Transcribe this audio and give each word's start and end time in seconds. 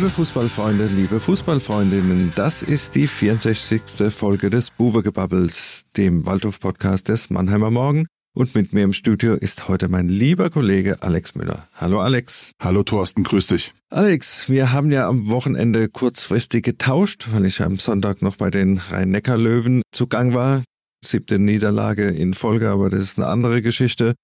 Liebe 0.00 0.12
Fußballfreunde, 0.12 0.86
liebe 0.86 1.20
Fußballfreundinnen, 1.20 2.32
das 2.34 2.62
ist 2.62 2.94
die 2.94 3.06
64. 3.06 4.10
Folge 4.10 4.48
des 4.48 4.70
Buwegebubbles, 4.70 5.82
dem 5.94 6.24
Waldhof-Podcast 6.24 7.10
des 7.10 7.28
Mannheimer 7.28 7.70
Morgen. 7.70 8.06
Und 8.34 8.54
mit 8.54 8.72
mir 8.72 8.84
im 8.84 8.94
Studio 8.94 9.34
ist 9.34 9.68
heute 9.68 9.90
mein 9.90 10.08
lieber 10.08 10.48
Kollege 10.48 11.02
Alex 11.02 11.34
Müller. 11.34 11.68
Hallo 11.74 12.00
Alex. 12.00 12.52
Hallo 12.62 12.82
Thorsten, 12.82 13.24
grüß 13.24 13.48
dich. 13.48 13.74
Alex, 13.90 14.48
wir 14.48 14.72
haben 14.72 14.90
ja 14.90 15.06
am 15.06 15.28
Wochenende 15.28 15.90
kurzfristig 15.90 16.64
getauscht, 16.64 17.28
weil 17.32 17.44
ich 17.44 17.60
am 17.60 17.78
Sonntag 17.78 18.22
noch 18.22 18.36
bei 18.36 18.48
den 18.48 18.78
Rhein-Neckar-Löwen 18.78 19.82
zugang 19.92 20.32
war. 20.32 20.62
Siebte 21.04 21.38
Niederlage 21.38 22.08
in 22.08 22.32
Folge, 22.32 22.70
aber 22.70 22.88
das 22.88 23.02
ist 23.02 23.18
eine 23.18 23.26
andere 23.26 23.60
Geschichte. 23.60 24.14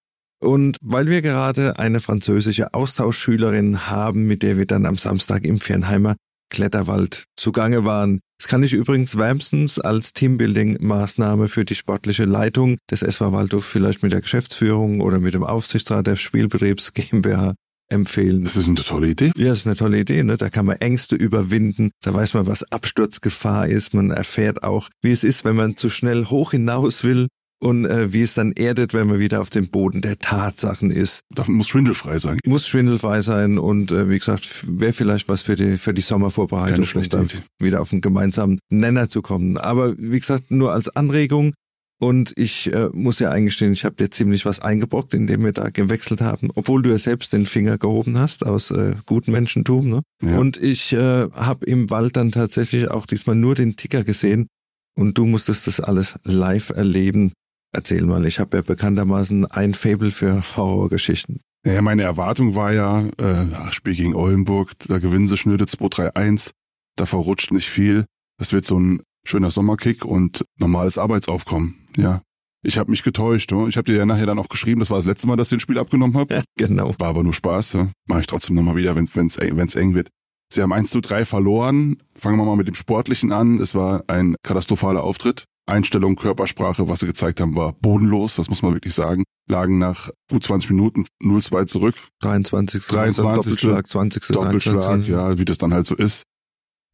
Und 0.40 0.76
weil 0.82 1.08
wir 1.08 1.22
gerade 1.22 1.78
eine 1.78 2.00
französische 2.00 2.74
Austauschschülerin 2.74 3.88
haben, 3.88 4.26
mit 4.26 4.42
der 4.42 4.58
wir 4.58 4.66
dann 4.66 4.86
am 4.86 4.98
Samstag 4.98 5.44
im 5.44 5.60
Fernheimer 5.60 6.16
Kletterwald 6.50 7.24
zugange 7.36 7.84
waren. 7.84 8.20
Das 8.38 8.48
kann 8.48 8.62
ich 8.62 8.72
übrigens 8.72 9.16
wärmstens 9.18 9.80
als 9.80 10.12
Teambuilding-Maßnahme 10.14 11.48
für 11.48 11.64
die 11.64 11.74
sportliche 11.74 12.24
Leitung 12.24 12.76
des 12.90 13.02
SV 13.02 13.32
Waldhof 13.32 13.64
vielleicht 13.64 14.02
mit 14.02 14.12
der 14.12 14.20
Geschäftsführung 14.20 15.00
oder 15.00 15.18
mit 15.18 15.34
dem 15.34 15.42
Aufsichtsrat 15.42 16.06
des 16.06 16.20
Spielbetriebs 16.20 16.92
GmbH 16.92 17.54
empfehlen. 17.88 18.44
Das 18.44 18.56
ist 18.56 18.68
eine 18.68 18.76
tolle 18.76 19.08
Idee. 19.08 19.32
Ja, 19.36 19.48
das 19.48 19.58
ist 19.58 19.66
eine 19.66 19.76
tolle 19.76 20.00
Idee. 20.00 20.22
Ne? 20.22 20.36
Da 20.36 20.50
kann 20.50 20.66
man 20.66 20.76
Ängste 20.76 21.16
überwinden. 21.16 21.90
Da 22.02 22.12
weiß 22.12 22.34
man, 22.34 22.46
was 22.46 22.70
Absturzgefahr 22.70 23.68
ist. 23.68 23.94
Man 23.94 24.10
erfährt 24.10 24.62
auch, 24.64 24.88
wie 25.02 25.12
es 25.12 25.24
ist, 25.24 25.44
wenn 25.44 25.56
man 25.56 25.76
zu 25.76 25.88
schnell 25.88 26.26
hoch 26.26 26.50
hinaus 26.50 27.04
will 27.04 27.28
und 27.58 27.86
äh, 27.86 28.12
wie 28.12 28.22
es 28.22 28.34
dann 28.34 28.52
erdet, 28.52 28.92
wenn 28.94 29.06
man 29.06 29.18
wieder 29.18 29.40
auf 29.40 29.50
dem 29.50 29.68
Boden 29.68 30.00
der 30.00 30.18
Tatsachen 30.18 30.90
ist. 30.90 31.20
Das 31.34 31.48
muss 31.48 31.68
schwindelfrei 31.68 32.18
sein. 32.18 32.38
Muss 32.44 32.66
schwindelfrei 32.68 33.20
sein 33.20 33.58
und 33.58 33.92
äh, 33.92 34.10
wie 34.10 34.18
gesagt, 34.18 34.64
wäre 34.68 34.92
vielleicht 34.92 35.28
was 35.28 35.42
für 35.42 35.56
die 35.56 35.76
für 35.76 35.94
die 35.94 36.02
Sommervorbereitung, 36.02 36.86
um 37.14 37.28
wieder 37.58 37.80
auf 37.80 37.92
einen 37.92 38.00
gemeinsamen 38.00 38.58
Nenner 38.70 39.08
zu 39.08 39.22
kommen. 39.22 39.56
Aber 39.56 39.96
wie 39.98 40.18
gesagt, 40.18 40.50
nur 40.50 40.72
als 40.72 40.88
Anregung. 40.94 41.54
Und 41.98 42.34
ich 42.36 42.70
äh, 42.74 42.90
muss 42.92 43.20
ja 43.20 43.30
eingestehen, 43.30 43.72
ich 43.72 43.86
habe 43.86 43.96
dir 43.96 44.10
ziemlich 44.10 44.44
was 44.44 44.60
eingebrockt, 44.60 45.14
indem 45.14 45.44
wir 45.46 45.52
da 45.52 45.70
gewechselt 45.70 46.20
haben, 46.20 46.50
obwohl 46.54 46.82
du 46.82 46.90
ja 46.90 46.98
selbst 46.98 47.32
den 47.32 47.46
Finger 47.46 47.78
gehoben 47.78 48.18
hast 48.18 48.44
aus 48.44 48.70
äh, 48.70 48.96
gutem 49.06 49.32
Menschentum. 49.32 49.88
Ne? 49.88 50.02
Ja. 50.22 50.36
Und 50.36 50.58
ich 50.58 50.92
äh, 50.92 51.30
habe 51.30 51.64
im 51.64 51.88
Wald 51.88 52.18
dann 52.18 52.32
tatsächlich 52.32 52.90
auch 52.90 53.06
diesmal 53.06 53.34
nur 53.34 53.54
den 53.54 53.76
Ticker 53.76 54.04
gesehen 54.04 54.46
und 54.94 55.16
du 55.16 55.24
musstest 55.24 55.66
das 55.66 55.80
alles 55.80 56.16
live 56.24 56.68
erleben. 56.68 57.32
Erzähl 57.76 58.06
mal, 58.06 58.24
ich 58.24 58.40
habe 58.40 58.56
ja 58.56 58.62
bekanntermaßen 58.62 59.44
ein 59.44 59.74
Fable 59.74 60.10
für 60.10 60.42
Horrorgeschichten. 60.56 61.40
Ja, 61.62 61.82
meine 61.82 62.04
Erwartung 62.04 62.54
war 62.54 62.72
ja, 62.72 63.04
äh, 63.18 63.70
Spiel 63.70 63.94
gegen 63.94 64.14
Oldenburg, 64.14 64.72
da 64.88 64.98
gewinnen 64.98 65.28
sie 65.28 65.36
schnöde 65.36 65.66
2-3-1, 65.66 66.52
da 66.96 67.04
verrutscht 67.04 67.52
nicht 67.52 67.68
viel. 67.68 68.06
Das 68.38 68.54
wird 68.54 68.64
so 68.64 68.80
ein 68.80 69.02
schöner 69.26 69.50
Sommerkick 69.50 70.06
und 70.06 70.46
normales 70.58 70.96
Arbeitsaufkommen. 70.96 71.74
Ja, 71.98 72.22
ich 72.62 72.78
habe 72.78 72.90
mich 72.90 73.02
getäuscht. 73.02 73.52
Oh. 73.52 73.68
Ich 73.68 73.76
habe 73.76 73.92
dir 73.92 73.98
ja 73.98 74.06
nachher 74.06 74.24
dann 74.24 74.38
auch 74.38 74.48
geschrieben, 74.48 74.80
das 74.80 74.88
war 74.88 74.96
das 74.96 75.04
letzte 75.04 75.28
Mal, 75.28 75.36
dass 75.36 75.48
ich 75.48 75.56
den 75.58 75.60
Spiel 75.60 75.78
abgenommen 75.78 76.16
habe. 76.16 76.36
Ja, 76.36 76.42
genau. 76.56 76.94
War 76.98 77.08
aber 77.08 77.24
nur 77.24 77.34
Spaß. 77.34 77.74
Ja. 77.74 77.90
Mache 78.08 78.20
ich 78.20 78.26
trotzdem 78.26 78.56
nochmal 78.56 78.76
wieder, 78.76 78.96
wenn 78.96 79.04
es 79.04 79.36
wenn's 79.36 79.74
eng 79.74 79.94
wird. 79.94 80.08
Sie 80.50 80.62
haben 80.62 80.72
1 80.72 80.88
zu 80.88 81.02
3 81.02 81.26
verloren. 81.26 81.98
Fangen 82.14 82.38
wir 82.38 82.46
mal 82.46 82.56
mit 82.56 82.68
dem 82.68 82.74
Sportlichen 82.74 83.32
an. 83.32 83.60
Es 83.60 83.74
war 83.74 84.04
ein 84.06 84.34
katastrophaler 84.42 85.04
Auftritt. 85.04 85.44
Einstellung, 85.66 86.16
Körpersprache, 86.16 86.88
was 86.88 87.00
sie 87.00 87.06
gezeigt 87.06 87.40
haben, 87.40 87.56
war 87.56 87.72
bodenlos, 87.72 88.36
das 88.36 88.48
muss 88.48 88.62
man 88.62 88.72
wirklich 88.72 88.94
sagen. 88.94 89.24
Lagen 89.48 89.78
nach 89.78 90.10
gut 90.30 90.44
20 90.44 90.70
Minuten 90.70 91.06
0-2 91.22 91.66
zurück. 91.66 91.94
23. 92.20 92.86
23. 92.86 93.52
Doppelschlag, 93.52 93.86
20. 93.86 94.26
Doppelschlag, 94.28 94.74
23. 94.80 95.12
ja, 95.12 95.38
wie 95.38 95.44
das 95.44 95.58
dann 95.58 95.74
halt 95.74 95.86
so 95.86 95.94
ist. 95.94 96.22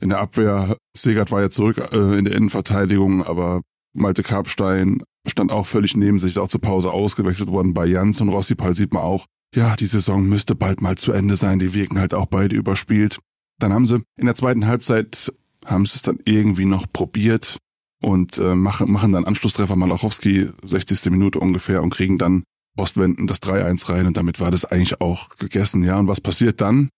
In 0.01 0.09
der 0.09 0.21
Abwehr, 0.21 0.77
Segert 0.97 1.31
war 1.31 1.43
ja 1.43 1.51
zurück 1.51 1.79
äh, 1.93 2.19
in 2.19 2.25
der 2.25 2.35
Innenverteidigung, 2.35 3.25
aber 3.25 3.61
Malte 3.95 4.23
Karpstein 4.23 5.03
stand 5.29 5.53
auch 5.53 5.67
völlig 5.67 5.97
neben 5.97 6.19
sich, 6.19 6.31
ist 6.31 6.39
auch 6.39 6.49
zur 6.49 6.61
Pause 6.61 6.91
ausgewechselt 6.91 7.51
worden. 7.51 7.75
Bei 7.75 7.87
Jans 7.87 8.21
und 8.21 8.31
Rossipal 8.31 8.75
sieht 8.75 8.93
man 8.93 9.03
auch, 9.03 9.27
ja, 9.55 9.77
die 9.77 9.87
Saison 9.87 10.25
müsste 10.27 10.55
bald 10.55 10.81
mal 10.81 10.97
zu 10.97 11.13
Ende 11.13 11.37
sein. 11.37 11.59
Die 11.59 11.75
wirken 11.75 11.99
halt 11.99 12.15
auch 12.15 12.27
beide 12.27 12.57
überspielt. 12.57 13.21
Dann 13.59 13.73
haben 13.73 13.87
sie 13.87 14.03
in 14.19 14.27
der 14.27 14.35
zweiten 14.35 14.67
Halbzeit, 14.67 15.31
haben 15.67 15.85
sie 15.87 15.97
es 15.97 16.03
dann 16.03 16.19
irgendwie 16.25 16.65
noch 16.65 16.87
probiert 16.91 17.59
und 18.03 18.39
äh, 18.39 18.55
machen, 18.55 18.91
machen 18.91 19.13
dann 19.13 19.25
Anschlusstreffer 19.25 19.77
Malachowski, 19.77 20.51
60. 20.65 21.11
Minute 21.11 21.39
ungefähr, 21.39 21.83
und 21.83 21.91
kriegen 21.91 22.19
dann 22.19 22.43
Postwenden 22.77 23.27
das 23.27 23.43
3-1 23.43 23.89
rein 23.91 24.07
und 24.07 24.17
damit 24.17 24.41
war 24.41 24.51
das 24.51 24.65
eigentlich 24.65 25.01
auch 25.01 25.37
gegessen. 25.37 25.85
Ja, 25.85 25.99
und 25.99 26.09
was 26.09 26.21
passiert 26.21 26.61
dann? 26.61 26.89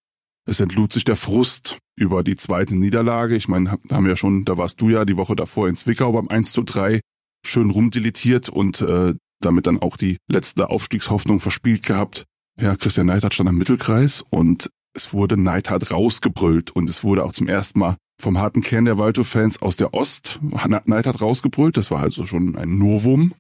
Es 0.47 0.61
entlud 0.61 0.93
sich 0.93 1.05
der 1.05 1.17
Frust 1.17 1.79
über 1.97 2.23
die 2.23 2.37
zweite 2.37 2.77
Niederlage. 2.77 3.35
Ich 3.35 3.49
meine, 3.49 3.71
haben 3.71 4.05
wir 4.05 4.11
ja 4.11 4.17
schon, 4.17 4.45
da 4.45 4.59
warst 4.59 4.81
du 4.81 4.91
ja 4.91 5.05
die 5.05 5.17
Woche 5.17 5.37
davor 5.37 5.69
in 5.69 5.77
Zwickau 5.77 6.13
beim 6.13 6.29
1 6.29 6.53
zu 6.53 6.63
3 6.63 7.01
schön 7.47 7.71
rumdeletiert 7.71 8.49
und 8.49 8.81
äh, 8.81 9.15
damit 9.41 9.67
dann 9.67 9.81
auch 9.81 9.97
die 9.97 10.17
letzte 10.29 10.71
Aufstiegshoffnung 10.71 11.41
verspielt 11.41 11.85
gehabt. 11.85 12.25
Ja, 12.61 12.77
Christian 12.77 13.07
Neidhardt 13.07 13.35
stand 13.35 13.49
am 13.49 13.59
Mittelkreis 13.59 14.25
und 14.31 14.71
es 14.95 15.13
wurde 15.13 15.37
Neidhardt 15.37 15.91
rausgebrüllt 15.91 16.71
und 16.71 16.89
es 16.89 17.03
wurde 17.03 17.25
auch 17.25 17.33
zum 17.33 17.49
ersten 17.49 17.81
Mal 17.81 17.97
vom 18.21 18.39
harten 18.39 18.61
Kern 18.61 18.85
der 18.85 18.99
Waldhof-Fans 18.99 19.61
aus 19.63 19.77
der 19.77 19.95
Ost 19.95 20.41
Neidhardt 20.87 21.21
rausgebrüllt. 21.21 21.77
Das 21.77 21.91
war 21.91 22.01
also 22.01 22.27
schon 22.27 22.57
ein 22.57 22.79
Novum. 22.79 23.35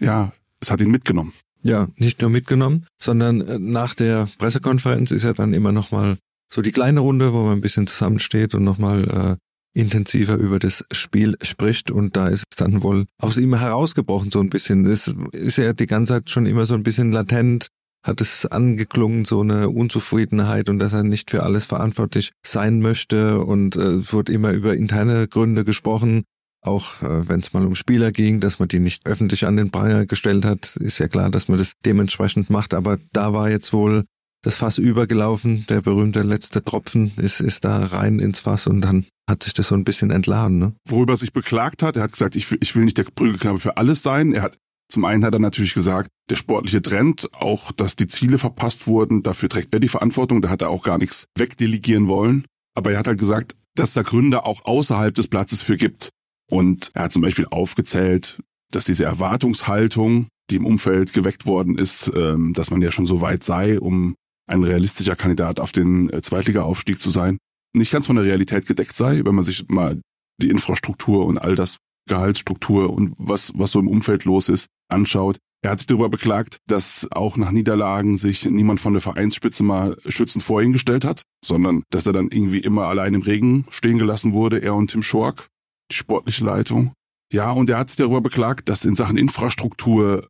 Ja, 0.00 0.32
es 0.60 0.70
hat 0.70 0.80
ihn 0.80 0.90
mitgenommen. 0.90 1.32
Ja, 1.62 1.88
nicht 1.96 2.20
nur 2.20 2.30
mitgenommen, 2.30 2.86
sondern 3.00 3.40
äh, 3.40 3.58
nach 3.58 3.94
der 3.94 4.28
Pressekonferenz 4.38 5.10
ist 5.10 5.24
er 5.24 5.34
dann 5.34 5.52
immer 5.52 5.72
noch 5.72 5.90
mal 5.90 6.16
so 6.52 6.62
die 6.62 6.70
kleine 6.70 7.00
Runde, 7.00 7.32
wo 7.32 7.42
man 7.42 7.54
ein 7.54 7.60
bisschen 7.60 7.86
zusammensteht 7.86 8.54
und 8.54 8.62
nochmal 8.62 9.38
äh, 9.74 9.80
intensiver 9.80 10.36
über 10.36 10.58
das 10.58 10.84
Spiel 10.92 11.36
spricht 11.42 11.90
und 11.90 12.16
da 12.16 12.28
ist 12.28 12.44
es 12.50 12.56
dann 12.56 12.82
wohl 12.82 13.06
aus 13.18 13.36
ihm 13.36 13.58
herausgebrochen 13.58 14.30
so 14.30 14.40
ein 14.40 14.48
bisschen. 14.48 14.84
Das 14.84 15.12
ist 15.32 15.58
ja 15.58 15.72
die 15.72 15.86
ganze 15.86 16.14
Zeit 16.14 16.30
schon 16.30 16.46
immer 16.46 16.64
so 16.66 16.74
ein 16.74 16.82
bisschen 16.82 17.12
latent, 17.12 17.68
hat 18.06 18.20
es 18.20 18.46
angeklungen, 18.46 19.24
so 19.24 19.40
eine 19.40 19.68
Unzufriedenheit 19.68 20.68
und 20.68 20.78
dass 20.78 20.92
er 20.92 21.02
nicht 21.02 21.30
für 21.30 21.42
alles 21.42 21.64
verantwortlich 21.64 22.32
sein 22.44 22.80
möchte 22.80 23.40
und 23.40 23.76
äh, 23.76 23.96
es 23.96 24.12
wurde 24.12 24.32
immer 24.32 24.52
über 24.52 24.74
interne 24.74 25.26
Gründe 25.28 25.64
gesprochen. 25.64 26.22
Auch 26.62 27.02
äh, 27.02 27.28
wenn 27.28 27.40
es 27.40 27.52
mal 27.52 27.66
um 27.66 27.74
Spieler 27.74 28.12
ging, 28.12 28.40
dass 28.40 28.58
man 28.58 28.68
die 28.68 28.78
nicht 28.78 29.06
öffentlich 29.06 29.46
an 29.46 29.56
den 29.56 29.70
Pranger 29.70 30.06
gestellt 30.06 30.44
hat, 30.44 30.76
ist 30.76 30.98
ja 30.98 31.08
klar, 31.08 31.30
dass 31.30 31.48
man 31.48 31.58
das 31.58 31.72
dementsprechend 31.84 32.50
macht. 32.50 32.74
Aber 32.74 32.98
da 33.12 33.32
war 33.32 33.50
jetzt 33.50 33.72
wohl 33.72 34.04
das 34.42 34.54
Fass 34.54 34.78
übergelaufen, 34.78 35.66
der 35.68 35.80
berühmte 35.80 36.22
letzte 36.22 36.62
Tropfen 36.62 37.12
ist, 37.16 37.40
ist 37.40 37.64
da 37.64 37.84
rein 37.84 38.20
ins 38.20 38.40
Fass 38.40 38.68
und 38.68 38.80
dann 38.80 39.04
hat 39.28 39.42
sich 39.42 39.54
das 39.54 39.68
so 39.68 39.74
ein 39.74 39.82
bisschen 39.82 40.12
entladen. 40.12 40.58
Ne? 40.58 40.72
Worüber 40.88 41.14
er 41.14 41.16
sich 41.16 41.32
beklagt 41.32 41.82
hat, 41.82 41.96
er 41.96 42.04
hat 42.04 42.12
gesagt, 42.12 42.36
ich, 42.36 42.52
ich 42.60 42.76
will 42.76 42.84
nicht 42.84 42.98
der 42.98 43.04
Prügelknabe 43.04 43.58
für 43.58 43.76
alles 43.76 44.04
sein. 44.04 44.32
Er 44.32 44.42
hat 44.42 44.58
zum 44.88 45.04
einen 45.04 45.24
hat 45.24 45.34
er 45.34 45.40
natürlich 45.40 45.74
gesagt, 45.74 46.10
der 46.30 46.36
sportliche 46.36 46.82
Trend, 46.82 47.28
auch 47.34 47.72
dass 47.72 47.96
die 47.96 48.06
Ziele 48.06 48.38
verpasst 48.38 48.86
wurden, 48.86 49.22
dafür 49.22 49.48
trägt 49.48 49.72
er 49.74 49.80
die 49.80 49.88
Verantwortung, 49.88 50.42
da 50.42 50.48
hat 50.48 50.62
er 50.62 50.70
auch 50.70 50.82
gar 50.82 50.98
nichts 50.98 51.26
wegdelegieren 51.36 52.08
wollen. 52.08 52.44
Aber 52.74 52.92
er 52.92 52.98
hat 52.98 53.06
halt 53.06 53.18
gesagt, 53.18 53.56
dass 53.74 53.94
da 53.94 54.02
Gründe 54.02 54.44
auch 54.44 54.64
außerhalb 54.64 55.14
des 55.14 55.28
Platzes 55.28 55.62
für 55.62 55.76
gibt. 55.76 56.10
Und 56.50 56.90
er 56.94 57.04
hat 57.04 57.12
zum 57.12 57.22
Beispiel 57.22 57.46
aufgezählt, 57.50 58.40
dass 58.70 58.84
diese 58.84 59.04
Erwartungshaltung, 59.04 60.28
die 60.50 60.56
im 60.56 60.66
Umfeld 60.66 61.12
geweckt 61.12 61.46
worden 61.46 61.76
ist, 61.76 62.10
ähm, 62.14 62.52
dass 62.54 62.70
man 62.70 62.82
ja 62.82 62.92
schon 62.92 63.06
so 63.06 63.20
weit 63.20 63.42
sei, 63.42 63.80
um 63.80 64.14
ein 64.48 64.62
realistischer 64.62 65.16
Kandidat 65.16 65.58
auf 65.58 65.72
den 65.72 66.10
äh, 66.12 66.20
Zweitliga-Aufstieg 66.22 67.00
zu 67.00 67.10
sein, 67.10 67.38
nicht 67.74 67.90
ganz 67.90 68.06
von 68.06 68.16
der 68.16 68.24
Realität 68.24 68.66
gedeckt 68.66 68.96
sei, 68.96 69.22
wenn 69.24 69.34
man 69.34 69.44
sich 69.44 69.68
mal 69.68 70.00
die 70.40 70.50
Infrastruktur 70.50 71.26
und 71.26 71.38
all 71.38 71.56
das 71.56 71.78
Gehaltsstruktur 72.08 72.92
und 72.92 73.14
was, 73.18 73.52
was 73.54 73.72
so 73.72 73.80
im 73.80 73.88
Umfeld 73.88 74.24
los 74.24 74.48
ist, 74.48 74.68
anschaut. 74.88 75.38
Er 75.62 75.72
hat 75.72 75.78
sich 75.78 75.86
darüber 75.86 76.08
beklagt, 76.08 76.58
dass 76.68 77.08
auch 77.10 77.36
nach 77.36 77.50
Niederlagen 77.50 78.16
sich 78.16 78.44
niemand 78.44 78.80
von 78.80 78.92
der 78.92 79.02
Vereinsspitze 79.02 79.64
mal 79.64 79.96
schützend 80.06 80.44
vor 80.44 80.62
ihn 80.62 80.72
gestellt 80.72 81.04
hat, 81.04 81.22
sondern 81.44 81.82
dass 81.90 82.06
er 82.06 82.12
dann 82.12 82.28
irgendwie 82.28 82.60
immer 82.60 82.86
allein 82.86 83.14
im 83.14 83.22
Regen 83.22 83.66
stehen 83.70 83.98
gelassen 83.98 84.32
wurde, 84.32 84.58
er 84.58 84.74
und 84.74 84.90
Tim 84.90 85.02
Schork, 85.02 85.48
die 85.90 85.96
sportliche 85.96 86.44
Leitung. 86.44 86.92
Ja, 87.32 87.50
und 87.50 87.68
er 87.68 87.78
hat 87.78 87.90
sich 87.90 87.96
darüber 87.96 88.20
beklagt, 88.20 88.68
dass 88.68 88.84
in 88.84 88.94
Sachen 88.94 89.16
Infrastruktur, 89.16 90.28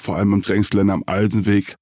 vor 0.00 0.16
allem 0.16 0.32
im 0.32 0.42
Trainingsgelände 0.42 0.92
am 0.92 1.04
Alsenweg, 1.06 1.74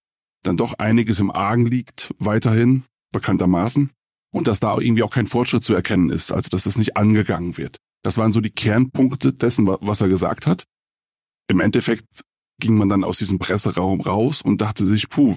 dann 0.42 0.56
doch 0.56 0.74
einiges 0.78 1.20
im 1.20 1.30
Argen 1.30 1.66
liegt, 1.66 2.14
weiterhin, 2.18 2.84
bekanntermaßen, 3.12 3.90
und 4.32 4.46
dass 4.46 4.60
da 4.60 4.78
irgendwie 4.78 5.02
auch 5.02 5.12
kein 5.12 5.26
Fortschritt 5.26 5.64
zu 5.64 5.74
erkennen 5.74 6.10
ist, 6.10 6.32
also 6.32 6.48
dass 6.48 6.64
das 6.64 6.76
nicht 6.76 6.96
angegangen 6.96 7.56
wird. 7.56 7.78
Das 8.04 8.18
waren 8.18 8.32
so 8.32 8.40
die 8.40 8.50
Kernpunkte 8.50 9.32
dessen, 9.32 9.66
was 9.66 10.00
er 10.00 10.08
gesagt 10.08 10.46
hat. 10.46 10.64
Im 11.48 11.60
Endeffekt 11.60 12.22
ging 12.60 12.76
man 12.76 12.88
dann 12.88 13.02
aus 13.02 13.18
diesem 13.18 13.38
Presseraum 13.38 14.00
raus 14.00 14.42
und 14.42 14.60
dachte 14.60 14.86
sich, 14.86 15.08
puh, 15.08 15.36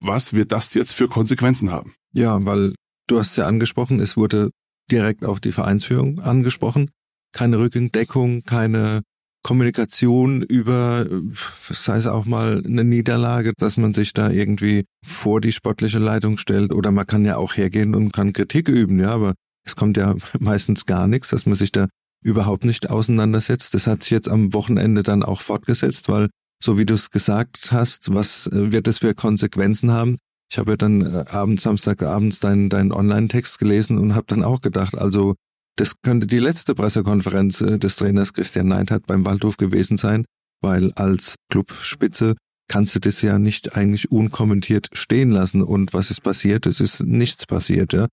was 0.00 0.32
wird 0.32 0.52
das 0.52 0.74
jetzt 0.74 0.92
für 0.92 1.08
Konsequenzen 1.08 1.70
haben? 1.70 1.92
Ja, 2.12 2.44
weil 2.44 2.74
du 3.08 3.18
hast 3.18 3.36
ja 3.36 3.46
angesprochen, 3.46 4.00
es 4.00 4.16
wurde 4.16 4.50
direkt 4.90 5.24
auf 5.24 5.40
die 5.40 5.52
Vereinsführung 5.52 6.20
angesprochen. 6.20 6.90
Keine 7.32 7.58
Rückendeckung, 7.58 8.42
keine 8.44 9.02
Kommunikation 9.42 10.42
über, 10.42 11.06
sei 11.70 11.96
es 11.96 12.06
auch 12.06 12.24
mal 12.24 12.62
eine 12.64 12.84
Niederlage, 12.84 13.52
dass 13.56 13.76
man 13.76 13.94
sich 13.94 14.12
da 14.12 14.30
irgendwie 14.30 14.84
vor 15.04 15.40
die 15.40 15.52
sportliche 15.52 15.98
Leitung 15.98 16.38
stellt 16.38 16.72
oder 16.72 16.90
man 16.90 17.06
kann 17.06 17.24
ja 17.24 17.36
auch 17.36 17.56
hergehen 17.56 17.94
und 17.94 18.12
kann 18.12 18.32
Kritik 18.32 18.68
üben, 18.68 18.98
ja, 18.98 19.10
aber 19.10 19.34
es 19.64 19.76
kommt 19.76 19.96
ja 19.96 20.14
meistens 20.40 20.86
gar 20.86 21.06
nichts, 21.06 21.28
dass 21.28 21.46
man 21.46 21.54
sich 21.54 21.70
da 21.70 21.86
überhaupt 22.22 22.64
nicht 22.64 22.90
auseinandersetzt. 22.90 23.74
Das 23.74 23.86
hat 23.86 24.02
sich 24.02 24.10
jetzt 24.10 24.28
am 24.28 24.52
Wochenende 24.54 25.02
dann 25.02 25.22
auch 25.22 25.40
fortgesetzt, 25.40 26.08
weil 26.08 26.28
so 26.62 26.78
wie 26.78 26.86
du 26.86 26.94
es 26.94 27.10
gesagt 27.10 27.70
hast, 27.70 28.14
was 28.14 28.46
äh, 28.48 28.72
wird 28.72 28.86
das 28.86 28.98
für 28.98 29.14
Konsequenzen 29.14 29.90
haben? 29.92 30.18
Ich 30.50 30.58
habe 30.58 30.72
ja 30.72 30.76
dann 30.76 31.02
äh, 31.02 31.24
abends, 31.28 31.62
Samstagabends 31.62 32.40
deinen, 32.40 32.68
deinen 32.68 32.92
Online-Text 32.92 33.58
gelesen 33.58 33.98
und 33.98 34.14
habe 34.14 34.26
dann 34.28 34.42
auch 34.42 34.60
gedacht, 34.60 34.96
also 34.96 35.34
das 35.76 36.00
könnte 36.02 36.26
die 36.26 36.40
letzte 36.40 36.74
Pressekonferenz 36.74 37.60
äh, 37.60 37.78
des 37.78 37.96
Trainers 37.96 38.32
Christian 38.32 38.68
Neidhardt 38.68 39.06
beim 39.06 39.24
Waldhof 39.24 39.56
gewesen 39.56 39.96
sein, 39.96 40.24
weil 40.60 40.92
als 40.94 41.36
Clubspitze 41.50 42.34
kannst 42.68 42.94
du 42.94 42.98
das 42.98 43.22
ja 43.22 43.38
nicht 43.38 43.76
eigentlich 43.76 44.10
unkommentiert 44.10 44.88
stehen 44.92 45.30
lassen. 45.30 45.62
Und 45.62 45.94
was 45.94 46.10
ist 46.10 46.22
passiert? 46.22 46.66
Es 46.66 46.80
ist 46.80 47.02
nichts 47.02 47.46
passiert. 47.46 47.92
Ja? 47.92 48.08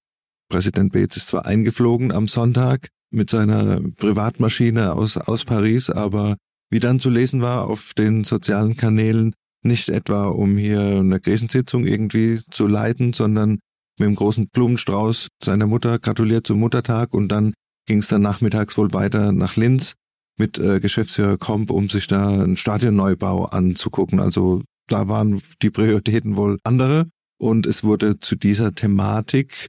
Präsident 0.50 0.94
Beetz 0.94 1.18
ist 1.18 1.28
zwar 1.28 1.46
eingeflogen 1.46 2.12
am 2.12 2.28
Sonntag 2.28 2.90
mit 3.12 3.30
seiner 3.30 3.82
Privatmaschine 3.98 4.94
aus, 4.94 5.18
aus 5.18 5.46
Paris, 5.46 5.90
aber 5.90 6.36
wie 6.70 6.80
dann 6.80 7.00
zu 7.00 7.10
lesen 7.10 7.42
war 7.42 7.68
auf 7.68 7.94
den 7.94 8.24
sozialen 8.24 8.76
Kanälen, 8.76 9.34
nicht 9.64 9.90
etwa 9.90 10.26
um 10.26 10.58
hier 10.58 10.82
eine 10.82 11.20
Krisensitzung 11.20 11.86
irgendwie 11.86 12.42
zu 12.52 12.68
leiten, 12.68 13.14
sondern 13.14 13.60
mit 13.98 14.08
dem 14.08 14.16
großen 14.16 14.50
Blumenstrauß 14.50 15.28
seiner 15.44 15.68
Mutter 15.68 16.00
gratuliert 16.00 16.48
zum 16.48 16.60
Muttertag 16.60 17.14
und 17.14 17.30
dann 17.30 17.54
ging 17.88 18.00
es 18.00 18.08
dann 18.08 18.22
nachmittags 18.22 18.78
wohl 18.78 18.94
weiter 18.94 19.32
nach 19.32 19.56
Linz 19.56 19.94
mit 20.38 20.58
äh, 20.58 20.80
Geschäftsführer 20.80 21.38
Komp, 21.38 21.70
um 21.70 21.90
sich 21.90 22.08
da 22.08 22.30
einen 22.30 22.58
Stadionneubau 22.58 23.46
anzugucken. 23.46 24.20
Also 24.20 24.64
da 24.88 25.08
waren 25.08 25.42
die 25.62 25.70
Prioritäten 25.70 26.36
wohl 26.36 26.60
andere 26.64 27.08
und 27.38 27.66
es 27.68 27.84
wurde 27.84 28.20
zu 28.20 28.36
dieser 28.36 28.74
Thematik 28.74 29.68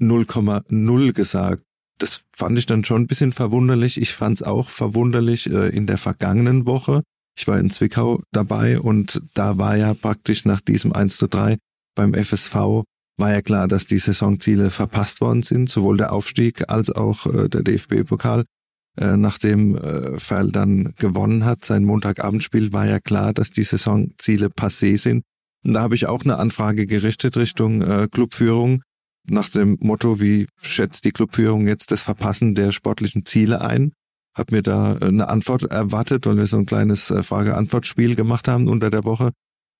0,0 0.00 1.12
gesagt. 1.12 1.62
Das 1.98 2.22
fand 2.36 2.58
ich 2.58 2.66
dann 2.66 2.84
schon 2.84 3.02
ein 3.02 3.06
bisschen 3.06 3.32
verwunderlich. 3.32 4.00
Ich 4.00 4.12
fand 4.12 4.36
es 4.36 4.42
auch 4.42 4.68
verwunderlich 4.68 5.50
äh, 5.50 5.68
in 5.68 5.86
der 5.86 5.98
vergangenen 5.98 6.66
Woche. 6.66 7.02
Ich 7.36 7.46
war 7.46 7.58
in 7.58 7.70
Zwickau 7.70 8.22
dabei 8.32 8.80
und 8.80 9.22
da 9.34 9.58
war 9.58 9.76
ja 9.76 9.94
praktisch 9.94 10.44
nach 10.44 10.60
diesem 10.60 10.92
1 10.92 11.16
zu 11.16 11.28
3 11.28 11.56
beim 11.94 12.14
FSV 12.14 12.84
war 13.18 13.32
ja 13.32 13.42
klar, 13.42 13.68
dass 13.68 13.86
die 13.86 13.98
Saisonziele 13.98 14.70
verpasst 14.70 15.20
worden 15.20 15.42
sind, 15.42 15.68
sowohl 15.68 15.96
der 15.96 16.12
Aufstieg 16.12 16.70
als 16.70 16.90
auch 16.90 17.26
äh, 17.26 17.48
der 17.48 17.62
DFB-Pokal. 17.62 18.44
Äh, 18.96 19.16
nachdem 19.16 19.76
äh, 19.76 20.18
Ferl 20.18 20.50
dann 20.50 20.94
gewonnen 20.96 21.44
hat, 21.44 21.64
sein 21.64 21.84
Montagabendspiel, 21.84 22.72
war 22.72 22.86
ja 22.86 23.00
klar, 23.00 23.34
dass 23.34 23.50
die 23.50 23.64
Saisonziele 23.64 24.48
passé 24.48 24.96
sind. 24.96 25.24
Und 25.64 25.74
da 25.74 25.82
habe 25.82 25.96
ich 25.96 26.06
auch 26.06 26.22
eine 26.22 26.38
Anfrage 26.38 26.86
gerichtet 26.86 27.36
Richtung 27.36 27.82
äh, 27.82 28.08
Clubführung 28.10 28.82
nach 29.30 29.48
dem 29.48 29.76
Motto, 29.80 30.20
wie 30.20 30.46
schätzt 30.60 31.04
die 31.04 31.10
Clubführung 31.10 31.66
jetzt 31.66 31.90
das 31.90 32.02
Verpassen 32.02 32.54
der 32.54 32.72
sportlichen 32.72 33.24
Ziele 33.24 33.60
ein? 33.60 33.92
Hab 34.34 34.52
mir 34.52 34.62
da 34.62 34.96
äh, 34.96 35.06
eine 35.06 35.28
Antwort 35.28 35.64
erwartet, 35.64 36.26
weil 36.26 36.36
wir 36.36 36.46
so 36.46 36.58
ein 36.58 36.66
kleines 36.66 37.10
äh, 37.10 37.22
Frage-Antwort-Spiel 37.22 38.14
gemacht 38.14 38.48
haben 38.48 38.68
unter 38.68 38.90
der 38.90 39.04
Woche. 39.04 39.30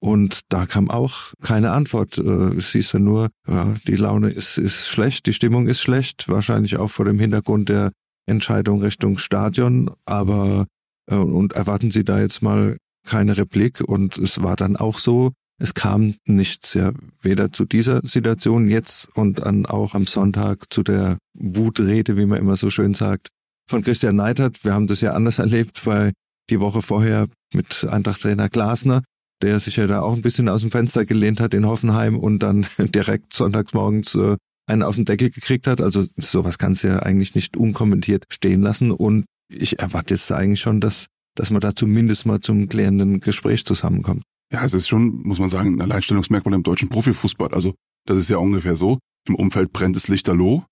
Und 0.01 0.41
da 0.49 0.67
kam 0.67 0.91
auch 0.91 1.33
keine 1.43 1.73
Antwort. 1.73 2.19
Äh, 2.19 2.57
es 2.57 2.73
hieß 2.73 2.93
ja 2.93 2.99
nur, 2.99 3.29
ja, 3.47 3.75
die 3.87 3.97
Laune 3.97 4.31
ist, 4.31 4.59
ist 4.59 4.89
schlecht, 4.89 5.27
die 5.27 5.33
Stimmung 5.33 5.67
ist 5.69 5.81
schlecht, 5.81 6.29
wahrscheinlich 6.29 6.77
auch 6.77 6.91
vor 6.91 7.05
dem 7.05 7.19
Hintergrund 7.19 7.69
der 7.69 7.93
Entscheidung 8.27 8.83
Richtung 8.83 9.19
Stadion, 9.19 9.91
aber 10.05 10.67
und 11.11 11.55
erwarten 11.55 11.91
Sie 11.91 12.05
da 12.05 12.21
jetzt 12.21 12.43
mal 12.43 12.77
keine 13.07 13.39
Replik 13.39 13.81
und 13.81 14.19
es 14.19 14.43
war 14.43 14.57
dann 14.57 14.77
auch 14.77 14.99
so, 14.99 15.33
es 15.59 15.75
kam 15.75 16.15
nichts, 16.25 16.75
ja, 16.75 16.93
weder 17.21 17.53
zu 17.53 17.65
dieser 17.65 18.01
Situation 18.05 18.69
jetzt 18.69 19.09
und 19.15 19.41
dann 19.41 19.67
auch 19.67 19.95
am 19.95 20.07
Sonntag 20.07 20.73
zu 20.73 20.83
der 20.83 21.19
Wutrede, 21.35 22.17
wie 22.17 22.27
man 22.27 22.39
immer 22.39 22.57
so 22.57 22.71
schön 22.71 22.95
sagt, 22.95 23.29
von 23.69 23.83
Christian 23.83 24.17
Neidhardt. 24.17 24.65
Wir 24.65 24.73
haben 24.73 24.87
das 24.87 25.01
ja 25.01 25.13
anders 25.13 25.39
erlebt, 25.39 25.87
weil 25.87 26.13
die 26.51 26.61
Woche 26.61 26.81
vorher 26.81 27.27
mit 27.53 27.87
Eintracht-Trainer 27.89 28.49
Glasner, 28.49 29.03
der 29.43 29.61
sich 29.61 29.77
ja 29.77 29.87
da 29.87 30.01
auch 30.01 30.15
ein 30.15 30.23
bisschen 30.23 30.49
aus 30.49 30.63
dem 30.63 30.71
Fenster 30.71 31.05
gelehnt 31.05 31.41
hat 31.41 31.55
in 31.55 31.67
Hoffenheim 31.67 32.19
und 32.19 32.39
dann 32.41 32.67
direkt 32.79 33.33
sonntags 33.33 33.73
morgens 33.75 34.15
äh, 34.15 34.37
einen 34.67 34.83
auf 34.83 34.95
den 34.95 35.05
Deckel 35.05 35.31
gekriegt 35.31 35.67
hat. 35.67 35.81
Also 35.81 36.07
sowas 36.17 36.59
kannst 36.59 36.85
du 36.85 36.89
ja 36.89 37.01
eigentlich 37.01 37.35
nicht 37.35 37.57
unkommentiert 37.57 38.25
stehen 38.29 38.63
lassen. 38.63 38.91
Und 38.91 39.25
ich 39.51 39.81
erwarte 39.81 40.15
jetzt 40.15 40.31
eigentlich 40.31 40.61
schon, 40.61 40.81
dass, 40.81 41.07
dass 41.35 41.51
man 41.51 41.61
da 41.61 41.75
zumindest 41.75 42.27
mal 42.27 42.41
zum 42.41 42.69
klärenden 42.69 43.21
Gespräch 43.21 43.65
zusammenkommt. 43.65 44.23
Ja, 44.53 44.65
es 44.65 44.75
ist 44.75 44.89
schon, 44.89 45.23
muss 45.23 45.39
man 45.39 45.51
sagen, 45.51 45.75
ein 45.75 45.81
Alleinstellungsmerkmal 45.83 46.55
im 46.55 46.63
deutschen 46.63 46.89
Profifußball. 46.89 47.53
Also 47.53 47.75
das 48.07 48.19
ist 48.19 48.31
ja 48.31 48.39
ungefähr 48.39 48.77
so. 48.77 48.99
Im 49.27 49.35
Umfeld 49.35 49.73
brennt 49.73 49.97
es 49.97 50.09
lichterloh. 50.09 50.65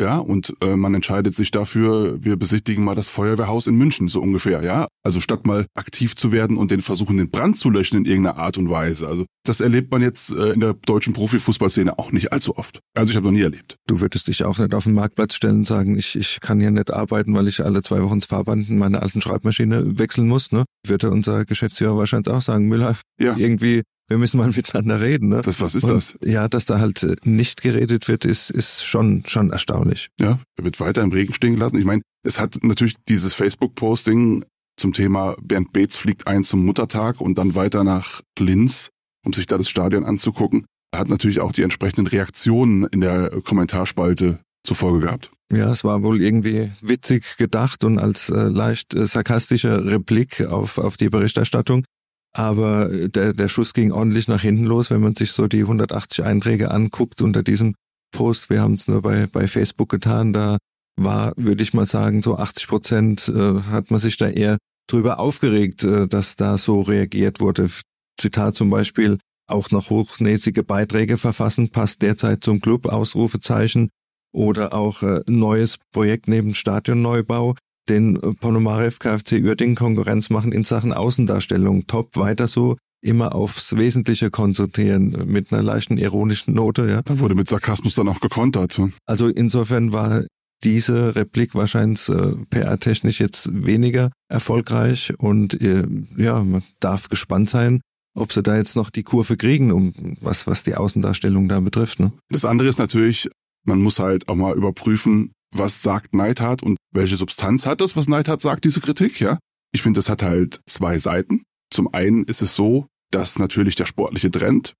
Ja, 0.00 0.18
und 0.18 0.54
äh, 0.60 0.76
man 0.76 0.94
entscheidet 0.94 1.34
sich 1.34 1.50
dafür, 1.50 2.22
wir 2.22 2.36
besichtigen 2.36 2.84
mal 2.84 2.94
das 2.94 3.08
Feuerwehrhaus 3.08 3.66
in 3.66 3.74
München, 3.74 4.06
so 4.06 4.20
ungefähr, 4.20 4.62
ja. 4.62 4.86
Also 5.02 5.18
statt 5.18 5.46
mal 5.46 5.66
aktiv 5.74 6.14
zu 6.14 6.30
werden 6.30 6.56
und 6.56 6.70
den 6.70 6.82
versuchen, 6.82 7.16
den 7.16 7.30
Brand 7.30 7.58
zu 7.58 7.68
löschen 7.68 7.96
in 7.96 8.04
irgendeiner 8.04 8.38
Art 8.38 8.58
und 8.58 8.70
Weise. 8.70 9.08
Also 9.08 9.26
das 9.44 9.60
erlebt 9.60 9.90
man 9.90 10.02
jetzt 10.02 10.30
äh, 10.30 10.52
in 10.52 10.60
der 10.60 10.74
deutschen 10.74 11.14
Profifußballszene 11.14 11.98
auch 11.98 12.12
nicht 12.12 12.32
allzu 12.32 12.56
oft. 12.56 12.80
Also 12.94 13.10
ich 13.10 13.16
habe 13.16 13.26
noch 13.26 13.32
nie 13.32 13.42
erlebt. 13.42 13.76
Du 13.88 14.00
würdest 14.00 14.28
dich 14.28 14.44
auch 14.44 14.58
nicht 14.58 14.74
auf 14.74 14.84
den 14.84 14.94
Marktplatz 14.94 15.34
stellen 15.34 15.58
und 15.58 15.66
sagen, 15.66 15.96
ich, 15.96 16.14
ich 16.14 16.40
kann 16.40 16.60
hier 16.60 16.70
nicht 16.70 16.92
arbeiten, 16.92 17.34
weil 17.34 17.48
ich 17.48 17.64
alle 17.64 17.82
zwei 17.82 18.00
Wochen 18.02 18.20
das 18.20 18.28
Fahrband 18.28 18.68
in 18.68 18.78
meiner 18.78 19.02
alten 19.02 19.20
Schreibmaschine 19.20 19.98
wechseln 19.98 20.28
muss, 20.28 20.52
ne? 20.52 20.64
Würde 20.86 21.10
unser 21.10 21.44
Geschäftsführer 21.44 21.96
wahrscheinlich 21.96 22.28
auch 22.32 22.42
sagen, 22.42 22.68
Müller, 22.68 22.96
ja. 23.18 23.36
irgendwie 23.36 23.82
wir 24.08 24.18
müssen 24.18 24.38
mal 24.38 24.50
miteinander 24.56 25.00
reden. 25.00 25.28
Ne? 25.28 25.42
Das, 25.42 25.60
was 25.60 25.74
ist 25.74 25.84
und, 25.84 25.92
das? 25.92 26.18
Ja, 26.24 26.48
dass 26.48 26.66
da 26.66 26.80
halt 26.80 27.02
äh, 27.02 27.16
nicht 27.24 27.62
geredet 27.62 28.08
wird, 28.08 28.24
ist, 28.24 28.50
ist 28.50 28.84
schon, 28.84 29.24
schon 29.26 29.50
erstaunlich. 29.50 30.08
Ja, 30.18 30.38
er 30.56 30.64
wird 30.64 30.80
weiter 30.80 31.02
im 31.02 31.12
Regen 31.12 31.34
stehen 31.34 31.54
gelassen. 31.54 31.78
Ich 31.78 31.84
meine, 31.84 32.02
es 32.22 32.40
hat 32.40 32.56
natürlich 32.62 32.96
dieses 33.08 33.34
Facebook-Posting 33.34 34.44
zum 34.76 34.92
Thema 34.92 35.34
Bernd 35.42 35.72
Beetz 35.72 35.96
fliegt 35.96 36.26
ein 36.26 36.44
zum 36.44 36.64
Muttertag 36.64 37.20
und 37.20 37.36
dann 37.36 37.54
weiter 37.54 37.84
nach 37.84 38.22
Linz, 38.38 38.90
um 39.24 39.32
sich 39.32 39.46
da 39.46 39.58
das 39.58 39.68
Stadion 39.68 40.04
anzugucken. 40.04 40.66
Hat 40.94 41.08
natürlich 41.08 41.40
auch 41.40 41.52
die 41.52 41.62
entsprechenden 41.62 42.06
Reaktionen 42.06 42.84
in 42.84 43.00
der 43.00 43.30
Kommentarspalte 43.44 44.38
zur 44.64 44.76
Folge 44.76 45.06
gehabt. 45.06 45.30
Ja, 45.52 45.70
es 45.70 45.82
war 45.82 46.02
wohl 46.02 46.22
irgendwie 46.22 46.70
witzig 46.80 47.36
gedacht 47.38 47.82
und 47.84 47.98
als 47.98 48.28
äh, 48.28 48.34
leicht 48.34 48.94
äh, 48.94 49.04
sarkastischer 49.04 49.84
Replik 49.86 50.42
auf, 50.42 50.78
auf 50.78 50.96
die 50.96 51.08
Berichterstattung. 51.08 51.84
Aber 52.36 52.88
der, 52.88 53.32
der 53.32 53.48
Schuss 53.48 53.72
ging 53.72 53.92
ordentlich 53.92 54.28
nach 54.28 54.42
hinten 54.42 54.64
los, 54.64 54.90
wenn 54.90 55.00
man 55.00 55.14
sich 55.14 55.32
so 55.32 55.46
die 55.48 55.62
180 55.62 56.24
Einträge 56.24 56.70
anguckt 56.70 57.22
unter 57.22 57.42
diesem 57.42 57.74
Post. 58.14 58.50
Wir 58.50 58.60
haben 58.60 58.74
es 58.74 58.88
nur 58.88 59.02
bei, 59.02 59.26
bei 59.26 59.46
Facebook 59.46 59.88
getan. 59.88 60.32
Da 60.32 60.58
war, 60.96 61.32
würde 61.36 61.62
ich 61.62 61.74
mal 61.74 61.86
sagen, 61.86 62.22
so 62.22 62.36
80 62.36 62.68
Prozent 62.68 63.28
äh, 63.28 63.60
hat 63.70 63.90
man 63.90 64.00
sich 64.00 64.16
da 64.16 64.28
eher 64.28 64.58
drüber 64.90 65.18
aufgeregt, 65.18 65.84
äh, 65.84 66.06
dass 66.06 66.36
da 66.36 66.58
so 66.58 66.82
reagiert 66.82 67.40
wurde. 67.40 67.70
Zitat 68.18 68.56
zum 68.56 68.70
Beispiel, 68.70 69.18
auch 69.48 69.70
noch 69.70 69.90
hochnäsige 69.90 70.62
Beiträge 70.62 71.16
verfassen, 71.16 71.70
passt 71.70 72.02
derzeit 72.02 72.42
zum 72.42 72.60
Club, 72.60 72.86
Ausrufezeichen. 72.86 73.90
Oder 74.34 74.74
auch 74.74 75.02
äh, 75.02 75.22
neues 75.26 75.78
Projekt 75.92 76.28
neben 76.28 76.54
Stadionneubau 76.54 77.54
den 77.88 78.18
Ponomarev 78.40 78.98
KFC 78.98 79.42
Uerdingen 79.42 79.76
Konkurrenz 79.76 80.30
machen 80.30 80.52
in 80.52 80.64
Sachen 80.64 80.92
Außendarstellung. 80.92 81.86
Top, 81.86 82.16
weiter 82.16 82.46
so. 82.46 82.76
Immer 83.00 83.34
aufs 83.34 83.76
Wesentliche 83.76 84.30
konzentrieren, 84.30 85.16
mit 85.26 85.52
einer 85.52 85.62
leichten 85.62 85.98
ironischen 85.98 86.54
Note, 86.54 86.88
ja. 86.88 87.02
Da 87.02 87.20
wurde 87.20 87.36
mit 87.36 87.48
Sarkasmus 87.48 87.94
dann 87.94 88.08
auch 88.08 88.20
gekontert. 88.20 88.80
Also 89.06 89.28
insofern 89.28 89.92
war 89.92 90.24
diese 90.64 91.14
Replik 91.14 91.54
wahrscheinlich 91.54 92.08
äh, 92.08 92.34
PR-technisch 92.50 93.20
jetzt 93.20 93.48
weniger 93.52 94.10
erfolgreich 94.28 95.12
und 95.18 95.60
äh, 95.60 95.86
ja, 96.16 96.42
man 96.42 96.62
darf 96.80 97.08
gespannt 97.08 97.50
sein, 97.50 97.80
ob 98.14 98.32
sie 98.32 98.42
da 98.42 98.56
jetzt 98.56 98.76
noch 98.76 98.90
die 98.90 99.04
Kurve 99.04 99.36
kriegen, 99.36 99.70
um 99.70 99.92
was, 100.20 100.46
was 100.46 100.64
die 100.64 100.74
Außendarstellung 100.74 101.48
da 101.48 101.60
betrifft. 101.60 102.00
Ne? 102.00 102.12
Das 102.30 102.44
andere 102.44 102.68
ist 102.68 102.78
natürlich, 102.78 103.28
man 103.64 103.80
muss 103.80 103.98
halt 103.98 104.28
auch 104.28 104.34
mal 104.34 104.56
überprüfen, 104.56 105.30
was 105.50 105.82
sagt 105.82 106.14
Neidhardt 106.14 106.62
und 106.62 106.76
welche 106.92 107.16
Substanz 107.16 107.66
hat 107.66 107.80
das, 107.80 107.96
was 107.96 108.08
Neidhardt 108.08 108.42
sagt, 108.42 108.64
diese 108.64 108.80
Kritik, 108.80 109.20
ja? 109.20 109.38
Ich 109.72 109.82
finde, 109.82 109.98
das 109.98 110.08
hat 110.08 110.22
halt 110.22 110.60
zwei 110.66 110.98
Seiten. 110.98 111.42
Zum 111.70 111.92
einen 111.92 112.24
ist 112.24 112.42
es 112.42 112.54
so, 112.54 112.86
dass 113.10 113.38
natürlich 113.38 113.74
der 113.74 113.86
sportliche 113.86 114.30
Trend, 114.30 114.74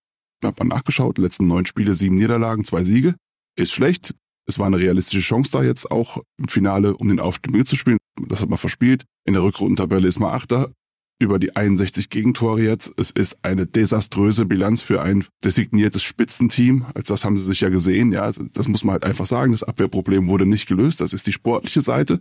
habe 0.45 0.65
mal 0.65 0.77
nachgeschaut, 0.77 1.19
letzten 1.19 1.47
neun 1.47 1.67
Spiele, 1.67 1.95
sieben 1.95 2.17
Niederlagen, 2.17 2.65
zwei 2.65 2.85
Siege, 2.85 3.15
ist 3.57 3.73
schlecht. 3.73 4.15
Es 4.47 4.59
war 4.59 4.67
eine 4.67 4.79
realistische 4.79 5.21
Chance 5.21 5.51
da 5.51 5.63
jetzt 5.63 5.91
auch 5.91 6.23
im 6.39 6.49
Finale, 6.49 6.97
um 6.97 7.09
den 7.09 7.21
Aufstieg 7.21 7.53
mitzuspielen. 7.53 7.99
Das 8.29 8.41
hat 8.41 8.49
man 8.49 8.59
verspielt. 8.59 9.05
In 9.27 9.35
der 9.35 9.43
Rückrundentabelle 9.43 10.09
ist 10.09 10.21
man 10.21 10.33
Achter 10.33 10.73
über 11.19 11.39
die 11.39 11.57
61 11.57 12.11
Gegentore 12.11 12.63
jetzt. 12.63 12.93
Es 12.97 13.11
ist 13.11 13.39
eine 13.43 13.67
desaströse 13.67 14.47
Bilanz 14.47 14.83
für 14.83 15.03
ein 15.03 15.25
designiertes 15.45 16.03
Spitzenteam. 16.03 16.87
Als 16.95 17.09
das 17.09 17.25
haben 17.25 17.37
sie 17.37 17.45
sich 17.45 17.61
ja 17.61 17.69
gesehen. 17.69 18.13
Ja, 18.13 18.23
also 18.23 18.45
das 18.53 18.69
muss 18.69 18.85
man 18.85 18.95
halt 18.95 19.05
einfach 19.05 19.27
sagen. 19.27 19.53
Das 19.53 19.65
Abwehrproblem 19.65 20.29
wurde 20.29 20.47
nicht 20.47 20.69
gelöst. 20.69 21.01
Das 21.01 21.13
ist 21.13 21.27
die 21.27 21.33
sportliche 21.33 21.81
Seite. 21.81 22.21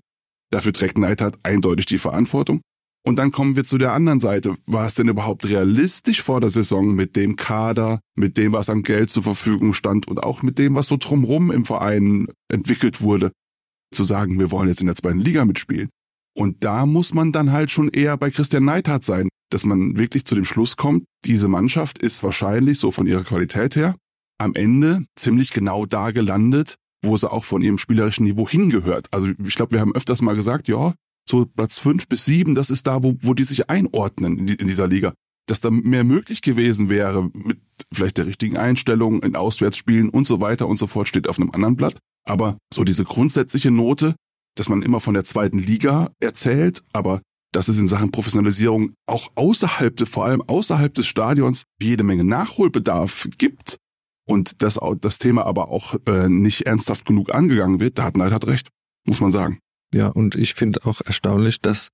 Dafür 0.49 0.73
trägt 0.73 0.97
Neidhardt 0.97 1.37
eindeutig 1.43 1.85
die 1.85 1.97
Verantwortung. 1.97 2.61
Und 3.05 3.19
dann 3.19 3.31
kommen 3.31 3.55
wir 3.55 3.63
zu 3.63 3.77
der 3.77 3.93
anderen 3.93 4.19
Seite. 4.19 4.55
War 4.65 4.85
es 4.85 4.95
denn 4.95 5.07
überhaupt 5.07 5.47
realistisch 5.47 6.21
vor 6.21 6.41
der 6.41 6.49
Saison 6.49 6.93
mit 6.93 7.15
dem 7.15 7.35
Kader, 7.35 8.01
mit 8.15 8.37
dem, 8.37 8.51
was 8.51 8.69
an 8.69 8.83
Geld 8.83 9.09
zur 9.09 9.23
Verfügung 9.23 9.73
stand 9.73 10.07
und 10.07 10.21
auch 10.21 10.41
mit 10.41 10.59
dem, 10.59 10.75
was 10.75 10.87
so 10.87 10.97
drumrum 10.97 11.51
im 11.51 11.63
Verein 11.63 12.27
entwickelt 12.51 12.99
wurde, 13.01 13.31
zu 13.93 14.03
sagen, 14.03 14.39
wir 14.39 14.51
wollen 14.51 14.67
jetzt 14.67 14.81
in 14.81 14.87
der 14.87 14.95
zweiten 14.95 15.19
Liga 15.19 15.45
mitspielen? 15.45 15.89
Und 16.37 16.63
da 16.63 16.85
muss 16.85 17.15
man 17.15 17.31
dann 17.31 17.51
halt 17.51 17.71
schon 17.71 17.89
eher 17.89 18.15
bei 18.15 18.29
Christian 18.29 18.63
Neidhardt 18.63 19.03
sein, 19.03 19.27
dass 19.49 19.65
man 19.65 19.97
wirklich 19.97 20.25
zu 20.25 20.35
dem 20.35 20.45
Schluss 20.45 20.77
kommt, 20.77 21.05
diese 21.25 21.47
Mannschaft 21.47 21.97
ist 21.97 22.21
wahrscheinlich 22.21 22.77
so 22.77 22.91
von 22.91 23.07
ihrer 23.07 23.23
Qualität 23.23 23.75
her 23.75 23.95
am 24.37 24.53
Ende 24.53 25.03
ziemlich 25.15 25.51
genau 25.51 25.87
da 25.87 26.11
gelandet, 26.11 26.75
wo 27.03 27.17
sie 27.17 27.31
auch 27.31 27.43
von 27.43 27.63
ihrem 27.63 27.79
spielerischen 27.79 28.25
Niveau 28.25 28.47
hingehört. 28.47 29.07
Also 29.11 29.29
ich 29.43 29.55
glaube, 29.55 29.71
wir 29.71 29.79
haben 29.79 29.95
öfters 29.95 30.21
mal 30.21 30.35
gesagt, 30.35 30.67
ja, 30.67 30.93
so 31.27 31.45
Platz 31.45 31.79
fünf 31.79 32.07
bis 32.07 32.25
sieben, 32.25 32.53
das 32.53 32.69
ist 32.69 32.85
da, 32.85 33.01
wo, 33.01 33.15
wo 33.21 33.33
die 33.33 33.43
sich 33.43 33.69
einordnen 33.69 34.37
in, 34.37 34.47
die, 34.47 34.55
in 34.55 34.67
dieser 34.67 34.87
Liga. 34.87 35.13
Dass 35.47 35.59
da 35.59 35.71
mehr 35.71 36.03
möglich 36.03 36.43
gewesen 36.43 36.89
wäre 36.89 37.31
mit 37.33 37.57
vielleicht 37.91 38.17
der 38.19 38.27
richtigen 38.27 38.57
Einstellung 38.57 39.23
in 39.23 39.35
Auswärtsspielen 39.35 40.09
und 40.09 40.27
so 40.27 40.39
weiter 40.39 40.67
und 40.67 40.77
so 40.77 40.85
fort, 40.85 41.07
steht 41.07 41.27
auf 41.27 41.39
einem 41.39 41.49
anderen 41.51 41.77
Blatt. 41.77 41.97
Aber 42.25 42.57
so 42.71 42.83
diese 42.83 43.05
grundsätzliche 43.05 43.71
Note, 43.71 44.13
dass 44.59 44.69
man 44.69 44.81
immer 44.81 44.99
von 44.99 45.13
der 45.13 45.23
zweiten 45.23 45.57
Liga 45.57 46.11
erzählt, 46.19 46.83
aber 46.93 47.21
dass 47.53 47.67
es 47.67 47.79
in 47.79 47.87
Sachen 47.87 48.11
Professionalisierung 48.11 48.93
auch 49.05 49.29
außerhalb, 49.35 50.07
vor 50.07 50.25
allem 50.25 50.41
außerhalb 50.41 50.93
des 50.93 51.07
Stadions, 51.07 51.63
jede 51.81 52.03
Menge 52.03 52.23
Nachholbedarf 52.23 53.27
gibt 53.37 53.77
und 54.27 54.61
das, 54.61 54.79
das 54.99 55.17
Thema 55.17 55.45
aber 55.45 55.69
auch 55.69 55.95
äh, 56.05 56.27
nicht 56.27 56.63
ernsthaft 56.63 57.05
genug 57.05 57.33
angegangen 57.33 57.79
wird, 57.79 57.97
da 57.97 58.03
hat 58.03 58.17
Neidhardt 58.17 58.47
recht, 58.47 58.69
muss 59.05 59.21
man 59.21 59.31
sagen. 59.31 59.59
Ja, 59.93 60.07
und 60.07 60.35
ich 60.35 60.53
finde 60.53 60.81
auch 60.85 60.99
erstaunlich, 61.01 61.61
dass 61.61 61.89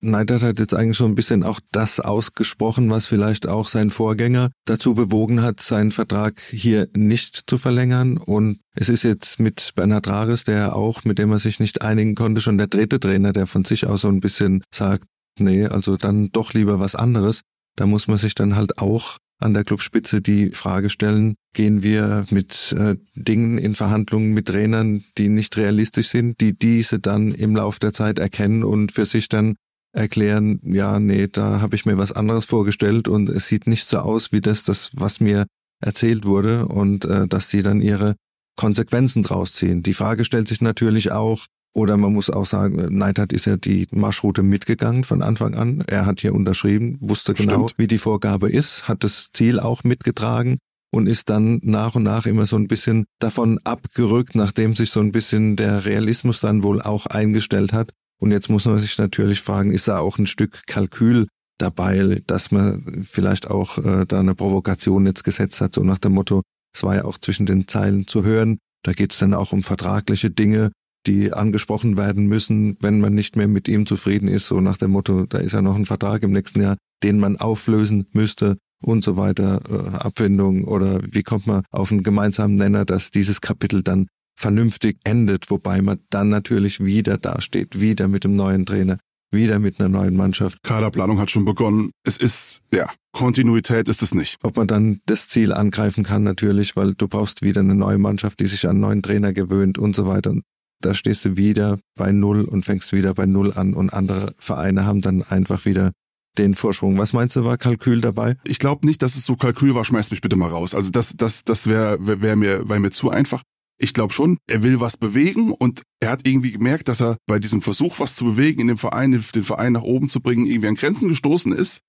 Neidert 0.00 0.42
hat 0.42 0.58
jetzt 0.58 0.74
eigentlich 0.74 0.98
so 0.98 1.06
ein 1.06 1.14
bisschen 1.14 1.42
auch 1.42 1.60
das 1.72 1.98
ausgesprochen, 1.98 2.90
was 2.90 3.06
vielleicht 3.06 3.48
auch 3.48 3.68
sein 3.68 3.90
Vorgänger 3.90 4.50
dazu 4.66 4.94
bewogen 4.94 5.42
hat, 5.42 5.60
seinen 5.60 5.92
Vertrag 5.92 6.40
hier 6.40 6.88
nicht 6.94 7.44
zu 7.46 7.56
verlängern. 7.56 8.18
Und 8.18 8.58
es 8.74 8.88
ist 8.88 9.02
jetzt 9.02 9.40
mit 9.40 9.72
Bernhard 9.74 10.06
Rares, 10.06 10.44
der 10.44 10.76
auch, 10.76 11.04
mit 11.04 11.18
dem 11.18 11.32
er 11.32 11.38
sich 11.38 11.58
nicht 11.58 11.82
einigen 11.82 12.14
konnte, 12.14 12.40
schon 12.40 12.58
der 12.58 12.66
dritte 12.66 13.00
Trainer, 13.00 13.32
der 13.32 13.46
von 13.46 13.64
sich 13.64 13.86
aus 13.86 14.02
so 14.02 14.08
ein 14.08 14.20
bisschen 14.20 14.62
sagt, 14.74 15.04
nee, 15.38 15.66
also 15.66 15.96
dann 15.96 16.30
doch 16.30 16.52
lieber 16.52 16.80
was 16.80 16.94
anderes. 16.94 17.40
Da 17.76 17.86
muss 17.86 18.06
man 18.06 18.18
sich 18.18 18.34
dann 18.34 18.56
halt 18.56 18.78
auch 18.78 19.16
an 19.40 19.54
der 19.54 19.64
Clubspitze 19.64 20.20
die 20.20 20.50
Frage 20.50 20.90
stellen, 20.90 21.34
gehen 21.54 21.82
wir 21.82 22.24
mit 22.30 22.74
äh, 22.78 22.96
Dingen 23.14 23.58
in 23.58 23.74
Verhandlungen 23.74 24.32
mit 24.32 24.46
Trainern, 24.46 25.04
die 25.18 25.28
nicht 25.28 25.56
realistisch 25.56 26.08
sind, 26.08 26.40
die 26.40 26.56
diese 26.56 27.00
dann 27.00 27.32
im 27.32 27.56
Lauf 27.56 27.78
der 27.78 27.92
Zeit 27.92 28.18
erkennen 28.18 28.64
und 28.64 28.92
für 28.92 29.06
sich 29.06 29.28
dann 29.28 29.56
erklären, 29.94 30.60
ja, 30.62 30.98
nee, 30.98 31.28
da 31.28 31.60
habe 31.60 31.76
ich 31.76 31.86
mir 31.86 31.96
was 31.98 32.12
anderes 32.12 32.44
vorgestellt 32.44 33.08
und 33.08 33.28
es 33.28 33.46
sieht 33.46 33.66
nicht 33.66 33.86
so 33.86 33.98
aus 33.98 34.32
wie 34.32 34.40
das, 34.40 34.64
das 34.64 34.90
was 34.94 35.20
mir 35.20 35.46
erzählt 35.80 36.24
wurde 36.26 36.66
und 36.66 37.04
äh, 37.04 37.28
dass 37.28 37.48
die 37.48 37.62
dann 37.62 37.80
ihre 37.80 38.16
Konsequenzen 38.56 39.22
draus 39.22 39.52
ziehen. 39.54 39.82
Die 39.82 39.94
Frage 39.94 40.24
stellt 40.24 40.48
sich 40.48 40.60
natürlich 40.60 41.12
auch, 41.12 41.46
oder 41.74 41.96
man 41.96 42.12
muss 42.12 42.30
auch 42.30 42.46
sagen, 42.46 42.96
Neidhardt 42.96 43.32
ist 43.32 43.46
ja 43.46 43.56
die 43.56 43.88
Marschroute 43.90 44.42
mitgegangen 44.42 45.02
von 45.02 45.22
Anfang 45.22 45.54
an. 45.54 45.82
Er 45.88 46.06
hat 46.06 46.20
hier 46.20 46.34
unterschrieben, 46.34 46.98
wusste 47.00 47.34
genau, 47.34 47.68
Stimmt. 47.68 47.78
wie 47.78 47.86
die 47.88 47.98
Vorgabe 47.98 48.48
ist, 48.48 48.88
hat 48.88 49.02
das 49.02 49.30
Ziel 49.32 49.58
auch 49.58 49.82
mitgetragen 49.82 50.58
und 50.92 51.08
ist 51.08 51.30
dann 51.30 51.58
nach 51.62 51.96
und 51.96 52.04
nach 52.04 52.26
immer 52.26 52.46
so 52.46 52.56
ein 52.56 52.68
bisschen 52.68 53.06
davon 53.18 53.58
abgerückt, 53.64 54.36
nachdem 54.36 54.76
sich 54.76 54.90
so 54.90 55.00
ein 55.00 55.10
bisschen 55.10 55.56
der 55.56 55.84
Realismus 55.84 56.40
dann 56.40 56.62
wohl 56.62 56.80
auch 56.80 57.06
eingestellt 57.06 57.72
hat. 57.72 57.90
Und 58.20 58.30
jetzt 58.30 58.48
muss 58.48 58.64
man 58.64 58.78
sich 58.78 58.96
natürlich 58.98 59.40
fragen, 59.40 59.70
ist 59.72 59.88
da 59.88 59.98
auch 59.98 60.18
ein 60.18 60.26
Stück 60.26 60.62
Kalkül 60.66 61.26
dabei, 61.58 62.22
dass 62.26 62.50
man 62.50 63.04
vielleicht 63.04 63.50
auch 63.50 63.78
äh, 63.78 64.04
da 64.06 64.20
eine 64.20 64.34
Provokation 64.34 65.06
jetzt 65.06 65.24
gesetzt 65.24 65.60
hat, 65.60 65.74
so 65.74 65.82
nach 65.82 65.98
dem 65.98 66.12
Motto, 66.12 66.42
es 66.74 66.82
war 66.82 66.96
ja 66.96 67.04
auch 67.04 67.18
zwischen 67.18 67.46
den 67.46 67.68
Zeilen 67.68 68.06
zu 68.06 68.24
hören, 68.24 68.58
da 68.82 68.92
geht 68.92 69.12
es 69.12 69.18
dann 69.18 69.34
auch 69.34 69.52
um 69.52 69.62
vertragliche 69.62 70.30
Dinge, 70.30 70.72
die 71.06 71.32
angesprochen 71.32 71.96
werden 71.96 72.26
müssen, 72.26 72.76
wenn 72.80 73.00
man 73.00 73.14
nicht 73.14 73.36
mehr 73.36 73.48
mit 73.48 73.68
ihm 73.68 73.86
zufrieden 73.86 74.28
ist, 74.28 74.46
so 74.46 74.60
nach 74.60 74.76
dem 74.76 74.90
Motto, 74.92 75.26
da 75.26 75.38
ist 75.38 75.52
ja 75.52 75.62
noch 75.62 75.76
ein 75.76 75.84
Vertrag 75.84 76.22
im 76.22 76.32
nächsten 76.32 76.62
Jahr, 76.62 76.76
den 77.02 77.18
man 77.18 77.36
auflösen 77.36 78.06
müsste 78.12 78.56
und 78.82 79.04
so 79.04 79.16
weiter, 79.16 79.60
äh, 79.68 79.96
Abfindung 79.96 80.64
oder 80.64 81.00
wie 81.04 81.22
kommt 81.22 81.46
man 81.46 81.62
auf 81.70 81.92
einen 81.92 82.02
gemeinsamen 82.02 82.54
Nenner, 82.54 82.84
dass 82.84 83.10
dieses 83.10 83.40
Kapitel 83.40 83.82
dann 83.82 84.06
vernünftig 84.34 84.98
endet, 85.04 85.50
wobei 85.50 85.82
man 85.82 86.00
dann 86.10 86.28
natürlich 86.28 86.84
wieder 86.84 87.18
dasteht, 87.18 87.80
wieder 87.80 88.08
mit 88.08 88.24
dem 88.24 88.36
neuen 88.36 88.66
Trainer, 88.66 88.98
wieder 89.32 89.58
mit 89.58 89.80
einer 89.80 89.88
neuen 89.88 90.16
Mannschaft. 90.16 90.62
Kaderplanung 90.62 91.18
hat 91.18 91.30
schon 91.30 91.44
begonnen. 91.44 91.90
Es 92.04 92.16
ist, 92.16 92.62
ja, 92.72 92.90
Kontinuität 93.12 93.88
ist 93.88 94.02
es 94.02 94.14
nicht. 94.14 94.38
Ob 94.42 94.56
man 94.56 94.66
dann 94.66 95.00
das 95.06 95.28
Ziel 95.28 95.52
angreifen 95.52 96.04
kann, 96.04 96.22
natürlich, 96.22 96.76
weil 96.76 96.94
du 96.94 97.08
brauchst 97.08 97.42
wieder 97.42 97.60
eine 97.60 97.74
neue 97.74 97.98
Mannschaft, 97.98 98.40
die 98.40 98.46
sich 98.46 98.64
an 98.64 98.72
einen 98.72 98.80
neuen 98.80 99.02
Trainer 99.02 99.32
gewöhnt 99.32 99.78
und 99.78 99.94
so 99.94 100.06
weiter. 100.06 100.30
Und 100.30 100.42
da 100.80 100.94
stehst 100.94 101.24
du 101.24 101.36
wieder 101.36 101.78
bei 101.96 102.12
Null 102.12 102.44
und 102.44 102.64
fängst 102.64 102.92
wieder 102.92 103.14
bei 103.14 103.26
Null 103.26 103.52
an 103.52 103.74
und 103.74 103.92
andere 103.92 104.34
Vereine 104.38 104.84
haben 104.84 105.00
dann 105.00 105.22
einfach 105.22 105.64
wieder 105.64 105.92
den 106.36 106.54
Vorsprung. 106.54 106.98
Was 106.98 107.12
meinst 107.12 107.36
du, 107.36 107.44
war 107.44 107.56
Kalkül 107.56 108.00
dabei? 108.00 108.36
Ich 108.44 108.58
glaube 108.58 108.86
nicht, 108.86 109.02
dass 109.02 109.16
es 109.16 109.24
so 109.24 109.36
Kalkül 109.36 109.74
war, 109.74 109.84
schmeiß 109.84 110.10
mich 110.10 110.20
bitte 110.20 110.36
mal 110.36 110.48
raus. 110.48 110.74
Also 110.74 110.90
das, 110.90 111.14
das, 111.16 111.44
das 111.44 111.66
wäre 111.66 111.98
wär 112.00 112.36
mir, 112.36 112.68
wär 112.68 112.80
mir 112.80 112.90
zu 112.90 113.10
einfach. 113.10 113.42
Ich 113.78 113.92
glaube 113.92 114.12
schon, 114.12 114.38
er 114.46 114.62
will 114.62 114.80
was 114.80 114.96
bewegen 114.96 115.52
und 115.52 115.82
er 116.00 116.10
hat 116.10 116.26
irgendwie 116.26 116.52
gemerkt, 116.52 116.88
dass 116.88 117.00
er 117.00 117.16
bei 117.26 117.38
diesem 117.38 117.60
Versuch, 117.60 117.98
was 117.98 118.14
zu 118.14 118.24
bewegen 118.24 118.60
in 118.60 118.68
dem 118.68 118.78
Verein, 118.78 119.12
den 119.12 119.44
Verein 119.44 119.72
nach 119.72 119.82
oben 119.82 120.08
zu 120.08 120.20
bringen, 120.20 120.46
irgendwie 120.46 120.68
an 120.68 120.76
Grenzen 120.76 121.08
gestoßen 121.08 121.52
ist 121.52 121.80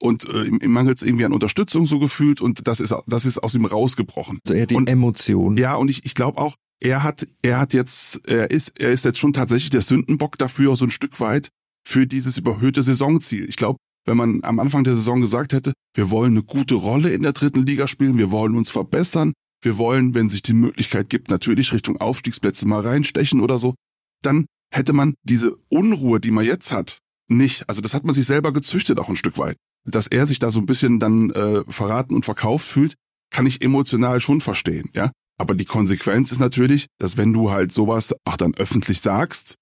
und 0.00 0.28
äh, 0.28 0.44
ihm, 0.44 0.58
ihm 0.62 0.72
mangelt 0.72 0.98
es 0.98 1.02
irgendwie 1.02 1.24
an 1.24 1.32
Unterstützung 1.32 1.86
so 1.86 1.98
gefühlt 1.98 2.40
und 2.40 2.66
das 2.66 2.80
ist 2.80 2.94
das 3.06 3.24
ist 3.24 3.42
aus 3.42 3.54
ihm 3.54 3.64
rausgebrochen. 3.64 4.38
Also 4.44 4.54
eher 4.54 4.66
die 4.66 4.74
und, 4.74 4.88
Emotion. 4.88 5.56
Ja, 5.56 5.76
und 5.76 5.88
ich, 5.88 6.04
ich 6.04 6.14
glaube 6.14 6.38
auch, 6.38 6.56
er 6.80 7.02
hat, 7.02 7.26
er 7.42 7.58
hat 7.58 7.74
jetzt, 7.74 8.26
er 8.26 8.50
ist, 8.50 8.78
er 8.78 8.90
ist 8.90 9.04
jetzt 9.04 9.18
schon 9.18 9.32
tatsächlich 9.32 9.70
der 9.70 9.82
Sündenbock 9.82 10.38
dafür, 10.38 10.76
so 10.76 10.86
ein 10.86 10.90
Stück 10.90 11.20
weit 11.20 11.48
für 11.86 12.06
dieses 12.06 12.38
überhöhte 12.38 12.82
Saisonziel. 12.82 13.48
Ich 13.48 13.56
glaube, 13.56 13.78
wenn 14.06 14.16
man 14.16 14.40
am 14.42 14.58
Anfang 14.58 14.84
der 14.84 14.94
Saison 14.94 15.20
gesagt 15.20 15.52
hätte, 15.52 15.72
wir 15.94 16.10
wollen 16.10 16.32
eine 16.32 16.42
gute 16.42 16.74
Rolle 16.74 17.10
in 17.10 17.22
der 17.22 17.32
dritten 17.32 17.66
Liga 17.66 17.86
spielen, 17.86 18.16
wir 18.16 18.30
wollen 18.30 18.56
uns 18.56 18.70
verbessern, 18.70 19.32
wir 19.62 19.78
wollen, 19.78 20.14
wenn 20.14 20.28
sich 20.28 20.42
die 20.42 20.52
Möglichkeit 20.52 21.08
gibt, 21.08 21.30
natürlich 21.30 21.72
Richtung 21.72 21.98
Aufstiegsplätze 21.98 22.66
mal 22.66 22.80
reinstechen 22.80 23.40
oder 23.40 23.58
so, 23.58 23.74
dann 24.22 24.46
hätte 24.72 24.92
man 24.92 25.14
diese 25.22 25.56
Unruhe, 25.68 26.20
die 26.20 26.30
man 26.30 26.44
jetzt 26.44 26.72
hat, 26.72 26.98
nicht. 27.28 27.68
Also 27.68 27.80
das 27.80 27.94
hat 27.94 28.04
man 28.04 28.14
sich 28.14 28.26
selber 28.26 28.52
gezüchtet 28.52 28.98
auch 28.98 29.08
ein 29.08 29.16
Stück 29.16 29.38
weit. 29.38 29.56
Dass 29.84 30.06
er 30.06 30.26
sich 30.26 30.38
da 30.38 30.50
so 30.50 30.60
ein 30.60 30.66
bisschen 30.66 30.98
dann 30.98 31.30
äh, 31.30 31.64
verraten 31.68 32.14
und 32.14 32.24
verkauft 32.24 32.66
fühlt, 32.66 32.94
kann 33.30 33.46
ich 33.46 33.62
emotional 33.62 34.20
schon 34.20 34.40
verstehen, 34.40 34.90
ja. 34.92 35.12
Aber 35.38 35.54
die 35.54 35.64
Konsequenz 35.64 36.32
ist 36.32 36.38
natürlich, 36.38 36.86
dass 36.98 37.16
wenn 37.16 37.32
du 37.32 37.50
halt 37.50 37.72
sowas 37.72 38.14
auch 38.24 38.36
dann 38.36 38.54
öffentlich 38.56 39.00
sagst, 39.00 39.54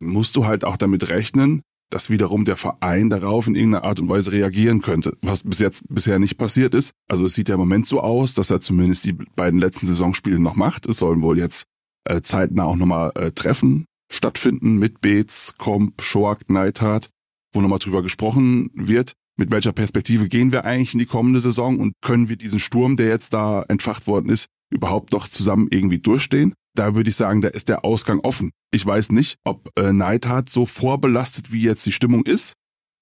musst 0.00 0.34
du 0.36 0.46
halt 0.46 0.64
auch 0.64 0.78
damit 0.78 1.10
rechnen, 1.10 1.60
dass 1.90 2.10
wiederum 2.10 2.44
der 2.44 2.56
Verein 2.56 3.10
darauf 3.10 3.46
in 3.46 3.54
irgendeiner 3.54 3.84
Art 3.84 4.00
und 4.00 4.08
Weise 4.08 4.32
reagieren 4.32 4.82
könnte, 4.82 5.16
was 5.22 5.44
bis 5.44 5.58
jetzt 5.58 5.84
bisher 5.88 6.18
nicht 6.18 6.36
passiert 6.36 6.74
ist. 6.74 6.92
Also 7.08 7.24
es 7.24 7.34
sieht 7.34 7.48
ja 7.48 7.54
im 7.54 7.60
Moment 7.60 7.86
so 7.86 8.00
aus, 8.00 8.34
dass 8.34 8.50
er 8.50 8.60
zumindest 8.60 9.04
die 9.04 9.12
beiden 9.12 9.60
letzten 9.60 9.86
Saisonspiele 9.86 10.38
noch 10.38 10.56
macht. 10.56 10.86
Es 10.86 10.98
sollen 10.98 11.22
wohl 11.22 11.38
jetzt 11.38 11.64
äh, 12.04 12.22
zeitnah 12.22 12.64
auch 12.64 12.76
nochmal 12.76 13.12
äh, 13.14 13.30
Treffen 13.30 13.86
stattfinden 14.10 14.78
mit 14.78 15.00
Beetz, 15.00 15.54
Komp, 15.58 16.00
Schoak, 16.02 16.48
Neidhardt, 16.48 17.10
wo 17.52 17.60
nochmal 17.60 17.78
drüber 17.78 18.02
gesprochen 18.02 18.70
wird, 18.74 19.14
mit 19.36 19.50
welcher 19.50 19.72
Perspektive 19.72 20.28
gehen 20.28 20.52
wir 20.52 20.64
eigentlich 20.64 20.94
in 20.94 21.00
die 21.00 21.06
kommende 21.06 21.40
Saison 21.40 21.78
und 21.78 21.92
können 22.02 22.28
wir 22.28 22.36
diesen 22.36 22.58
Sturm, 22.58 22.96
der 22.96 23.08
jetzt 23.08 23.34
da 23.34 23.62
entfacht 23.68 24.06
worden 24.06 24.30
ist, 24.30 24.46
überhaupt 24.70 25.12
noch 25.12 25.28
zusammen 25.28 25.68
irgendwie 25.70 25.98
durchstehen. 25.98 26.54
Da 26.78 26.94
würde 26.94 27.10
ich 27.10 27.16
sagen, 27.16 27.42
da 27.42 27.48
ist 27.48 27.68
der 27.68 27.84
Ausgang 27.84 28.20
offen. 28.20 28.50
Ich 28.70 28.84
weiß 28.84 29.10
nicht, 29.10 29.38
ob 29.44 29.70
äh, 29.78 29.92
Neidhardt 29.92 30.48
so 30.48 30.66
vorbelastet, 30.66 31.52
wie 31.52 31.62
jetzt 31.62 31.84
die 31.86 31.92
Stimmung 31.92 32.24
ist, 32.24 32.52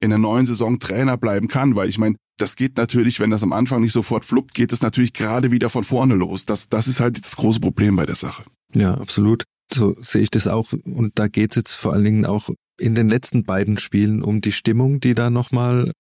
in 0.01 0.11
der 0.11 0.19
neuen 0.19 0.47
Saison 0.47 0.79
Trainer 0.79 1.17
bleiben 1.17 1.49
kann, 1.49 1.77
weil 1.77 1.89
ich 1.89 1.99
meine, 1.99 2.17
das 2.39 2.57
geht 2.57 2.77
natürlich, 2.77 3.21
wenn 3.21 3.31
das 3.31 3.43
am 3.43 3.53
Anfang 3.53 3.81
nicht 3.81 3.93
sofort 3.93 4.25
fluppt, 4.25 4.55
geht 4.55 4.73
es 4.73 4.83
natürlich 4.83 5.13
gerade 5.13 5.51
wieder 5.51 5.71
von 5.71 5.85
vorne 5.85 6.15
los. 6.15 6.47
Das, 6.47 6.69
das 6.69 6.89
ist 6.89 7.01
halt 7.01 7.23
das 7.23 7.37
große 7.37 7.61
Problem 7.61 7.97
bei 7.97 8.07
der 8.07 8.17
Sache. 8.17 8.45
Ja, 8.75 8.95
absolut. 8.95 9.45
So 9.73 9.97
sehe 10.01 10.23
ich 10.23 10.31
das 10.31 10.47
auch. 10.47 10.73
Und 10.73 11.19
da 11.19 11.29
geht 11.29 11.53
es 11.53 11.57
jetzt 11.57 11.73
vor 11.73 11.93
allen 11.93 12.05
Dingen 12.05 12.27
auch 12.27 12.51
in 12.79 12.95
den 12.95 13.09
letzten 13.09 13.45
beiden 13.45 13.79
Spielen 13.79 14.23
um 14.23 14.41
die 14.41 14.53
Stimmung, 14.53 15.01
die 15.01 15.15
da 15.15 15.31
nochmal 15.31 15.93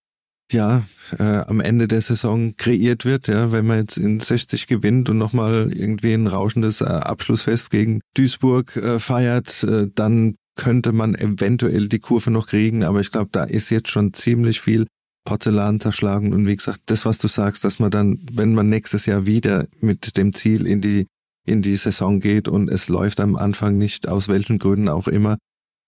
ja, 0.52 0.84
äh, 1.18 1.22
am 1.22 1.60
Ende 1.60 1.88
der 1.88 2.00
Saison 2.00 2.54
kreiert 2.56 3.04
wird, 3.04 3.28
ja, 3.28 3.50
wenn 3.50 3.66
man 3.66 3.78
jetzt 3.78 3.96
in 3.96 4.20
60 4.20 4.66
gewinnt 4.66 5.08
und 5.08 5.18
nochmal 5.18 5.72
irgendwie 5.72 6.12
ein 6.12 6.26
rauschendes 6.26 6.80
äh, 6.80 6.84
Abschlussfest 6.84 7.70
gegen 7.70 8.00
Duisburg 8.14 8.76
äh, 8.76 8.98
feiert, 8.98 9.64
äh, 9.64 9.88
dann 9.94 10.36
könnte 10.56 10.92
man 10.92 11.14
eventuell 11.14 11.88
die 11.88 11.98
Kurve 11.98 12.30
noch 12.30 12.46
kriegen, 12.46 12.84
aber 12.84 13.00
ich 13.00 13.10
glaube, 13.10 13.30
da 13.32 13.44
ist 13.44 13.70
jetzt 13.70 13.88
schon 13.88 14.12
ziemlich 14.12 14.60
viel 14.60 14.86
Porzellan 15.24 15.80
zerschlagen. 15.80 16.32
Und 16.32 16.46
wie 16.46 16.54
gesagt, 16.54 16.82
das, 16.86 17.06
was 17.06 17.18
du 17.18 17.28
sagst, 17.28 17.64
dass 17.64 17.78
man 17.78 17.90
dann, 17.90 18.18
wenn 18.30 18.54
man 18.54 18.68
nächstes 18.68 19.06
Jahr 19.06 19.26
wieder 19.26 19.66
mit 19.80 20.16
dem 20.16 20.32
Ziel 20.32 20.66
in 20.66 20.80
die 20.80 21.06
in 21.46 21.60
die 21.60 21.76
Saison 21.76 22.20
geht 22.20 22.48
und 22.48 22.70
es 22.70 22.88
läuft 22.88 23.20
am 23.20 23.36
Anfang 23.36 23.76
nicht, 23.76 24.08
aus 24.08 24.28
welchen 24.28 24.58
Gründen 24.58 24.88
auch 24.88 25.08
immer, 25.08 25.36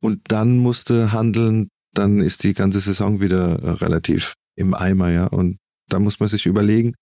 und 0.03 0.21
dann 0.29 0.59
musste 0.59 1.13
handeln, 1.13 1.69
dann 1.95 2.21
ist 2.21 2.43
die 2.43 2.53
ganze 2.53 2.81
Saison 2.81 3.21
wieder 3.21 3.63
äh, 3.63 3.71
relativ 3.71 4.35
im 4.57 4.75
Eimer, 4.75 5.11
ja. 5.11 5.27
Und 5.27 5.59
da 5.89 5.99
muss 5.99 6.21
man 6.21 6.29
sich 6.29 6.47
überlegen, 6.47 6.95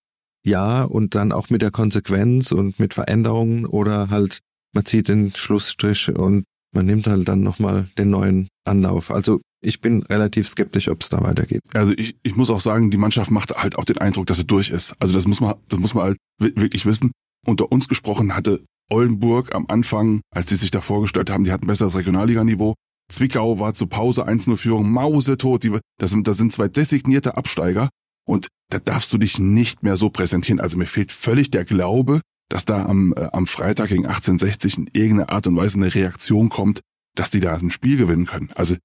ja, 0.45 0.83
und 0.83 1.15
dann 1.15 1.31
auch 1.31 1.49
mit 1.49 1.61
der 1.61 1.71
Konsequenz 1.71 2.51
und 2.51 2.79
mit 2.79 2.93
Veränderungen 2.93 3.65
oder 3.65 4.09
halt 4.09 4.39
man 4.75 4.85
zieht 4.85 5.07
den 5.07 5.33
Schlussstrich 5.33 6.09
und 6.09 6.43
man 6.73 6.85
nimmt 6.85 7.07
halt 7.07 7.27
dann 7.27 7.41
nochmal 7.41 7.87
den 7.97 8.09
neuen 8.09 8.49
Anlauf. 8.65 9.09
Also 9.09 9.39
ich 9.61 9.79
bin 9.79 10.03
relativ 10.03 10.47
skeptisch, 10.47 10.89
ob 10.89 11.01
es 11.01 11.09
da 11.09 11.23
weitergeht. 11.23 11.61
Also 11.73 11.93
ich, 11.95 12.17
ich 12.21 12.35
muss 12.35 12.49
auch 12.49 12.59
sagen, 12.59 12.91
die 12.91 12.97
Mannschaft 12.97 13.31
macht 13.31 13.55
halt 13.55 13.77
auch 13.77 13.85
den 13.85 13.97
Eindruck, 13.97 14.27
dass 14.27 14.37
sie 14.37 14.45
durch 14.45 14.69
ist. 14.69 14.93
Also 14.99 15.13
das 15.13 15.27
muss 15.27 15.39
man, 15.39 15.55
das 15.69 15.79
muss 15.79 15.93
man 15.93 16.03
halt 16.03 16.17
wirklich 16.37 16.85
wissen. 16.85 17.11
Unter 17.47 17.71
uns 17.71 17.87
gesprochen 17.87 18.35
hatte 18.35 18.63
Oldenburg 18.91 19.55
am 19.55 19.65
Anfang, 19.67 20.21
als 20.31 20.49
sie 20.49 20.57
sich 20.57 20.71
da 20.71 20.81
vorgestellt 20.81 21.29
haben, 21.29 21.45
die 21.45 21.51
hatten 21.51 21.67
besseres 21.67 21.95
Regionalliganiveau. 21.95 22.75
Zwickau 23.09 23.59
war 23.59 23.73
zur 23.73 23.89
Pause 23.89 24.27
1-0 24.27 24.57
Führung, 24.57 24.91
mausetot. 24.91 25.63
Die, 25.63 25.77
das, 25.99 26.09
sind, 26.09 26.27
das 26.27 26.37
sind 26.37 26.51
zwei 26.51 26.67
designierte 26.67 27.37
Absteiger. 27.37 27.89
Und 28.27 28.47
da 28.69 28.79
darfst 28.79 29.13
du 29.13 29.17
dich 29.17 29.39
nicht 29.39 29.83
mehr 29.83 29.97
so 29.97 30.09
präsentieren. 30.09 30.59
Also 30.59 30.77
mir 30.77 30.87
fehlt 30.87 31.11
völlig 31.11 31.51
der 31.51 31.65
Glaube, 31.65 32.21
dass 32.49 32.65
da 32.65 32.85
am, 32.85 33.13
äh, 33.15 33.27
am 33.31 33.47
Freitag 33.47 33.89
gegen 33.89 34.05
1860 34.05 34.77
in 34.77 34.89
irgendeiner 34.93 35.31
Art 35.31 35.47
und 35.47 35.55
Weise 35.55 35.77
eine 35.77 35.93
Reaktion 35.93 36.49
kommt, 36.49 36.81
dass 37.15 37.29
die 37.29 37.39
da 37.39 37.53
ein 37.53 37.71
Spiel 37.71 37.97
gewinnen 37.97 38.25
können. 38.25 38.49
Also 38.55 38.75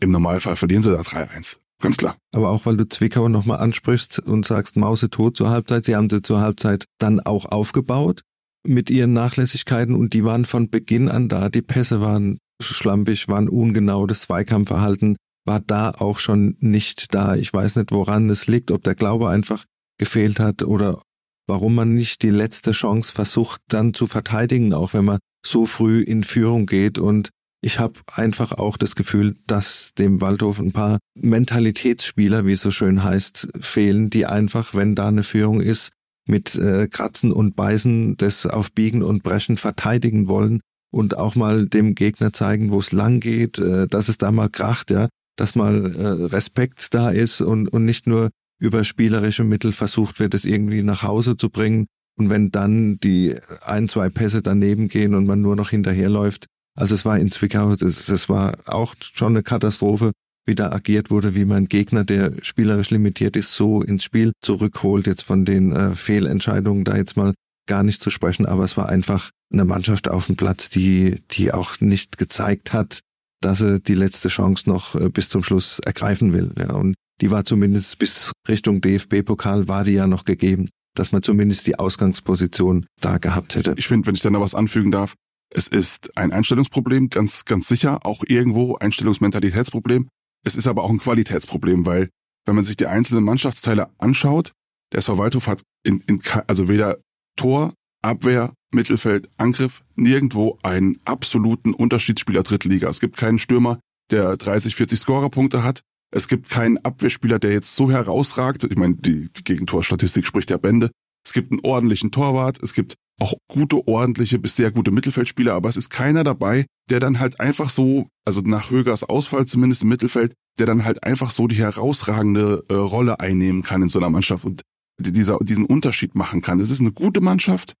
im 0.00 0.10
Normalfall 0.10 0.56
verlieren 0.56 0.82
sie 0.82 0.90
da 0.90 1.00
3-1. 1.00 1.58
Ganz 1.80 1.96
klar. 1.96 2.16
Aber 2.32 2.50
auch 2.50 2.66
weil 2.66 2.76
du 2.76 2.86
Zwickau 2.86 3.28
nochmal 3.28 3.58
ansprichst 3.58 4.18
und 4.18 4.44
sagst, 4.44 4.76
Mause 4.76 5.08
tot 5.08 5.36
zur 5.36 5.48
Halbzeit, 5.48 5.86
sie 5.86 5.96
haben 5.96 6.10
sie 6.10 6.20
zur 6.20 6.40
Halbzeit 6.40 6.84
dann 6.98 7.20
auch 7.20 7.46
aufgebaut 7.46 8.20
mit 8.66 8.90
ihren 8.90 9.14
Nachlässigkeiten 9.14 9.94
und 9.94 10.12
die 10.12 10.24
waren 10.24 10.44
von 10.44 10.68
Beginn 10.68 11.08
an 11.08 11.30
da. 11.30 11.48
Die 11.48 11.62
Pässe 11.62 12.02
waren 12.02 12.38
schlampig, 12.62 13.28
waren 13.28 13.48
ungenau, 13.48 14.06
das 14.06 14.22
Zweikampfverhalten 14.22 15.16
war 15.46 15.60
da 15.60 15.90
auch 15.90 16.18
schon 16.18 16.56
nicht 16.60 17.14
da. 17.14 17.34
Ich 17.34 17.52
weiß 17.52 17.76
nicht, 17.76 17.92
woran 17.92 18.28
es 18.30 18.46
liegt, 18.46 18.70
ob 18.70 18.84
der 18.84 18.94
Glaube 18.94 19.28
einfach 19.28 19.64
gefehlt 19.98 20.38
hat 20.40 20.62
oder 20.62 21.02
warum 21.46 21.74
man 21.74 21.94
nicht 21.94 22.22
die 22.22 22.30
letzte 22.30 22.72
Chance 22.72 23.12
versucht 23.12 23.60
dann 23.68 23.92
zu 23.94 24.06
verteidigen, 24.06 24.72
auch 24.72 24.94
wenn 24.94 25.04
man 25.04 25.18
so 25.44 25.66
früh 25.66 26.00
in 26.02 26.22
Führung 26.22 26.66
geht. 26.66 26.98
Und 26.98 27.30
ich 27.62 27.78
habe 27.78 27.94
einfach 28.14 28.52
auch 28.52 28.76
das 28.76 28.94
Gefühl, 28.94 29.36
dass 29.46 29.90
dem 29.98 30.20
Waldhof 30.20 30.60
ein 30.60 30.72
paar 30.72 30.98
Mentalitätsspieler, 31.18 32.46
wie 32.46 32.52
es 32.52 32.60
so 32.60 32.70
schön 32.70 33.02
heißt, 33.02 33.48
fehlen, 33.58 34.10
die 34.10 34.26
einfach, 34.26 34.74
wenn 34.74 34.94
da 34.94 35.08
eine 35.08 35.22
Führung 35.22 35.60
ist, 35.60 35.90
mit 36.28 36.54
äh, 36.54 36.86
Kratzen 36.86 37.32
und 37.32 37.56
Beißen 37.56 38.16
das 38.16 38.46
auf 38.46 38.72
Biegen 38.72 39.02
und 39.02 39.22
Brechen 39.22 39.56
verteidigen 39.56 40.28
wollen 40.28 40.60
und 40.90 41.16
auch 41.16 41.34
mal 41.34 41.66
dem 41.66 41.94
Gegner 41.94 42.32
zeigen, 42.32 42.70
wo 42.70 42.78
es 42.78 42.92
lang 42.92 43.20
geht, 43.20 43.58
äh, 43.58 43.86
dass 43.86 44.08
es 44.08 44.18
da 44.18 44.32
mal 44.32 44.48
kracht, 44.48 44.90
ja, 44.90 45.08
dass 45.36 45.54
mal 45.54 45.94
äh, 45.94 46.06
Respekt 46.26 46.94
da 46.94 47.10
ist 47.10 47.40
und, 47.40 47.68
und 47.68 47.84
nicht 47.84 48.06
nur 48.06 48.30
über 48.60 48.84
spielerische 48.84 49.44
Mittel 49.44 49.72
versucht 49.72 50.20
wird, 50.20 50.34
es 50.34 50.44
irgendwie 50.44 50.82
nach 50.82 51.02
Hause 51.02 51.36
zu 51.36 51.48
bringen. 51.48 51.86
Und 52.18 52.28
wenn 52.28 52.50
dann 52.50 52.96
die 52.96 53.36
ein, 53.62 53.88
zwei 53.88 54.10
Pässe 54.10 54.42
daneben 54.42 54.88
gehen 54.88 55.14
und 55.14 55.26
man 55.26 55.40
nur 55.40 55.56
noch 55.56 55.70
hinterherläuft, 55.70 56.46
also 56.76 56.94
es 56.94 57.04
war 57.04 57.18
in 57.18 57.30
Zwickau, 57.30 57.72
es, 57.72 58.28
war 58.28 58.58
auch 58.66 58.94
schon 59.00 59.32
eine 59.32 59.42
Katastrophe, 59.42 60.12
wie 60.46 60.54
da 60.54 60.70
agiert 60.72 61.10
wurde, 61.10 61.34
wie 61.34 61.44
man 61.44 61.66
Gegner, 61.66 62.04
der 62.04 62.32
spielerisch 62.42 62.90
limitiert 62.90 63.36
ist, 63.36 63.54
so 63.54 63.82
ins 63.82 64.04
Spiel 64.04 64.32
zurückholt, 64.42 65.06
jetzt 65.06 65.22
von 65.22 65.44
den 65.44 65.72
äh, 65.72 65.90
Fehlentscheidungen 65.92 66.84
da 66.84 66.96
jetzt 66.96 67.16
mal 67.16 67.32
gar 67.70 67.84
nicht 67.84 68.02
zu 68.02 68.10
sprechen, 68.10 68.46
aber 68.46 68.64
es 68.64 68.76
war 68.76 68.88
einfach 68.88 69.30
eine 69.52 69.64
Mannschaft 69.64 70.08
auf 70.08 70.26
dem 70.26 70.34
Platz, 70.34 70.70
die, 70.70 71.20
die 71.30 71.52
auch 71.52 71.80
nicht 71.80 72.18
gezeigt 72.18 72.72
hat, 72.72 72.98
dass 73.40 73.60
er 73.60 73.78
die 73.78 73.94
letzte 73.94 74.26
Chance 74.28 74.68
noch 74.68 74.96
äh, 74.96 75.08
bis 75.08 75.28
zum 75.28 75.44
Schluss 75.44 75.78
ergreifen 75.78 76.32
will. 76.32 76.52
Ja, 76.58 76.74
und 76.74 76.96
die 77.20 77.30
war 77.30 77.44
zumindest 77.44 77.96
bis 78.00 78.32
Richtung 78.48 78.80
DFB-Pokal 78.80 79.68
war 79.68 79.84
die 79.84 79.92
ja 79.92 80.08
noch 80.08 80.24
gegeben, 80.24 80.68
dass 80.96 81.12
man 81.12 81.22
zumindest 81.22 81.64
die 81.68 81.78
Ausgangsposition 81.78 82.86
da 83.00 83.18
gehabt 83.18 83.54
hätte. 83.54 83.74
Ich 83.76 83.86
finde, 83.86 84.08
wenn 84.08 84.16
ich 84.16 84.22
da 84.22 84.30
noch 84.30 84.40
was 84.40 84.56
anfügen 84.56 84.90
darf, 84.90 85.14
es 85.54 85.68
ist 85.68 86.16
ein 86.16 86.32
Einstellungsproblem, 86.32 87.08
ganz, 87.08 87.44
ganz 87.44 87.68
sicher, 87.68 88.04
auch 88.04 88.24
irgendwo 88.26 88.78
Einstellungsmentalitätsproblem. 88.78 90.08
Es 90.44 90.56
ist 90.56 90.66
aber 90.66 90.82
auch 90.82 90.90
ein 90.90 90.98
Qualitätsproblem, 90.98 91.86
weil 91.86 92.08
wenn 92.46 92.56
man 92.56 92.64
sich 92.64 92.76
die 92.76 92.88
einzelnen 92.88 93.22
Mannschaftsteile 93.22 93.90
anschaut, 93.98 94.50
der 94.92 94.98
SV 94.98 95.18
Waldhof 95.18 95.46
hat 95.46 95.62
in, 95.84 96.00
in, 96.00 96.20
also 96.48 96.68
weder 96.68 96.98
Tor, 97.36 97.72
Abwehr, 98.02 98.52
Mittelfeld, 98.72 99.28
Angriff, 99.36 99.82
nirgendwo 99.96 100.58
einen 100.62 100.98
absoluten 101.04 101.74
Unterschiedsspieler 101.74 102.42
Drittliga. 102.42 102.88
Es 102.88 103.00
gibt 103.00 103.16
keinen 103.16 103.38
Stürmer, 103.38 103.78
der 104.10 104.36
30, 104.36 104.74
40 104.76 104.98
Scorerpunkte 104.98 105.62
hat. 105.62 105.82
Es 106.12 106.28
gibt 106.28 106.50
keinen 106.50 106.78
Abwehrspieler, 106.78 107.38
der 107.38 107.52
jetzt 107.52 107.74
so 107.74 107.90
herausragt. 107.90 108.64
Ich 108.64 108.76
meine, 108.76 108.96
die, 108.96 109.28
Gegentorstatistik 109.44 110.26
spricht 110.26 110.50
ja 110.50 110.56
Bände. 110.56 110.90
Es 111.24 111.32
gibt 111.32 111.52
einen 111.52 111.60
ordentlichen 111.62 112.10
Torwart. 112.10 112.60
Es 112.62 112.74
gibt 112.74 112.94
auch 113.20 113.34
gute, 113.48 113.86
ordentliche 113.86 114.38
bis 114.38 114.56
sehr 114.56 114.70
gute 114.72 114.90
Mittelfeldspieler. 114.90 115.54
Aber 115.54 115.68
es 115.68 115.76
ist 115.76 115.90
keiner 115.90 116.24
dabei, 116.24 116.66
der 116.88 116.98
dann 116.98 117.20
halt 117.20 117.38
einfach 117.38 117.70
so, 117.70 118.08
also 118.24 118.40
nach 118.40 118.70
Högers 118.70 119.04
Ausfall 119.04 119.46
zumindest 119.46 119.82
im 119.82 119.90
Mittelfeld, 119.90 120.32
der 120.58 120.66
dann 120.66 120.84
halt 120.84 121.04
einfach 121.04 121.30
so 121.30 121.46
die 121.46 121.56
herausragende 121.56 122.64
äh, 122.68 122.74
Rolle 122.74 123.20
einnehmen 123.20 123.62
kann 123.62 123.82
in 123.82 123.88
so 123.88 123.98
einer 123.98 124.10
Mannschaft 124.10 124.44
und 124.44 124.62
dieser, 125.02 125.38
diesen 125.40 125.64
Unterschied 125.64 126.14
machen 126.14 126.42
kann. 126.42 126.60
Es 126.60 126.70
ist 126.70 126.80
eine 126.80 126.92
gute 126.92 127.20
Mannschaft, 127.20 127.74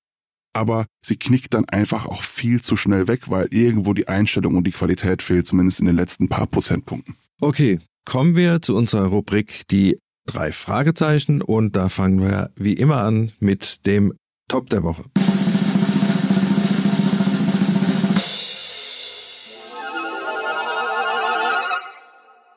aber 0.52 0.86
sie 1.04 1.16
knickt 1.16 1.54
dann 1.54 1.68
einfach 1.68 2.06
auch 2.06 2.22
viel 2.22 2.60
zu 2.60 2.76
schnell 2.76 3.08
weg, 3.08 3.30
weil 3.30 3.48
irgendwo 3.50 3.94
die 3.94 4.08
Einstellung 4.08 4.56
und 4.56 4.66
die 4.66 4.72
Qualität 4.72 5.22
fehlt, 5.22 5.46
zumindest 5.46 5.80
in 5.80 5.86
den 5.86 5.96
letzten 5.96 6.28
paar 6.28 6.46
Prozentpunkten. 6.46 7.14
Okay, 7.40 7.80
kommen 8.04 8.36
wir 8.36 8.60
zu 8.62 8.76
unserer 8.76 9.06
Rubrik 9.06 9.62
die 9.70 9.98
drei 10.26 10.52
Fragezeichen 10.52 11.42
und 11.42 11.76
da 11.76 11.88
fangen 11.88 12.20
wir 12.20 12.50
wie 12.56 12.74
immer 12.74 12.98
an 12.98 13.32
mit 13.40 13.86
dem 13.86 14.12
Top 14.48 14.68
der 14.70 14.82
Woche. 14.82 15.04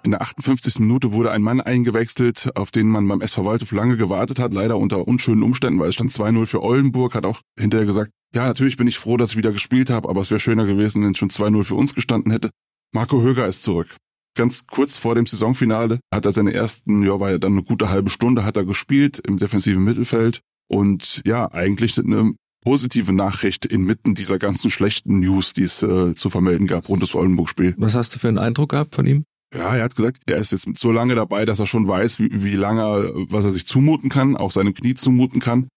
In 0.03 0.11
der 0.11 0.21
58. 0.21 0.79
Minute 0.79 1.13
wurde 1.13 1.31
ein 1.31 1.41
Mann 1.41 1.61
eingewechselt, 1.61 2.51
auf 2.55 2.71
den 2.71 2.87
man 2.87 3.07
beim 3.07 3.21
SV 3.21 3.45
Waldhof 3.45 3.71
lange 3.71 3.95
gewartet 3.95 4.37
hat, 4.37 4.53
leider 4.53 4.77
unter 4.77 5.07
unschönen 5.07 5.43
Umständen, 5.43 5.79
weil 5.79 5.89
es 5.89 5.95
stand 5.95 6.11
2-0 6.11 6.45
für 6.45 6.61
Oldenburg, 6.61 7.15
hat 7.15 7.25
auch 7.25 7.39
hinterher 7.57 7.85
gesagt, 7.85 8.11
ja, 8.35 8.45
natürlich 8.45 8.75
bin 8.75 8.87
ich 8.87 8.99
froh, 8.99 9.15
dass 9.15 9.31
ich 9.31 9.37
wieder 9.37 9.53
gespielt 9.53 9.89
habe, 9.89 10.09
aber 10.09 10.19
es 10.19 10.29
wäre 10.29 10.41
schöner 10.41 10.65
gewesen, 10.65 11.03
wenn 11.03 11.11
es 11.11 11.17
schon 11.17 11.29
2-0 11.29 11.63
für 11.63 11.75
uns 11.75 11.95
gestanden 11.95 12.33
hätte. 12.33 12.49
Marco 12.93 13.21
Höger 13.21 13.47
ist 13.47 13.63
zurück. 13.63 13.95
Ganz 14.35 14.65
kurz 14.67 14.97
vor 14.97 15.15
dem 15.15 15.25
Saisonfinale 15.25 15.99
hat 16.13 16.25
er 16.25 16.33
seine 16.33 16.53
ersten, 16.53 17.03
ja, 17.03 17.19
war 17.19 17.31
ja 17.31 17.37
dann 17.37 17.53
eine 17.53 17.63
gute 17.63 17.89
halbe 17.89 18.09
Stunde, 18.09 18.43
hat 18.43 18.57
er 18.57 18.65
gespielt 18.65 19.21
im 19.25 19.37
defensiven 19.37 19.83
Mittelfeld 19.83 20.41
und 20.67 21.21
ja, 21.25 21.49
eigentlich 21.49 21.97
eine 21.97 22.33
positive 22.65 23.13
Nachricht 23.13 23.65
inmitten 23.65 24.15
dieser 24.15 24.37
ganzen 24.37 24.69
schlechten 24.69 25.19
News, 25.19 25.53
die 25.53 25.63
es 25.63 25.81
äh, 25.81 26.13
zu 26.13 26.29
vermelden 26.29 26.67
gab 26.67 26.89
rund 26.89 27.03
das 27.03 27.15
Oldenburg-Spiel. 27.15 27.75
Was 27.77 27.95
hast 27.95 28.15
du 28.15 28.19
für 28.19 28.27
einen 28.27 28.37
Eindruck 28.37 28.71
gehabt 28.71 28.95
von 28.95 29.05
ihm? 29.05 29.23
Ja, 29.53 29.75
er 29.75 29.83
hat 29.83 29.95
gesagt, 29.95 30.21
er 30.25 30.37
ist 30.37 30.51
jetzt 30.51 30.67
so 30.77 30.91
lange 30.91 31.15
dabei, 31.15 31.45
dass 31.45 31.59
er 31.59 31.67
schon 31.67 31.87
weiß, 31.87 32.19
wie, 32.19 32.43
wie 32.43 32.55
lange, 32.55 33.11
was 33.29 33.45
er 33.45 33.51
sich 33.51 33.67
zumuten 33.67 34.09
kann, 34.09 34.35
auch 34.35 34.51
seinem 34.51 34.73
Knie 34.73 34.95
zumuten 34.95 35.39
kann. 35.39 35.67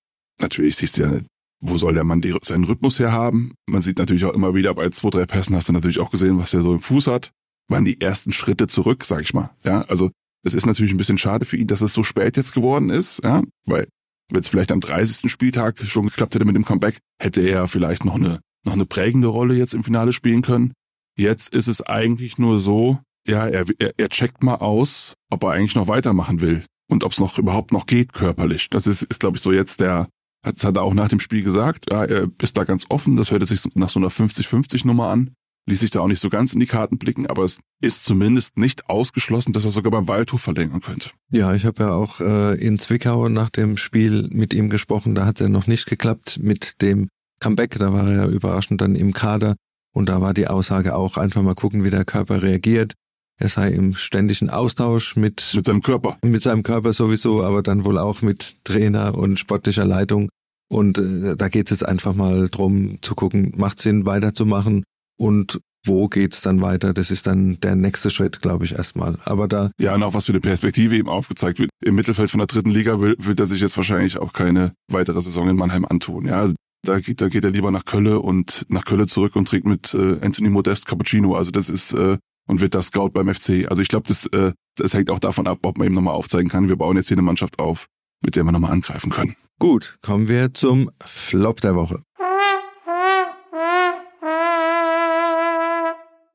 Natürlich 0.41 0.77
siehst 0.77 0.99
du 0.99 1.03
ja, 1.03 1.13
wo 1.61 1.77
soll 1.77 1.95
der 1.95 2.05
Mann 2.05 2.21
die, 2.21 2.35
seinen 2.43 2.65
Rhythmus 2.65 2.99
herhaben? 2.99 3.53
Man 3.67 3.83
sieht 3.83 3.99
natürlich 3.99 4.25
auch 4.25 4.35
immer 4.35 4.55
wieder 4.55 4.75
bei 4.75 4.89
zwei, 4.91 5.11
drei 5.11 5.27
Pässen 5.27 5.57
hast 5.57 5.69
du 5.69 5.73
natürlich 5.73 5.99
auch 5.99 6.11
gesehen, 6.11 6.39
was 6.39 6.55
er 6.55 6.63
so 6.63 6.73
im 6.73 6.81
Fuß 6.81 7.07
hat. 7.07 7.33
Waren 7.69 7.85
die 7.85 8.01
ersten 8.01 8.33
Schritte 8.33 8.67
zurück, 8.67 9.05
sag 9.05 9.23
ich 9.23 9.35
mal. 9.35 9.51
Ja, 9.65 9.83
also 9.83 10.11
es 10.43 10.55
ist 10.55 10.67
natürlich 10.67 10.93
ein 10.93 10.99
bisschen 10.99 11.19
schade 11.19 11.45
für 11.45 11.57
ihn, 11.57 11.67
dass 11.67 11.81
es 11.81 11.93
so 11.93 12.05
spät 12.05 12.37
jetzt 12.37 12.55
geworden 12.55 12.91
ist, 12.91 13.23
ja, 13.25 13.43
weil 13.65 13.89
wenn 14.31 14.41
es 14.41 14.49
vielleicht 14.49 14.73
am 14.73 14.81
30. 14.81 15.31
Spieltag 15.31 15.79
schon 15.79 16.07
geklappt 16.07 16.35
hätte 16.35 16.45
mit 16.45 16.57
dem 16.57 16.65
Comeback, 16.65 16.99
hätte 17.21 17.43
er 17.43 17.69
vielleicht 17.69 18.05
noch 18.05 18.15
eine, 18.15 18.41
noch 18.65 18.73
eine 18.73 18.87
prägende 18.87 19.29
Rolle 19.29 19.55
jetzt 19.55 19.75
im 19.75 19.85
Finale 19.85 20.13
spielen 20.13 20.43
können. 20.43 20.73
Jetzt 21.19 21.53
ist 21.55 21.69
es 21.69 21.83
eigentlich 21.83 22.39
nur 22.39 22.61
so, 22.61 22.99
ja, 23.27 23.47
er, 23.47 23.65
er, 23.79 23.93
er 23.97 24.09
checkt 24.09 24.43
mal 24.43 24.57
aus, 24.57 25.15
ob 25.31 25.45
er 25.45 25.51
eigentlich 25.51 25.75
noch 25.75 25.89
weitermachen 25.89 26.41
will 26.41 26.65
und 26.89 27.05
ob 27.05 27.13
es 27.13 27.21
noch 27.21 27.39
überhaupt 27.39 27.73
noch 27.73 27.87
geht 27.87 28.13
körperlich. 28.13 28.71
Das 28.71 28.87
ist, 28.87 29.03
ist 29.03 29.21
glaube 29.21 29.37
ich, 29.37 29.43
so 29.43 29.53
jetzt 29.53 29.81
der, 29.81 30.09
das 30.43 30.65
hat 30.65 30.77
er 30.77 30.83
auch 30.83 30.95
nach 30.95 31.09
dem 31.09 31.21
Spiel 31.21 31.43
gesagt, 31.43 31.87
ja, 31.91 32.05
er 32.05 32.29
ist 32.41 32.57
da 32.57 32.65
ganz 32.65 32.87
offen, 32.89 33.17
das 33.17 33.31
hörte 33.31 33.47
sich 33.47 33.63
nach 33.75 33.91
so 33.91 33.99
einer 33.99 34.11
50-50-Nummer 34.11 35.09
an, 35.09 35.33
ließ 35.69 35.81
sich 35.81 35.91
da 35.91 36.01
auch 36.01 36.07
nicht 36.07 36.21
so 36.21 36.29
ganz 36.29 36.53
in 36.53 36.61
die 36.61 36.67
Karten 36.67 36.99
blicken, 36.99 37.27
aber 37.27 37.43
es 37.43 37.59
ist 37.83 38.05
zumindest 38.05 38.57
nicht 38.57 38.89
ausgeschlossen, 38.89 39.53
dass 39.53 39.65
er 39.65 39.73
sogar 39.73 39.91
beim 39.91 40.09
Waldhof 40.09 40.41
verlängern 40.41 40.81
könnte. 40.81 41.11
Ja, 41.31 41.55
ich 41.55 41.67
habe 41.67 41.85
ja 41.85 41.91
auch 41.91 42.21
äh, 42.21 42.55
in 42.55 42.79
Zwickau 42.79 43.29
nach 43.29 43.51
dem 43.51 43.77
Spiel 43.77 44.29
mit 44.31 44.55
ihm 44.55 44.71
gesprochen, 44.71 45.15
da 45.15 45.27
hat 45.27 45.37
es 45.37 45.41
ja 45.41 45.49
noch 45.49 45.67
nicht 45.67 45.87
geklappt 45.87 46.39
mit 46.41 46.81
dem 46.83 47.09
Comeback, 47.41 47.79
da 47.79 47.93
war 47.93 48.09
er 48.09 48.17
ja 48.17 48.27
überraschend 48.29 48.81
dann 48.81 48.95
im 48.95 49.13
Kader 49.13 49.57
und 49.93 50.09
da 50.09 50.21
war 50.21 50.35
die 50.35 50.47
Aussage 50.47 50.95
auch 50.95 51.17
einfach 51.17 51.43
mal 51.43 51.55
gucken, 51.55 51.83
wie 51.83 51.91
der 51.91 52.05
Körper 52.05 52.43
reagiert. 52.43 52.95
Er 53.39 53.49
sei 53.49 53.69
im 53.69 53.95
ständigen 53.95 54.49
Austausch 54.49 55.17
mit, 55.17 55.53
mit 55.55 55.67
seinem 55.67 55.83
Körper. 55.83 56.17
Mit 56.23 56.43
seinem 56.43 56.63
Körper 56.63 56.93
sowieso, 56.93 57.43
aber 57.43 57.63
dann 57.63 57.85
wohl 57.85 57.99
auch 57.99 58.23
mit 58.23 58.57
Trainer 58.65 59.17
und 59.17 59.39
sportlicher 59.39 59.85
Leitung. 59.85 60.31
Und 60.69 60.99
äh, 60.99 61.37
da 61.37 61.49
geht 61.49 61.67
es 61.67 61.79
jetzt 61.79 61.89
einfach 61.89 62.15
mal 62.15 62.49
drum 62.49 62.99
zu 63.03 63.15
gucken, 63.15 63.53
macht 63.57 63.81
Sinn 63.81 64.07
weiterzumachen. 64.07 64.85
Und 65.19 65.61
wo 65.85 66.09
geht's 66.09 66.41
dann 66.41 66.63
weiter? 66.63 66.93
Das 66.93 67.11
ist 67.11 67.27
dann 67.27 67.61
der 67.61 67.77
nächste 67.77 68.11
Schritt, 68.11 68.43
glaube 68.43 68.65
ich, 68.65 68.73
erstmal. 68.73 69.19
Aber 69.25 69.47
da. 69.49 69.71
Ja, 69.79 69.95
und 69.95 70.03
auch 70.03 70.15
was 70.15 70.27
für 70.27 70.33
eine 70.33 70.41
Perspektive 70.41 70.97
ihm 70.97 71.09
aufgezeigt 71.09 71.59
wird. 71.59 71.71
Im 71.85 71.95
Mittelfeld 71.95 72.31
von 72.31 72.39
der 72.39 72.49
dritten 72.49 72.71
Liga 72.71 73.01
will, 73.01 73.15
wird 73.19 73.39
er 73.39 73.47
sich 73.47 73.61
jetzt 73.61 73.77
wahrscheinlich 73.77 74.19
auch 74.19 74.33
keine 74.33 74.73
weitere 74.91 75.21
Saison 75.21 75.49
in 75.49 75.57
Mannheim 75.57 75.85
antun. 75.85 76.27
Ja, 76.27 76.41
also 76.41 76.55
da 76.83 76.99
geht, 77.01 77.21
da 77.21 77.29
geht 77.29 77.45
er 77.45 77.51
lieber 77.51 77.71
nach 77.71 77.85
Kölle 77.85 78.21
und 78.21 78.65
nach 78.69 78.85
Kölle 78.85 79.07
zurück 79.07 79.37
und 79.37 79.47
trinkt 79.49 79.67
mit 79.67 79.95
äh, 79.95 80.19
Anthony 80.21 80.51
Modest 80.51 80.87
Cappuccino. 80.87 81.37
Also 81.37 81.51
das 81.51 81.69
ist 81.69 81.93
äh, 81.93 82.17
und 82.47 82.61
wird 82.61 82.75
das 82.75 82.87
Scout 82.87 83.11
beim 83.11 83.33
FC. 83.33 83.67
Also 83.69 83.83
ich 83.83 83.89
glaube, 83.89 84.07
das, 84.09 84.27
äh, 84.27 84.53
das 84.77 84.95
hängt 84.95 85.11
auch 85.11 85.19
davon 85.19 85.47
ab, 85.47 85.59
ob 85.63 85.79
man 85.79 85.87
eben 85.87 85.95
nochmal 85.95 86.15
aufzeigen 86.15 86.49
kann. 86.49 86.69
Wir 86.69 86.77
bauen 86.77 86.97
jetzt 86.97 87.09
hier 87.09 87.17
eine 87.17 87.23
Mannschaft 87.23 87.59
auf, 87.59 87.87
mit 88.25 88.37
der 88.37 88.45
wir 88.45 88.53
nochmal 88.53 88.73
angreifen 88.73 89.11
können. 89.11 89.37
Gut, 89.59 89.99
kommen 90.03 90.29
wir 90.29 90.55
zum 90.55 90.91
Flop 91.05 91.61
der 91.61 91.75
Woche. 91.75 92.03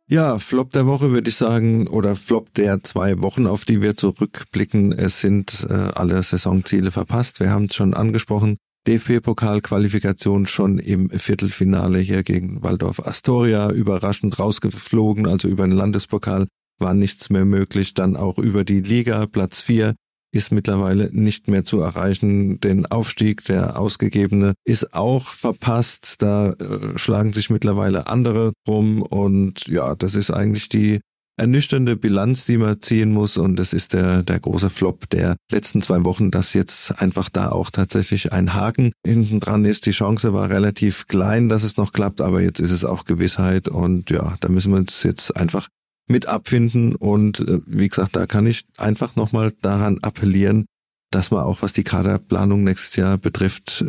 Ja, 0.07 0.39
Flop 0.39 0.71
der 0.71 0.85
Woche 0.87 1.11
würde 1.11 1.29
ich 1.29 1.37
sagen, 1.37 1.87
oder 1.87 2.17
Flop 2.17 2.53
der 2.55 2.83
zwei 2.83 3.21
Wochen, 3.21 3.47
auf 3.47 3.63
die 3.63 3.81
wir 3.81 3.95
zurückblicken. 3.95 4.91
Es 4.91 5.21
sind 5.21 5.65
äh, 5.69 5.73
alle 5.73 6.21
Saisonziele 6.21 6.91
verpasst. 6.91 7.39
Wir 7.39 7.49
haben 7.51 7.65
es 7.65 7.75
schon 7.75 7.93
angesprochen. 7.93 8.57
DFB-Pokal-Qualifikation 8.87 10.47
schon 10.47 10.79
im 10.79 11.09
Viertelfinale 11.09 11.99
hier 11.99 12.23
gegen 12.23 12.63
Waldorf 12.63 13.05
Astoria, 13.05 13.71
überraschend 13.71 14.39
rausgeflogen, 14.39 15.27
also 15.27 15.47
über 15.47 15.67
den 15.67 15.75
Landespokal 15.75 16.47
war 16.79 16.93
nichts 16.93 17.29
mehr 17.29 17.45
möglich, 17.45 17.93
dann 17.93 18.17
auch 18.17 18.37
über 18.37 18.63
die 18.63 18.81
Liga, 18.81 19.27
Platz 19.27 19.61
vier 19.61 19.95
ist 20.33 20.51
mittlerweile 20.51 21.09
nicht 21.11 21.47
mehr 21.47 21.63
zu 21.63 21.81
erreichen. 21.81 22.59
Den 22.61 22.85
Aufstieg, 22.85 23.43
der 23.45 23.77
ausgegebene, 23.77 24.53
ist 24.65 24.93
auch 24.93 25.25
verpasst. 25.25 26.21
Da 26.21 26.51
äh, 26.53 26.97
schlagen 26.97 27.33
sich 27.33 27.49
mittlerweile 27.49 28.07
andere 28.07 28.53
rum 28.67 29.01
und 29.01 29.67
ja, 29.67 29.95
das 29.95 30.15
ist 30.15 30.31
eigentlich 30.31 30.69
die 30.69 31.01
ernüchternde 31.37 31.95
Bilanz, 31.95 32.45
die 32.45 32.57
man 32.57 32.81
ziehen 32.81 33.11
muss 33.11 33.37
und 33.37 33.55
das 33.55 33.73
ist 33.73 33.93
der, 33.93 34.23
der 34.23 34.39
große 34.39 34.69
Flop 34.69 35.09
der 35.09 35.35
letzten 35.51 35.81
zwei 35.81 36.03
Wochen, 36.05 36.31
dass 36.31 36.53
jetzt 36.53 37.01
einfach 37.01 37.29
da 37.29 37.49
auch 37.49 37.69
tatsächlich 37.69 38.31
ein 38.31 38.53
Haken 38.53 38.91
hinten 39.05 39.39
dran 39.39 39.65
ist. 39.65 39.85
Die 39.85 39.91
Chance 39.91 40.33
war 40.33 40.49
relativ 40.49 41.07
klein, 41.07 41.49
dass 41.49 41.63
es 41.63 41.77
noch 41.77 41.93
klappt, 41.93 42.21
aber 42.21 42.41
jetzt 42.41 42.59
ist 42.59 42.71
es 42.71 42.85
auch 42.85 43.05
Gewissheit 43.05 43.67
und 43.67 44.09
ja, 44.09 44.35
da 44.39 44.49
müssen 44.49 44.71
wir 44.71 44.79
uns 44.79 45.03
jetzt 45.03 45.35
einfach 45.35 45.67
mit 46.07 46.25
abfinden 46.25 46.95
und 46.95 47.39
äh, 47.39 47.59
wie 47.65 47.87
gesagt, 47.87 48.15
da 48.15 48.27
kann 48.27 48.45
ich 48.45 48.65
einfach 48.77 49.15
nochmal 49.15 49.53
daran 49.61 49.99
appellieren, 49.99 50.65
dass 51.11 51.31
man 51.31 51.43
auch 51.43 51.61
was 51.61 51.73
die 51.73 51.83
Kaderplanung 51.83 52.63
nächstes 52.63 52.95
Jahr 52.95 53.17
betrifft, 53.17 53.85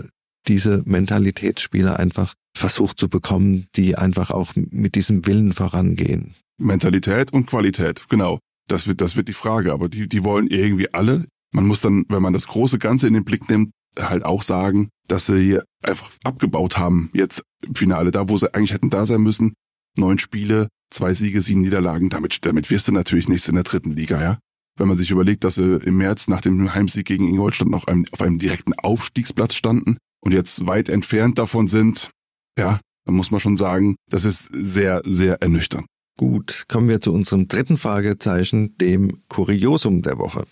diese 0.48 0.83
Mentalitätsspieler 0.85 1.98
einfach 1.98 2.35
versucht 2.57 2.98
zu 2.98 3.09
bekommen, 3.09 3.66
die 3.76 3.96
einfach 3.96 4.31
auch 4.31 4.52
mit 4.55 4.94
diesem 4.94 5.26
Willen 5.26 5.52
vorangehen. 5.52 6.35
Mentalität 6.58 7.32
und 7.32 7.46
Qualität, 7.46 8.08
genau. 8.08 8.38
Das 8.68 8.86
wird, 8.86 9.00
das 9.00 9.16
wird 9.16 9.28
die 9.28 9.32
Frage. 9.32 9.72
Aber 9.72 9.88
die, 9.88 10.08
die 10.08 10.24
wollen 10.24 10.46
irgendwie 10.46 10.92
alle. 10.94 11.26
Man 11.52 11.66
muss 11.66 11.80
dann, 11.80 12.04
wenn 12.08 12.22
man 12.22 12.32
das 12.32 12.46
große 12.46 12.78
Ganze 12.78 13.06
in 13.06 13.14
den 13.14 13.24
Blick 13.24 13.48
nimmt, 13.50 13.72
halt 13.98 14.24
auch 14.24 14.42
sagen, 14.42 14.88
dass 15.08 15.26
sie 15.26 15.42
hier 15.42 15.64
einfach 15.82 16.10
abgebaut 16.24 16.78
haben 16.78 17.10
jetzt 17.12 17.42
im 17.66 17.74
Finale, 17.74 18.10
da 18.10 18.28
wo 18.28 18.38
sie 18.38 18.52
eigentlich 18.54 18.72
hätten 18.72 18.90
da 18.90 19.04
sein 19.04 19.20
müssen. 19.20 19.52
Neun 19.98 20.18
Spiele, 20.18 20.68
zwei 20.90 21.12
Siege, 21.12 21.42
sieben 21.42 21.60
Niederlagen. 21.60 22.08
Damit, 22.08 22.46
damit 22.46 22.70
wirst 22.70 22.88
du 22.88 22.92
natürlich 22.92 23.28
nichts 23.28 23.48
in 23.48 23.54
der 23.54 23.64
dritten 23.64 23.90
Liga, 23.90 24.20
ja. 24.20 24.38
Wenn 24.78 24.88
man 24.88 24.96
sich 24.96 25.10
überlegt, 25.10 25.44
dass 25.44 25.56
sie 25.56 25.76
im 25.84 25.98
März 25.98 26.28
nach 26.28 26.40
dem 26.40 26.74
Heimsieg 26.74 27.06
gegen 27.06 27.28
Ingolstadt 27.28 27.68
noch 27.68 27.86
einem, 27.86 28.06
auf 28.10 28.22
einem 28.22 28.38
direkten 28.38 28.72
Aufstiegsplatz 28.72 29.54
standen 29.54 29.98
und 30.24 30.32
jetzt 30.32 30.66
weit 30.66 30.88
entfernt 30.88 31.38
davon 31.38 31.68
sind, 31.68 32.10
ja, 32.58 32.80
dann 33.04 33.14
muss 33.14 33.30
man 33.30 33.40
schon 33.40 33.58
sagen, 33.58 33.96
das 34.08 34.24
ist 34.24 34.48
sehr, 34.52 35.02
sehr 35.04 35.42
ernüchternd. 35.42 35.86
Gut, 36.18 36.64
kommen 36.68 36.88
wir 36.88 37.01
zu 37.01 37.12
unserem 37.12 37.48
dritten 37.48 37.77
Fragezeichen, 37.77 38.77
dem 38.79 39.22
Kuriosum 39.29 40.03
der 40.03 40.18
Woche. 40.18 40.44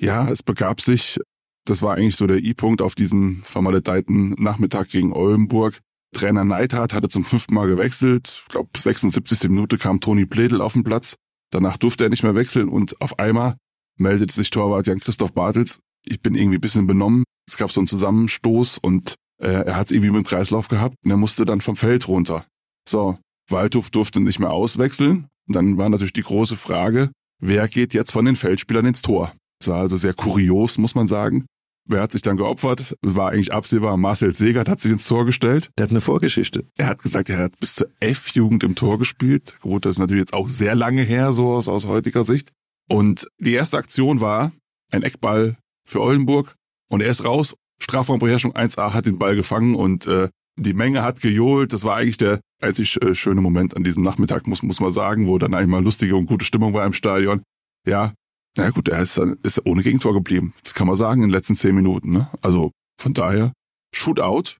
Ja, 0.00 0.28
es 0.30 0.42
begab 0.42 0.80
sich, 0.80 1.18
das 1.64 1.82
war 1.82 1.96
eigentlich 1.96 2.16
so 2.16 2.26
der 2.26 2.38
I-Punkt 2.38 2.82
auf 2.82 2.94
diesen 2.94 3.36
vermaledeiten 3.36 4.30
Nachmittag 4.38 4.88
gegen 4.88 5.12
Oldenburg. 5.12 5.80
Trainer 6.14 6.44
Neidhardt 6.44 6.94
hatte 6.94 7.08
zum 7.08 7.24
fünften 7.24 7.54
Mal 7.54 7.68
gewechselt. 7.68 8.42
Ich 8.42 8.48
glaube, 8.48 8.70
76. 8.76 9.44
Minute 9.44 9.76
kam 9.76 10.00
Toni 10.00 10.26
Pledel 10.26 10.60
auf 10.60 10.74
den 10.74 10.84
Platz. 10.84 11.16
Danach 11.50 11.76
durfte 11.76 12.04
er 12.04 12.10
nicht 12.10 12.22
mehr 12.22 12.34
wechseln 12.34 12.68
und 12.68 13.00
auf 13.00 13.18
einmal 13.18 13.56
meldete 13.96 14.32
sich 14.32 14.50
Torwart 14.50 14.86
Jan-Christoph 14.86 15.32
Bartels. 15.32 15.80
Ich 16.06 16.20
bin 16.20 16.34
irgendwie 16.34 16.58
ein 16.58 16.60
bisschen 16.60 16.86
benommen. 16.86 17.24
Es 17.46 17.56
gab 17.56 17.72
so 17.72 17.80
einen 17.80 17.88
Zusammenstoß 17.88 18.78
und 18.78 19.14
äh, 19.40 19.64
er 19.64 19.76
hat 19.76 19.86
es 19.86 19.92
irgendwie 19.92 20.10
mit 20.10 20.24
dem 20.24 20.28
Kreislauf 20.28 20.68
gehabt 20.68 20.94
und 21.04 21.10
er 21.10 21.16
musste 21.16 21.44
dann 21.44 21.60
vom 21.60 21.76
Feld 21.76 22.06
runter. 22.08 22.44
So, 22.88 23.18
Waldhof 23.48 23.90
durfte 23.90 24.20
nicht 24.20 24.38
mehr 24.38 24.50
auswechseln. 24.50 25.28
Und 25.46 25.56
dann 25.56 25.78
war 25.78 25.88
natürlich 25.88 26.12
die 26.12 26.22
große 26.22 26.56
Frage, 26.56 27.10
wer 27.40 27.68
geht 27.68 27.94
jetzt 27.94 28.12
von 28.12 28.24
den 28.24 28.36
Feldspielern 28.36 28.86
ins 28.86 29.02
Tor? 29.02 29.32
Das 29.60 29.68
war 29.68 29.80
also 29.80 29.96
sehr 29.96 30.14
kurios, 30.14 30.78
muss 30.78 30.94
man 30.94 31.08
sagen. 31.08 31.46
Wer 31.90 32.02
hat 32.02 32.12
sich 32.12 32.20
dann 32.20 32.36
geopfert? 32.36 32.96
War 33.00 33.30
eigentlich 33.30 33.52
absehbar. 33.52 33.96
Marcel 33.96 34.34
Segert 34.34 34.68
hat 34.68 34.78
sich 34.78 34.92
ins 34.92 35.06
Tor 35.06 35.24
gestellt. 35.24 35.70
Der 35.78 35.84
hat 35.84 35.90
eine 35.90 36.02
Vorgeschichte. 36.02 36.66
Er 36.76 36.86
hat 36.86 37.02
gesagt, 37.02 37.30
er 37.30 37.38
hat 37.38 37.58
bis 37.60 37.76
zur 37.76 37.88
F-Jugend 38.00 38.62
im 38.62 38.74
Tor 38.74 38.98
gespielt. 38.98 39.56
Gut, 39.62 39.86
das 39.86 39.92
ist 39.92 39.98
natürlich 39.98 40.20
jetzt 40.20 40.34
auch 40.34 40.48
sehr 40.48 40.74
lange 40.74 41.02
her, 41.02 41.32
so 41.32 41.52
aus, 41.52 41.66
aus 41.66 41.86
heutiger 41.86 42.24
Sicht. 42.24 42.52
Und 42.88 43.28
die 43.38 43.54
erste 43.54 43.78
Aktion 43.78 44.20
war 44.20 44.52
ein 44.90 45.02
Eckball 45.02 45.56
für 45.84 46.02
Oldenburg. 46.02 46.54
Und 46.90 47.00
er 47.00 47.08
ist 47.08 47.24
raus. 47.24 47.54
Strafraumbeherrschung 47.80 48.52
1A 48.52 48.92
hat 48.92 49.06
den 49.06 49.18
Ball 49.18 49.34
gefangen 49.34 49.74
und 49.74 50.06
äh, 50.06 50.28
die 50.58 50.74
Menge 50.74 51.02
hat 51.02 51.20
gejohlt. 51.20 51.72
Das 51.72 51.84
war 51.84 51.96
eigentlich 51.96 52.16
der 52.16 52.40
einzig 52.60 53.00
äh, 53.02 53.14
schöne 53.14 53.40
Moment 53.40 53.76
an 53.76 53.84
diesem 53.84 54.02
Nachmittag, 54.02 54.46
muss, 54.46 54.62
muss 54.62 54.80
man 54.80 54.92
sagen, 54.92 55.26
wo 55.26 55.38
dann 55.38 55.54
eigentlich 55.54 55.68
mal 55.68 55.82
lustige 55.82 56.16
und 56.16 56.26
gute 56.26 56.44
Stimmung 56.44 56.74
war 56.74 56.84
im 56.84 56.92
Stadion. 56.92 57.42
Ja, 57.86 58.12
na 58.56 58.70
gut, 58.70 58.88
er 58.88 59.00
ist, 59.00 59.16
ist 59.16 59.64
ohne 59.66 59.82
Gegentor 59.82 60.12
geblieben. 60.14 60.52
Das 60.64 60.74
kann 60.74 60.86
man 60.86 60.96
sagen 60.96 61.22
in 61.22 61.28
den 61.28 61.34
letzten 61.34 61.56
zehn 61.56 61.74
Minuten. 61.74 62.12
Ne? 62.12 62.28
Also 62.42 62.72
von 63.00 63.14
daher, 63.14 63.52
Shootout. 63.94 64.56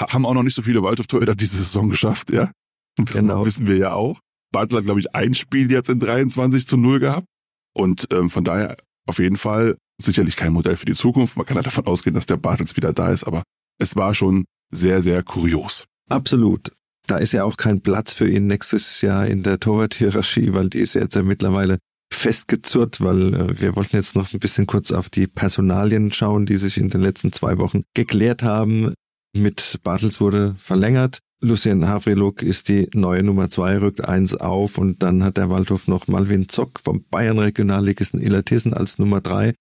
Haben 0.00 0.26
auch 0.26 0.34
noch 0.34 0.42
nicht 0.42 0.56
so 0.56 0.62
viele 0.62 0.82
Waldhof-Torhüter 0.82 1.36
diese 1.36 1.58
Saison 1.58 1.88
geschafft, 1.88 2.32
ja. 2.32 2.50
Genau. 2.96 3.44
Wissen 3.44 3.68
wir 3.68 3.76
ja 3.76 3.92
auch. 3.92 4.18
Bartel 4.52 4.78
hat, 4.78 4.84
glaube 4.84 4.98
ich, 4.98 5.14
ein 5.14 5.34
Spiel 5.34 5.70
jetzt 5.70 5.88
in 5.88 6.00
23 6.00 6.66
zu 6.66 6.76
0 6.76 6.98
gehabt. 6.98 7.26
Und 7.74 8.08
ähm, 8.10 8.30
von 8.30 8.42
daher 8.42 8.76
auf 9.06 9.18
jeden 9.18 9.36
Fall 9.36 9.76
sicherlich 10.02 10.36
kein 10.36 10.52
Modell 10.52 10.76
für 10.76 10.86
die 10.86 10.94
Zukunft. 10.94 11.36
Man 11.36 11.46
kann 11.46 11.56
ja 11.56 11.62
davon 11.62 11.86
ausgehen, 11.86 12.14
dass 12.14 12.26
der 12.26 12.36
Bartels 12.38 12.76
wieder 12.76 12.92
da 12.92 13.12
ist, 13.12 13.24
aber 13.24 13.42
es 13.78 13.94
war 13.94 14.14
schon 14.14 14.44
sehr, 14.70 15.02
sehr 15.02 15.22
kurios. 15.22 15.86
Absolut. 16.08 16.72
Da 17.06 17.18
ist 17.18 17.32
ja 17.32 17.44
auch 17.44 17.56
kein 17.56 17.82
Platz 17.82 18.12
für 18.12 18.28
ihn 18.28 18.46
nächstes 18.46 19.00
Jahr 19.02 19.26
in 19.26 19.42
der 19.42 19.60
Torwart-Hierarchie, 19.60 20.54
weil 20.54 20.70
die 20.70 20.80
ist 20.80 20.94
jetzt 20.94 21.14
ja 21.14 21.22
mittlerweile 21.22 21.78
festgezurrt, 22.12 23.00
weil 23.00 23.34
äh, 23.34 23.60
wir 23.60 23.76
wollten 23.76 23.96
jetzt 23.96 24.16
noch 24.16 24.32
ein 24.32 24.38
bisschen 24.38 24.66
kurz 24.66 24.92
auf 24.92 25.10
die 25.10 25.26
Personalien 25.26 26.12
schauen, 26.12 26.46
die 26.46 26.56
sich 26.56 26.78
in 26.78 26.88
den 26.88 27.02
letzten 27.02 27.32
zwei 27.32 27.58
Wochen 27.58 27.82
geklärt 27.94 28.42
haben. 28.42 28.94
Mit 29.36 29.80
Bartels 29.82 30.20
wurde 30.20 30.54
verlängert. 30.56 31.18
Lucien 31.40 31.86
Havreluk 31.86 32.42
ist 32.42 32.68
die 32.68 32.88
neue 32.94 33.22
Nummer 33.22 33.50
zwei, 33.50 33.76
rückt 33.78 34.08
eins 34.08 34.34
auf 34.34 34.78
und 34.78 35.02
dann 35.02 35.22
hat 35.22 35.36
der 35.36 35.50
Waldhof 35.50 35.88
noch 35.88 36.06
Malvin 36.08 36.48
Zock 36.48 36.80
vom 36.80 37.04
Bayern 37.10 37.38
Regionalligisten 37.38 38.20
Illertissen 38.20 38.72
als 38.72 38.98
Nummer 38.98 39.20
drei, 39.20 39.52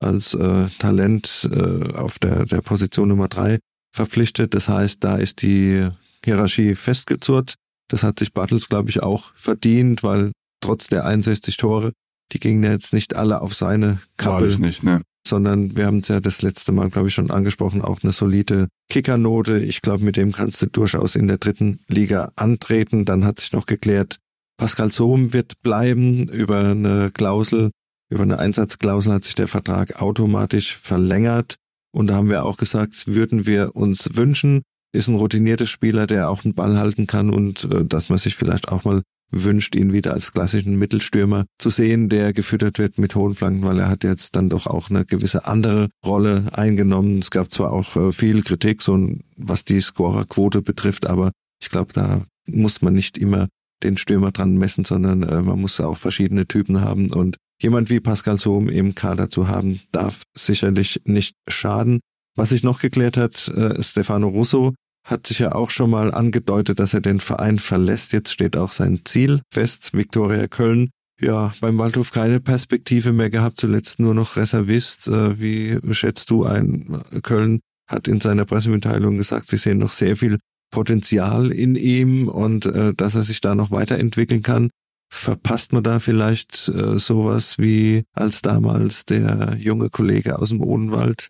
als 0.00 0.34
äh, 0.34 0.66
Talent 0.78 1.48
äh, 1.50 1.94
auf 1.94 2.18
der, 2.18 2.44
der 2.44 2.60
Position 2.60 3.08
Nummer 3.08 3.28
drei 3.28 3.58
verpflichtet. 3.92 4.54
Das 4.54 4.68
heißt, 4.68 5.02
da 5.02 5.16
ist 5.16 5.42
die 5.42 5.88
Hierarchie 6.24 6.74
festgezurrt. 6.74 7.54
Das 7.88 8.02
hat 8.02 8.18
sich 8.18 8.32
Bartels, 8.32 8.68
glaube 8.68 8.90
ich, 8.90 9.02
auch 9.02 9.34
verdient, 9.34 10.02
weil 10.02 10.32
trotz 10.60 10.86
der 10.86 11.06
61 11.06 11.56
Tore, 11.56 11.92
die 12.32 12.38
gingen 12.38 12.62
ja 12.62 12.70
jetzt 12.70 12.92
nicht 12.92 13.16
alle 13.16 13.40
auf 13.40 13.54
seine 13.54 14.00
Kappe. 14.16 14.46
nicht, 14.60 14.82
ne? 14.82 15.02
Sondern 15.26 15.76
wir 15.76 15.86
haben 15.86 15.98
es 15.98 16.08
ja 16.08 16.20
das 16.20 16.42
letzte 16.42 16.72
Mal, 16.72 16.88
glaube 16.90 17.08
ich, 17.08 17.14
schon 17.14 17.30
angesprochen, 17.30 17.82
auch 17.82 18.02
eine 18.02 18.12
solide 18.12 18.68
Kickernote. 18.88 19.58
Ich 19.58 19.82
glaube, 19.82 20.04
mit 20.04 20.16
dem 20.16 20.32
kannst 20.32 20.62
du 20.62 20.66
durchaus 20.66 21.14
in 21.14 21.28
der 21.28 21.38
dritten 21.38 21.80
Liga 21.88 22.32
antreten. 22.36 23.04
Dann 23.04 23.24
hat 23.24 23.38
sich 23.40 23.52
noch 23.52 23.66
geklärt, 23.66 24.18
Pascal 24.60 24.92
Sohm 24.92 25.32
wird 25.32 25.62
bleiben 25.62 26.28
über 26.28 26.58
eine 26.58 27.10
Klausel, 27.12 27.70
über 28.10 28.24
eine 28.24 28.38
Einsatzklausel 28.38 29.14
hat 29.14 29.24
sich 29.24 29.34
der 29.34 29.48
Vertrag 29.48 30.02
automatisch 30.02 30.76
verlängert. 30.76 31.54
Und 31.92 32.08
da 32.08 32.14
haben 32.14 32.28
wir 32.28 32.44
auch 32.44 32.56
gesagt, 32.56 33.06
würden 33.06 33.46
wir 33.46 33.74
uns 33.74 34.16
wünschen, 34.16 34.62
ist 34.92 35.08
ein 35.08 35.14
routinierter 35.14 35.66
Spieler, 35.66 36.06
der 36.06 36.30
auch 36.30 36.44
einen 36.44 36.54
Ball 36.54 36.78
halten 36.78 37.06
kann 37.06 37.30
und 37.30 37.64
äh, 37.64 37.84
dass 37.84 38.08
man 38.08 38.18
sich 38.18 38.36
vielleicht 38.36 38.68
auch 38.68 38.84
mal 38.84 39.02
wünscht, 39.32 39.76
ihn 39.76 39.92
wieder 39.92 40.12
als 40.12 40.32
klassischen 40.32 40.76
Mittelstürmer 40.76 41.44
zu 41.58 41.70
sehen, 41.70 42.08
der 42.08 42.32
gefüttert 42.32 42.78
wird 42.78 42.98
mit 42.98 43.14
hohen 43.14 43.34
Flanken, 43.34 43.62
weil 43.62 43.78
er 43.78 43.88
hat 43.88 44.02
jetzt 44.02 44.34
dann 44.34 44.48
doch 44.48 44.66
auch 44.66 44.90
eine 44.90 45.04
gewisse 45.04 45.46
andere 45.46 45.88
Rolle 46.04 46.46
eingenommen. 46.52 47.20
Es 47.20 47.30
gab 47.30 47.50
zwar 47.50 47.72
auch 47.72 47.94
äh, 47.96 48.12
viel 48.12 48.42
Kritik, 48.42 48.82
so 48.82 48.98
was 49.36 49.64
die 49.64 49.80
Scorerquote 49.80 50.62
betrifft, 50.62 51.06
aber 51.06 51.30
ich 51.62 51.70
glaube, 51.70 51.92
da 51.92 52.22
muss 52.46 52.82
man 52.82 52.94
nicht 52.94 53.18
immer 53.18 53.48
den 53.82 53.96
Stürmer 53.96 54.32
dran 54.32 54.56
messen, 54.56 54.84
sondern 54.84 55.22
äh, 55.22 55.42
man 55.42 55.60
muss 55.60 55.80
auch 55.80 55.96
verschiedene 55.96 56.46
Typen 56.46 56.80
haben 56.80 57.10
und 57.12 57.36
jemand 57.60 57.90
wie 57.90 58.00
Pascal 58.00 58.38
Sohm 58.38 58.68
im 58.68 58.94
Kader 58.94 59.28
zu 59.28 59.48
haben, 59.48 59.80
darf 59.92 60.22
sicherlich 60.34 61.02
nicht 61.04 61.34
schaden. 61.48 62.00
Was 62.36 62.50
sich 62.50 62.62
noch 62.62 62.80
geklärt 62.80 63.16
hat, 63.16 63.48
äh, 63.48 63.82
Stefano 63.82 64.28
Russo 64.28 64.74
hat 65.04 65.26
sich 65.26 65.40
ja 65.40 65.52
auch 65.52 65.70
schon 65.70 65.90
mal 65.90 66.12
angedeutet, 66.12 66.78
dass 66.78 66.94
er 66.94 67.00
den 67.00 67.20
Verein 67.20 67.58
verlässt. 67.58 68.12
Jetzt 68.12 68.32
steht 68.32 68.56
auch 68.56 68.72
sein 68.72 69.00
Ziel 69.04 69.42
fest, 69.52 69.94
Viktoria 69.94 70.46
Köln. 70.46 70.90
Ja, 71.20 71.52
beim 71.60 71.76
Waldhof 71.76 72.12
keine 72.12 72.40
Perspektive 72.40 73.12
mehr 73.12 73.28
gehabt, 73.28 73.58
zuletzt 73.58 73.98
nur 73.98 74.14
noch 74.14 74.36
Reservist. 74.36 75.08
Äh, 75.08 75.40
wie 75.40 75.78
schätzt 75.92 76.30
du 76.30 76.44
ein? 76.44 77.02
Köln 77.22 77.60
hat 77.88 78.08
in 78.08 78.20
seiner 78.20 78.44
Pressemitteilung 78.44 79.16
gesagt, 79.16 79.48
sie 79.48 79.56
sehen 79.56 79.78
noch 79.78 79.90
sehr 79.90 80.16
viel 80.16 80.38
Potenzial 80.70 81.50
in 81.50 81.74
ihm 81.74 82.28
und 82.28 82.66
äh, 82.66 82.94
dass 82.94 83.16
er 83.16 83.24
sich 83.24 83.40
da 83.40 83.54
noch 83.54 83.70
weiterentwickeln 83.70 84.42
kann. 84.42 84.70
Verpasst 85.12 85.72
man 85.72 85.82
da 85.82 85.98
vielleicht 85.98 86.68
äh, 86.68 86.96
sowas 86.98 87.58
wie 87.58 88.04
als 88.14 88.42
damals 88.42 89.06
der 89.06 89.56
junge 89.58 89.90
Kollege 89.90 90.38
aus 90.38 90.50
dem 90.50 90.60
Odenwald 90.62 91.28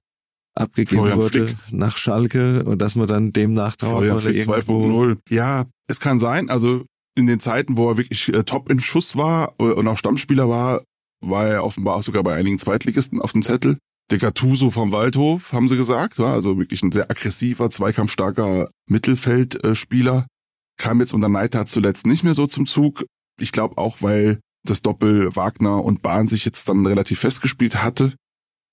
abgegeben 0.55 1.03
Florian 1.03 1.19
wurde 1.19 1.47
Flick. 1.47 1.57
nach 1.73 1.97
Schalke 1.97 2.65
und 2.65 2.83
dass 2.83 2.95
man 2.95 3.07
dann 3.07 3.33
dem 3.33 3.55
nachtrauert. 3.55 4.05
Florian 4.05 4.19
Flick 4.19 4.43
2.0. 4.47 5.19
Ja, 5.31 5.67
es 5.89 6.01
kann 6.01 6.19
sein. 6.19 6.51
Also 6.51 6.85
in 7.17 7.27
den 7.27 7.41
Zeiten, 7.41 7.77
wo 7.77 7.89
er 7.91 7.97
wirklich 7.97 8.29
äh, 8.33 8.45
top 8.45 8.71
in 8.71 8.81
Schuss 8.81 9.17
war 9.17 9.55
äh, 9.59 9.65
und 9.65 9.89
auch 9.89 9.97
Stammspieler 9.97 10.49
war, 10.49 10.83
war 11.21 11.49
er 11.49 11.65
offenbar 11.65 11.97
auch 11.97 12.03
sogar 12.03 12.23
bei 12.23 12.35
einigen 12.35 12.59
Zweitligisten 12.59 13.21
auf 13.21 13.33
dem 13.33 13.43
Zettel. 13.43 13.79
Der 14.11 14.19
Gattuso 14.19 14.71
vom 14.71 14.91
Waldhof, 14.91 15.53
haben 15.53 15.69
sie 15.69 15.77
gesagt, 15.77 16.19
ja, 16.19 16.33
also 16.33 16.59
wirklich 16.59 16.83
ein 16.83 16.91
sehr 16.91 17.11
aggressiver, 17.11 17.71
zweikampfstarker 17.71 18.71
Mittelfeldspieler. 18.89 20.27
Kam 20.79 21.01
jetzt 21.01 21.13
unter 21.13 21.29
Neidhardt 21.29 21.69
zuletzt 21.69 22.07
nicht 22.07 22.25
mehr 22.25 22.35
so 22.35 22.47
zum 22.47 22.67
Zug. 22.67 23.05
Ich 23.41 23.53
glaube 23.53 23.79
auch, 23.79 24.03
weil 24.03 24.41
das 24.67 24.83
Doppel 24.83 25.35
Wagner 25.35 25.83
und 25.85 26.03
Bahn 26.03 26.27
sich 26.27 26.45
jetzt 26.45 26.69
dann 26.69 26.87
relativ 26.87 27.21
festgespielt 27.21 27.83
hatte. 27.83 28.15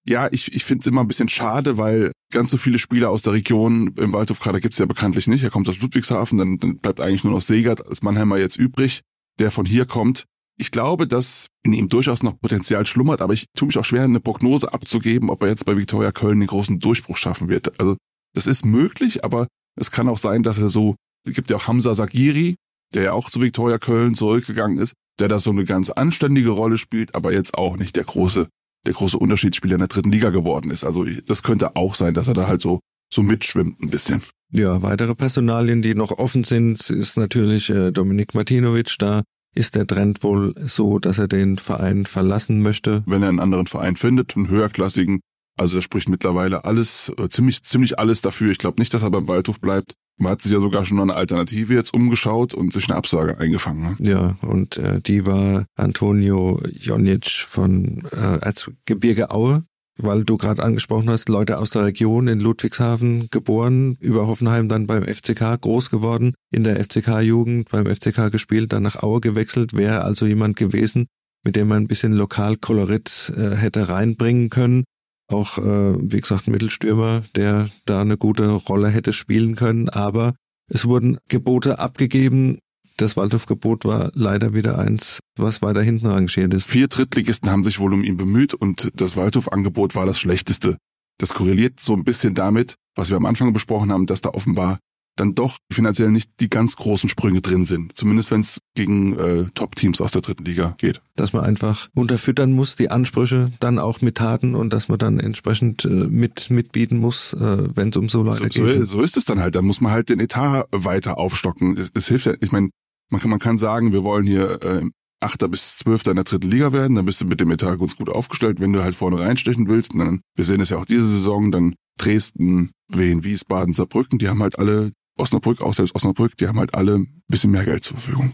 Ja, 0.05 0.29
ich, 0.31 0.53
ich 0.53 0.63
finde 0.63 0.81
es 0.81 0.87
immer 0.87 1.01
ein 1.01 1.07
bisschen 1.07 1.29
schade, 1.29 1.77
weil 1.77 2.11
ganz 2.31 2.49
so 2.49 2.57
viele 2.57 2.79
Spieler 2.79 3.09
aus 3.09 3.21
der 3.21 3.33
Region 3.33 3.93
im 3.97 4.13
Waldhofkader 4.13 4.61
gibt's 4.61 4.77
ja 4.77 4.85
bekanntlich 4.85 5.27
nicht. 5.27 5.43
Er 5.43 5.49
kommt 5.49 5.67
aus 5.67 5.79
Ludwigshafen, 5.79 6.37
dann, 6.37 6.57
dann 6.59 6.77
bleibt 6.77 7.01
eigentlich 7.01 7.23
nur 7.23 7.33
noch 7.33 7.41
Segert 7.41 7.85
als 7.85 8.01
Mannheimer 8.01 8.37
jetzt 8.37 8.57
übrig, 8.57 9.01
der 9.39 9.51
von 9.51 9.65
hier 9.65 9.85
kommt. 9.85 10.25
Ich 10.59 10.71
glaube, 10.71 11.07
dass 11.07 11.47
in 11.63 11.73
ihm 11.73 11.87
durchaus 11.87 12.23
noch 12.23 12.39
Potenzial 12.39 12.85
schlummert, 12.85 13.21
aber 13.21 13.33
ich 13.33 13.45
tue 13.55 13.67
mich 13.67 13.77
auch 13.77 13.85
schwer, 13.85 14.03
eine 14.03 14.19
Prognose 14.19 14.73
abzugeben, 14.73 15.29
ob 15.29 15.43
er 15.43 15.49
jetzt 15.49 15.65
bei 15.65 15.77
Viktoria 15.77 16.11
Köln 16.11 16.39
den 16.39 16.47
großen 16.47 16.79
Durchbruch 16.79 17.17
schaffen 17.17 17.47
wird. 17.47 17.79
Also 17.79 17.97
das 18.33 18.47
ist 18.47 18.65
möglich, 18.65 19.23
aber 19.23 19.47
es 19.75 19.91
kann 19.91 20.09
auch 20.09 20.17
sein, 20.17 20.41
dass 20.41 20.57
er 20.57 20.69
so, 20.69 20.95
es 21.27 21.35
gibt 21.35 21.49
ja 21.49 21.57
auch 21.57 21.67
Hamza 21.67 21.93
Sagiri, 21.93 22.55
der 22.93 23.03
ja 23.03 23.13
auch 23.13 23.29
zu 23.29 23.41
Viktoria 23.41 23.77
Köln 23.77 24.13
zurückgegangen 24.13 24.77
ist, 24.77 24.93
der 25.19 25.27
da 25.27 25.39
so 25.39 25.51
eine 25.51 25.65
ganz 25.65 25.89
anständige 25.89 26.49
Rolle 26.49 26.77
spielt, 26.77 27.15
aber 27.15 27.33
jetzt 27.33 27.57
auch 27.57 27.77
nicht 27.77 27.95
der 27.95 28.03
große, 28.03 28.47
der 28.85 28.93
große 28.93 29.17
Unterschiedsspieler 29.17 29.75
in 29.75 29.79
der 29.79 29.87
dritten 29.87 30.11
Liga 30.11 30.29
geworden 30.29 30.71
ist. 30.71 30.83
Also 30.83 31.05
das 31.25 31.43
könnte 31.43 31.75
auch 31.75 31.95
sein, 31.95 32.13
dass 32.13 32.27
er 32.27 32.33
da 32.33 32.47
halt 32.47 32.61
so 32.61 32.79
so 33.13 33.23
mitschwimmt 33.23 33.81
ein 33.81 33.89
bisschen. 33.89 34.21
Ja, 34.51 34.81
weitere 34.81 35.15
Personalien, 35.15 35.81
die 35.81 35.95
noch 35.95 36.11
offen 36.11 36.43
sind, 36.43 36.89
ist 36.89 37.17
natürlich 37.17 37.69
äh, 37.69 37.91
Dominik 37.91 38.33
Martinovic. 38.33 38.95
Da 38.99 39.23
ist 39.55 39.75
der 39.75 39.87
Trend 39.87 40.23
wohl 40.23 40.53
so, 40.57 40.99
dass 40.99 41.19
er 41.19 41.27
den 41.27 41.57
Verein 41.57 42.05
verlassen 42.05 42.61
möchte. 42.61 43.03
Wenn 43.05 43.23
er 43.23 43.29
einen 43.29 43.39
anderen 43.39 43.67
Verein 43.67 43.95
findet, 43.95 44.35
einen 44.35 44.49
höherklassigen, 44.49 45.19
also 45.57 45.75
da 45.75 45.81
spricht 45.81 46.09
mittlerweile 46.09 46.65
alles, 46.65 47.11
äh, 47.17 47.29
ziemlich, 47.29 47.63
ziemlich 47.63 47.99
alles 47.99 48.21
dafür. 48.21 48.51
Ich 48.51 48.57
glaube 48.57 48.79
nicht, 48.79 48.93
dass 48.93 49.03
er 49.03 49.11
beim 49.11 49.27
Waldhof 49.27 49.59
bleibt. 49.59 49.93
Man 50.19 50.31
hat 50.31 50.41
sich 50.41 50.51
ja 50.51 50.59
sogar 50.59 50.83
schon 50.83 50.97
noch 50.97 51.03
eine 51.03 51.15
Alternative 51.15 51.73
jetzt 51.73 51.93
umgeschaut 51.93 52.53
und 52.53 52.73
sich 52.73 52.89
eine 52.89 52.95
Absage 52.97 53.37
eingefangen. 53.37 53.97
Ne? 53.99 54.09
Ja, 54.09 54.37
und 54.41 54.77
äh, 54.77 54.99
die 54.99 55.25
war 55.25 55.65
Antonio 55.75 56.59
Jonic 56.71 57.27
von 57.27 58.07
äh, 58.11 58.39
Erzgebirge 58.39 59.29
Aue 59.31 59.63
weil 59.97 60.23
du 60.23 60.37
gerade 60.37 60.63
angesprochen 60.63 61.09
hast, 61.09 61.29
Leute 61.29 61.57
aus 61.57 61.71
der 61.71 61.85
Region 61.85 62.27
in 62.27 62.39
Ludwigshafen 62.39 63.29
geboren, 63.31 63.97
über 63.99 64.27
Hoffenheim 64.27 64.69
dann 64.69 64.87
beim 64.87 65.03
FCK 65.03 65.59
groß 65.59 65.89
geworden, 65.89 66.33
in 66.51 66.63
der 66.63 66.77
FCK-Jugend 66.83 67.69
beim 67.69 67.85
FCK 67.87 68.31
gespielt, 68.31 68.73
dann 68.73 68.83
nach 68.83 69.01
Aue 69.01 69.21
gewechselt, 69.21 69.75
wäre 69.75 70.03
also 70.03 70.25
jemand 70.25 70.55
gewesen, 70.55 71.07
mit 71.43 71.55
dem 71.55 71.67
man 71.67 71.83
ein 71.83 71.87
bisschen 71.87 72.13
Lokalkolorit 72.13 73.33
äh, 73.35 73.55
hätte 73.55 73.89
reinbringen 73.89 74.49
können. 74.49 74.83
Auch, 75.29 75.57
äh, 75.57 75.95
wie 75.99 76.21
gesagt, 76.21 76.47
Mittelstürmer, 76.47 77.23
der 77.35 77.69
da 77.85 78.01
eine 78.01 78.17
gute 78.17 78.49
Rolle 78.49 78.89
hätte 78.89 79.11
spielen 79.13 79.55
können, 79.55 79.89
aber 79.89 80.35
es 80.69 80.85
wurden 80.85 81.17
Gebote 81.27 81.79
abgegeben, 81.79 82.59
das 82.97 83.15
Waldhofgebot 83.15 83.85
war 83.85 84.11
leider 84.15 84.53
wieder 84.55 84.79
eins, 84.79 85.19
was 85.37 85.61
weiter 85.61 85.83
hinten 85.83 86.07
rangiert 86.07 86.53
ist. 86.53 86.67
Vier 86.67 86.87
Drittligisten 86.87 87.49
haben 87.49 87.63
sich 87.63 87.79
wohl 87.79 87.93
um 87.93 88.03
ihn 88.03 88.17
bemüht 88.17 88.55
und 88.55 88.89
das 88.95 89.15
Waldhofangebot 89.15 89.93
war 89.93 90.07
das 90.07 90.19
schlechteste. 90.19 90.77
Das 91.19 91.33
korreliert 91.33 91.79
so 91.79 91.93
ein 91.93 92.03
bisschen 92.03 92.33
damit, 92.33 92.75
was 92.95 93.09
wir 93.09 93.17
am 93.17 93.25
Anfang 93.25 93.53
besprochen 93.53 93.91
haben, 93.91 94.07
dass 94.07 94.21
da 94.21 94.29
offenbar 94.29 94.79
dann 95.19 95.35
doch 95.35 95.57
finanziell 95.71 96.09
nicht 96.09 96.31
die 96.39 96.49
ganz 96.49 96.75
großen 96.75 97.09
Sprünge 97.09 97.41
drin 97.41 97.65
sind. 97.65 97.97
Zumindest 97.97 98.31
wenn 98.31 98.41
es 98.41 98.59
gegen 98.75 99.17
äh, 99.17 99.45
Top-Teams 99.53 100.01
aus 100.01 100.11
der 100.11 100.21
dritten 100.21 100.45
Liga 100.45 100.75
geht. 100.77 101.01
Dass 101.15 101.33
man 101.33 101.43
einfach 101.43 101.89
unterfüttern 101.95 102.53
muss, 102.53 102.75
die 102.75 102.89
Ansprüche 102.89 103.51
dann 103.59 103.79
auch 103.79 104.01
mit 104.01 104.15
Taten 104.15 104.55
und 104.55 104.71
dass 104.71 104.87
man 104.87 104.99
dann 104.99 105.19
entsprechend 105.19 105.85
äh, 105.85 105.89
mit 105.89 106.49
mitbieten 106.49 106.97
muss, 106.97 107.33
äh, 107.33 107.75
wenn 107.75 107.89
es 107.89 107.97
um 107.97 108.09
so 108.09 108.23
Leute 108.23 108.49
so, 108.51 108.63
geht. 108.63 108.79
So, 108.79 108.85
so 108.85 109.01
ist 109.01 109.17
es 109.17 109.25
dann 109.25 109.39
halt. 109.39 109.55
Dann 109.55 109.65
muss 109.65 109.81
man 109.81 109.91
halt 109.91 110.09
den 110.09 110.19
Etat 110.19 110.65
weiter 110.71 111.17
aufstocken. 111.17 111.75
Es, 111.77 111.91
es 111.93 112.07
hilft 112.07 112.25
ja, 112.25 112.33
ich 112.39 112.51
meine, 112.51 112.69
man 113.09 113.21
kann, 113.21 113.29
man 113.29 113.39
kann 113.39 113.57
sagen, 113.57 113.93
wir 113.93 114.03
wollen 114.03 114.25
hier 114.25 114.61
äh, 114.63 114.89
Achter 115.19 115.47
bis 115.47 115.77
Zwölfter 115.77 116.11
in 116.11 116.17
der 116.17 116.25
dritten 116.25 116.49
Liga 116.49 116.73
werden, 116.73 116.95
dann 116.95 117.05
bist 117.05 117.21
du 117.21 117.25
mit 117.25 117.39
dem 117.39 117.49
Etat 117.49 117.77
ganz 117.77 117.95
gut 117.95 118.09
aufgestellt, 118.09 118.59
wenn 118.59 118.71
du 118.71 118.83
halt 118.83 118.93
vorne 118.93 119.19
reinstechen 119.19 119.67
willst. 119.67 119.93
Dann, 119.95 120.21
wir 120.35 120.45
sehen 120.45 120.61
es 120.61 120.69
ja 120.69 120.77
auch 120.77 120.85
diese 120.85 121.07
Saison, 121.07 121.51
dann 121.51 121.73
Dresden, 121.97 122.71
Wien, 122.89 123.23
Wiesbaden, 123.23 123.73
Saarbrücken, 123.73 124.19
die 124.19 124.29
haben 124.29 124.43
halt 124.43 124.59
alle, 124.59 124.91
Osnabrück, 125.17 125.61
auch 125.61 125.73
selbst 125.73 125.95
Osnabrück, 125.95 126.37
die 126.37 126.47
haben 126.47 126.59
halt 126.59 126.75
alle 126.75 126.95
ein 126.95 127.21
bisschen 127.27 127.51
mehr 127.51 127.65
Geld 127.65 127.83
zur 127.83 127.97
Verfügung. 127.97 128.33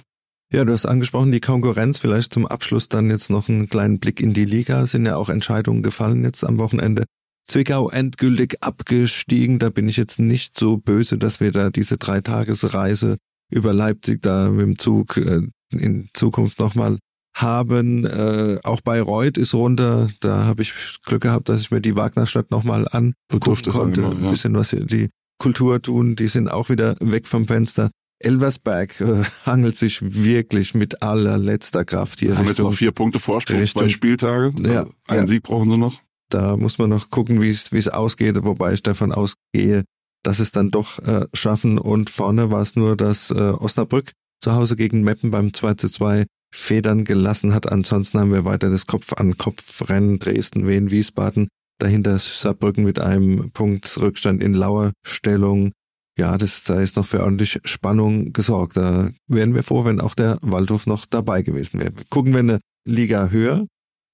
Ja, 0.51 0.63
du 0.65 0.71
hast 0.71 0.85
angesprochen, 0.85 1.31
die 1.31 1.39
Konkurrenz, 1.39 1.97
vielleicht 1.97 2.33
zum 2.33 2.45
Abschluss 2.45 2.87
dann 2.87 3.09
jetzt 3.09 3.29
noch 3.31 3.49
einen 3.49 3.69
kleinen 3.69 3.99
Blick 3.99 4.21
in 4.21 4.33
die 4.33 4.45
Liga, 4.45 4.85
sind 4.85 5.05
ja 5.05 5.15
auch 5.15 5.29
Entscheidungen 5.29 5.81
gefallen 5.81 6.23
jetzt 6.23 6.43
am 6.43 6.59
Wochenende. 6.59 7.05
Zwickau 7.45 7.89
endgültig 7.89 8.57
abgestiegen, 8.61 9.59
da 9.59 9.69
bin 9.69 9.89
ich 9.89 9.97
jetzt 9.97 10.19
nicht 10.19 10.57
so 10.57 10.77
böse, 10.77 11.17
dass 11.17 11.39
wir 11.39 11.51
da 11.51 11.71
diese 11.71 11.97
Dreitagesreise 11.97 13.17
über 13.51 13.73
Leipzig 13.73 14.21
da 14.21 14.49
mit 14.49 14.61
dem 14.61 14.77
Zug 14.77 15.17
äh, 15.17 15.41
in 15.71 16.09
Zukunft 16.13 16.59
nochmal 16.59 16.99
haben. 17.35 18.05
Äh, 18.05 18.59
auch 18.63 18.81
Bayreuth 18.81 19.37
ist 19.37 19.53
runter. 19.53 20.07
Da 20.19 20.45
habe 20.45 20.61
ich 20.61 20.73
Glück 21.05 21.23
gehabt, 21.23 21.49
dass 21.49 21.61
ich 21.61 21.71
mir 21.71 21.81
die 21.81 21.95
Wagnerstadt 21.95 22.51
nochmal 22.51 22.87
angucken 22.89 23.71
konnte. 23.71 24.01
Immer, 24.01 24.13
ja. 24.13 24.17
Ein 24.17 24.29
bisschen 24.29 24.53
was 24.53 24.69
die 24.69 25.09
Kultur 25.37 25.81
tun. 25.81 26.15
Die 26.15 26.27
sind 26.27 26.49
auch 26.49 26.69
wieder 26.69 26.95
weg 26.99 27.27
vom 27.27 27.47
Fenster. 27.47 27.89
Elversberg 28.19 28.99
äh, 29.01 29.23
hangelt 29.45 29.75
sich 29.75 29.99
wirklich 30.01 30.73
mit 30.73 31.01
allerletzter 31.01 31.85
Kraft 31.85 32.19
hier. 32.19 32.37
Haben 32.37 32.47
Richtung, 32.47 32.65
jetzt 32.65 32.71
noch 32.71 32.77
vier 32.77 32.91
Punkte 32.91 33.19
Vorsprung, 33.19 33.59
Richtung, 33.59 33.83
zwei 33.83 33.89
Spieltage. 33.89 34.53
Ja, 34.61 34.81
also 34.81 34.93
einen 35.07 35.21
ja. 35.21 35.27
Sieg 35.27 35.43
brauchen 35.43 35.69
sie 35.69 35.77
noch. 35.77 35.99
Da 36.29 36.57
muss 36.57 36.77
man 36.77 36.89
noch 36.89 37.09
gucken, 37.09 37.41
wie 37.41 37.49
es 37.49 37.71
wie 37.71 37.77
es 37.77 37.89
ausgeht, 37.89 38.37
wobei 38.43 38.73
ich 38.73 38.81
davon 38.81 39.11
ausgehe, 39.11 39.83
dass 40.23 40.39
es 40.39 40.51
dann 40.51 40.71
doch 40.71 40.99
äh, 40.99 41.27
schaffen. 41.33 41.77
Und 41.77 42.09
vorne 42.09 42.49
war 42.49 42.61
es 42.61 42.75
nur, 42.75 42.97
dass 42.97 43.29
äh, 43.29 43.33
Osnabrück 43.33 44.11
zu 44.39 44.53
Hause 44.53 44.75
gegen 44.75 45.03
Meppen 45.03 45.31
beim 45.31 45.53
2 45.53 45.75
zu 45.75 45.89
2 45.89 46.25
Federn 46.53 47.03
gelassen 47.03 47.53
hat. 47.53 47.71
Ansonsten 47.71 48.19
haben 48.19 48.31
wir 48.31 48.45
weiter 48.45 48.69
das 48.69 48.87
Kopf 48.87 49.13
an 49.13 49.37
Kopf 49.37 49.89
Rennen 49.89 50.19
Dresden, 50.19 50.67
Wien, 50.67 50.91
Wiesbaden. 50.91 51.47
Dahinter 51.79 52.17
Saarbrücken 52.19 52.83
mit 52.83 52.99
einem 52.99 53.51
Punkt 53.51 53.97
Rückstand 53.99 54.43
in 54.43 54.53
Lauerstellung. 54.53 55.71
Ja, 56.17 56.37
das, 56.37 56.63
da 56.63 56.79
ist 56.79 56.95
noch 56.95 57.05
für 57.05 57.23
ordentlich 57.23 57.59
Spannung 57.65 58.33
gesorgt. 58.33 58.77
Da 58.77 59.09
wären 59.27 59.55
wir 59.55 59.63
froh, 59.63 59.83
wenn 59.83 59.99
auch 59.99 60.13
der 60.13 60.37
Waldhof 60.41 60.85
noch 60.85 61.05
dabei 61.05 61.41
gewesen 61.41 61.79
wäre. 61.79 61.93
Gucken 62.09 62.33
wir 62.33 62.39
eine 62.39 62.59
Liga 62.87 63.29
höher. 63.29 63.65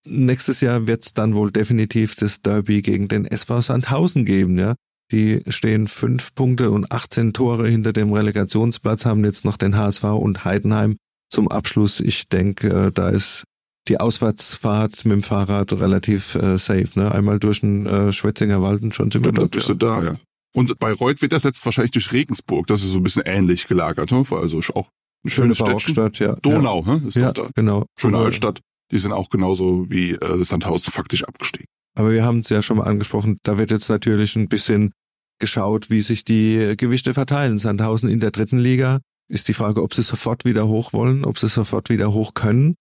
Nächstes 0.08 0.62
Jahr 0.62 0.88
wird 0.88 1.06
es 1.06 1.13
dann 1.13 1.36
wohl 1.36 1.52
definitiv 1.52 2.15
das 2.15 2.41
Derby 2.41 2.82
gegen 2.82 3.10
den 3.10 3.26
SV 3.26 3.62
Sandhausen 3.62 4.24
geben, 4.24 4.58
ja. 4.58 4.76
Die 5.12 5.41
stehen 5.48 5.88
fünf 5.88 6.36
Punkte 6.36 6.72
und 6.72 6.91
18 6.91 7.34
Tore 7.34 7.67
hinter 7.67 7.93
dem 7.93 8.13
Relegationsplatz, 8.13 9.06
haben 9.06 9.26
jetzt 9.26 9.43
noch 9.43 9.58
den 9.58 9.76
HSV 9.76 10.04
und 10.04 10.45
Heidenheim 10.45 10.98
zum 11.30 11.48
Abschluss. 11.48 12.00
Ich 12.00 12.30
denke, 12.30 12.69
äh, 12.69 12.91
da 12.91 13.10
ist 13.10 13.43
die 13.89 13.99
Auswärtsfahrt 13.99 15.06
mit 15.06 15.13
dem 15.13 15.23
Fahrrad 15.23 15.73
relativ 15.73 16.36
äh, 16.36 16.58
safe. 16.58 16.89
Ne? 16.95 17.12
Einmal 17.12 17.39
durch 17.39 17.62
den 17.62 17.86
äh, 17.86 18.13
Schwetzinger 18.13 18.62
Wald 18.62 18.82
und 18.82 18.95
schon 18.95 19.12
sind 19.12 19.25
wir 19.25 19.32
dort. 19.32 19.52
Bist 19.52 19.69
du 19.69 19.73
da, 19.73 20.04
ja. 20.04 20.15
Und 20.54 20.80
bei 20.80 20.93
Reuth 20.93 21.21
wird 21.21 21.32
das 21.32 21.43
jetzt 21.43 21.63
wahrscheinlich 21.65 21.91
durch 21.91 22.12
Regensburg, 22.12 22.67
das 22.67 22.84
ist 22.84 22.91
so 22.91 22.97
ein 22.97 23.04
bisschen 23.04 23.23
ähnlich 23.25 23.67
gelagert. 23.67 24.12
Ne? 24.12 24.23
Also 24.32 24.60
auch 24.73 24.88
eine 25.23 25.32
schöne 25.32 25.56
Stadt, 25.56 26.19
ja. 26.19 26.36
Donau, 26.41 26.84
ja. 26.86 26.95
Ne? 26.95 27.08
ist 27.08 27.15
ja, 27.15 27.32
da. 27.32 27.49
genau. 27.56 27.86
Schöne 27.97 28.17
Altstadt. 28.17 28.62
Die 28.91 28.97
sind 28.97 29.12
auch 29.12 29.30
genauso 29.30 29.89
wie 29.89 30.12
äh, 30.13 30.43
Sandhausen 30.43 30.91
faktisch 30.91 31.23
abgestiegen. 31.23 31.67
Aber 31.95 32.12
wir 32.12 32.23
haben 32.23 32.39
es 32.39 32.49
ja 32.49 32.62
schon 32.62 32.78
mal 32.78 32.88
angesprochen, 32.88 33.38
da 33.43 33.60
wird 33.60 33.71
jetzt 33.71 33.89
natürlich 33.89 34.36
ein 34.36 34.47
bisschen 34.47 34.91
geschaut, 35.39 35.89
wie 35.89 36.02
sich 36.02 36.25
die 36.25 36.75
Gewichte 36.78 37.13
verteilen. 37.13 37.60
Sandhausen 37.60 38.10
in 38.10 38.19
der 38.19 38.32
dritten 38.32 38.58
Liga 38.58 38.99
ist 39.30 39.47
die 39.47 39.54
Frage, 39.54 39.84
ob 39.84 39.93
sie 39.93 40.02
sofort 40.02 40.45
wieder 40.45 40.67
hoch 40.67 40.93
wollen, 40.93 41.23
ob 41.23 41.38
sie 41.38 41.47
sofort 41.47 41.89
wieder 41.89 42.12
hoch 42.13 42.34
können. 42.34 42.75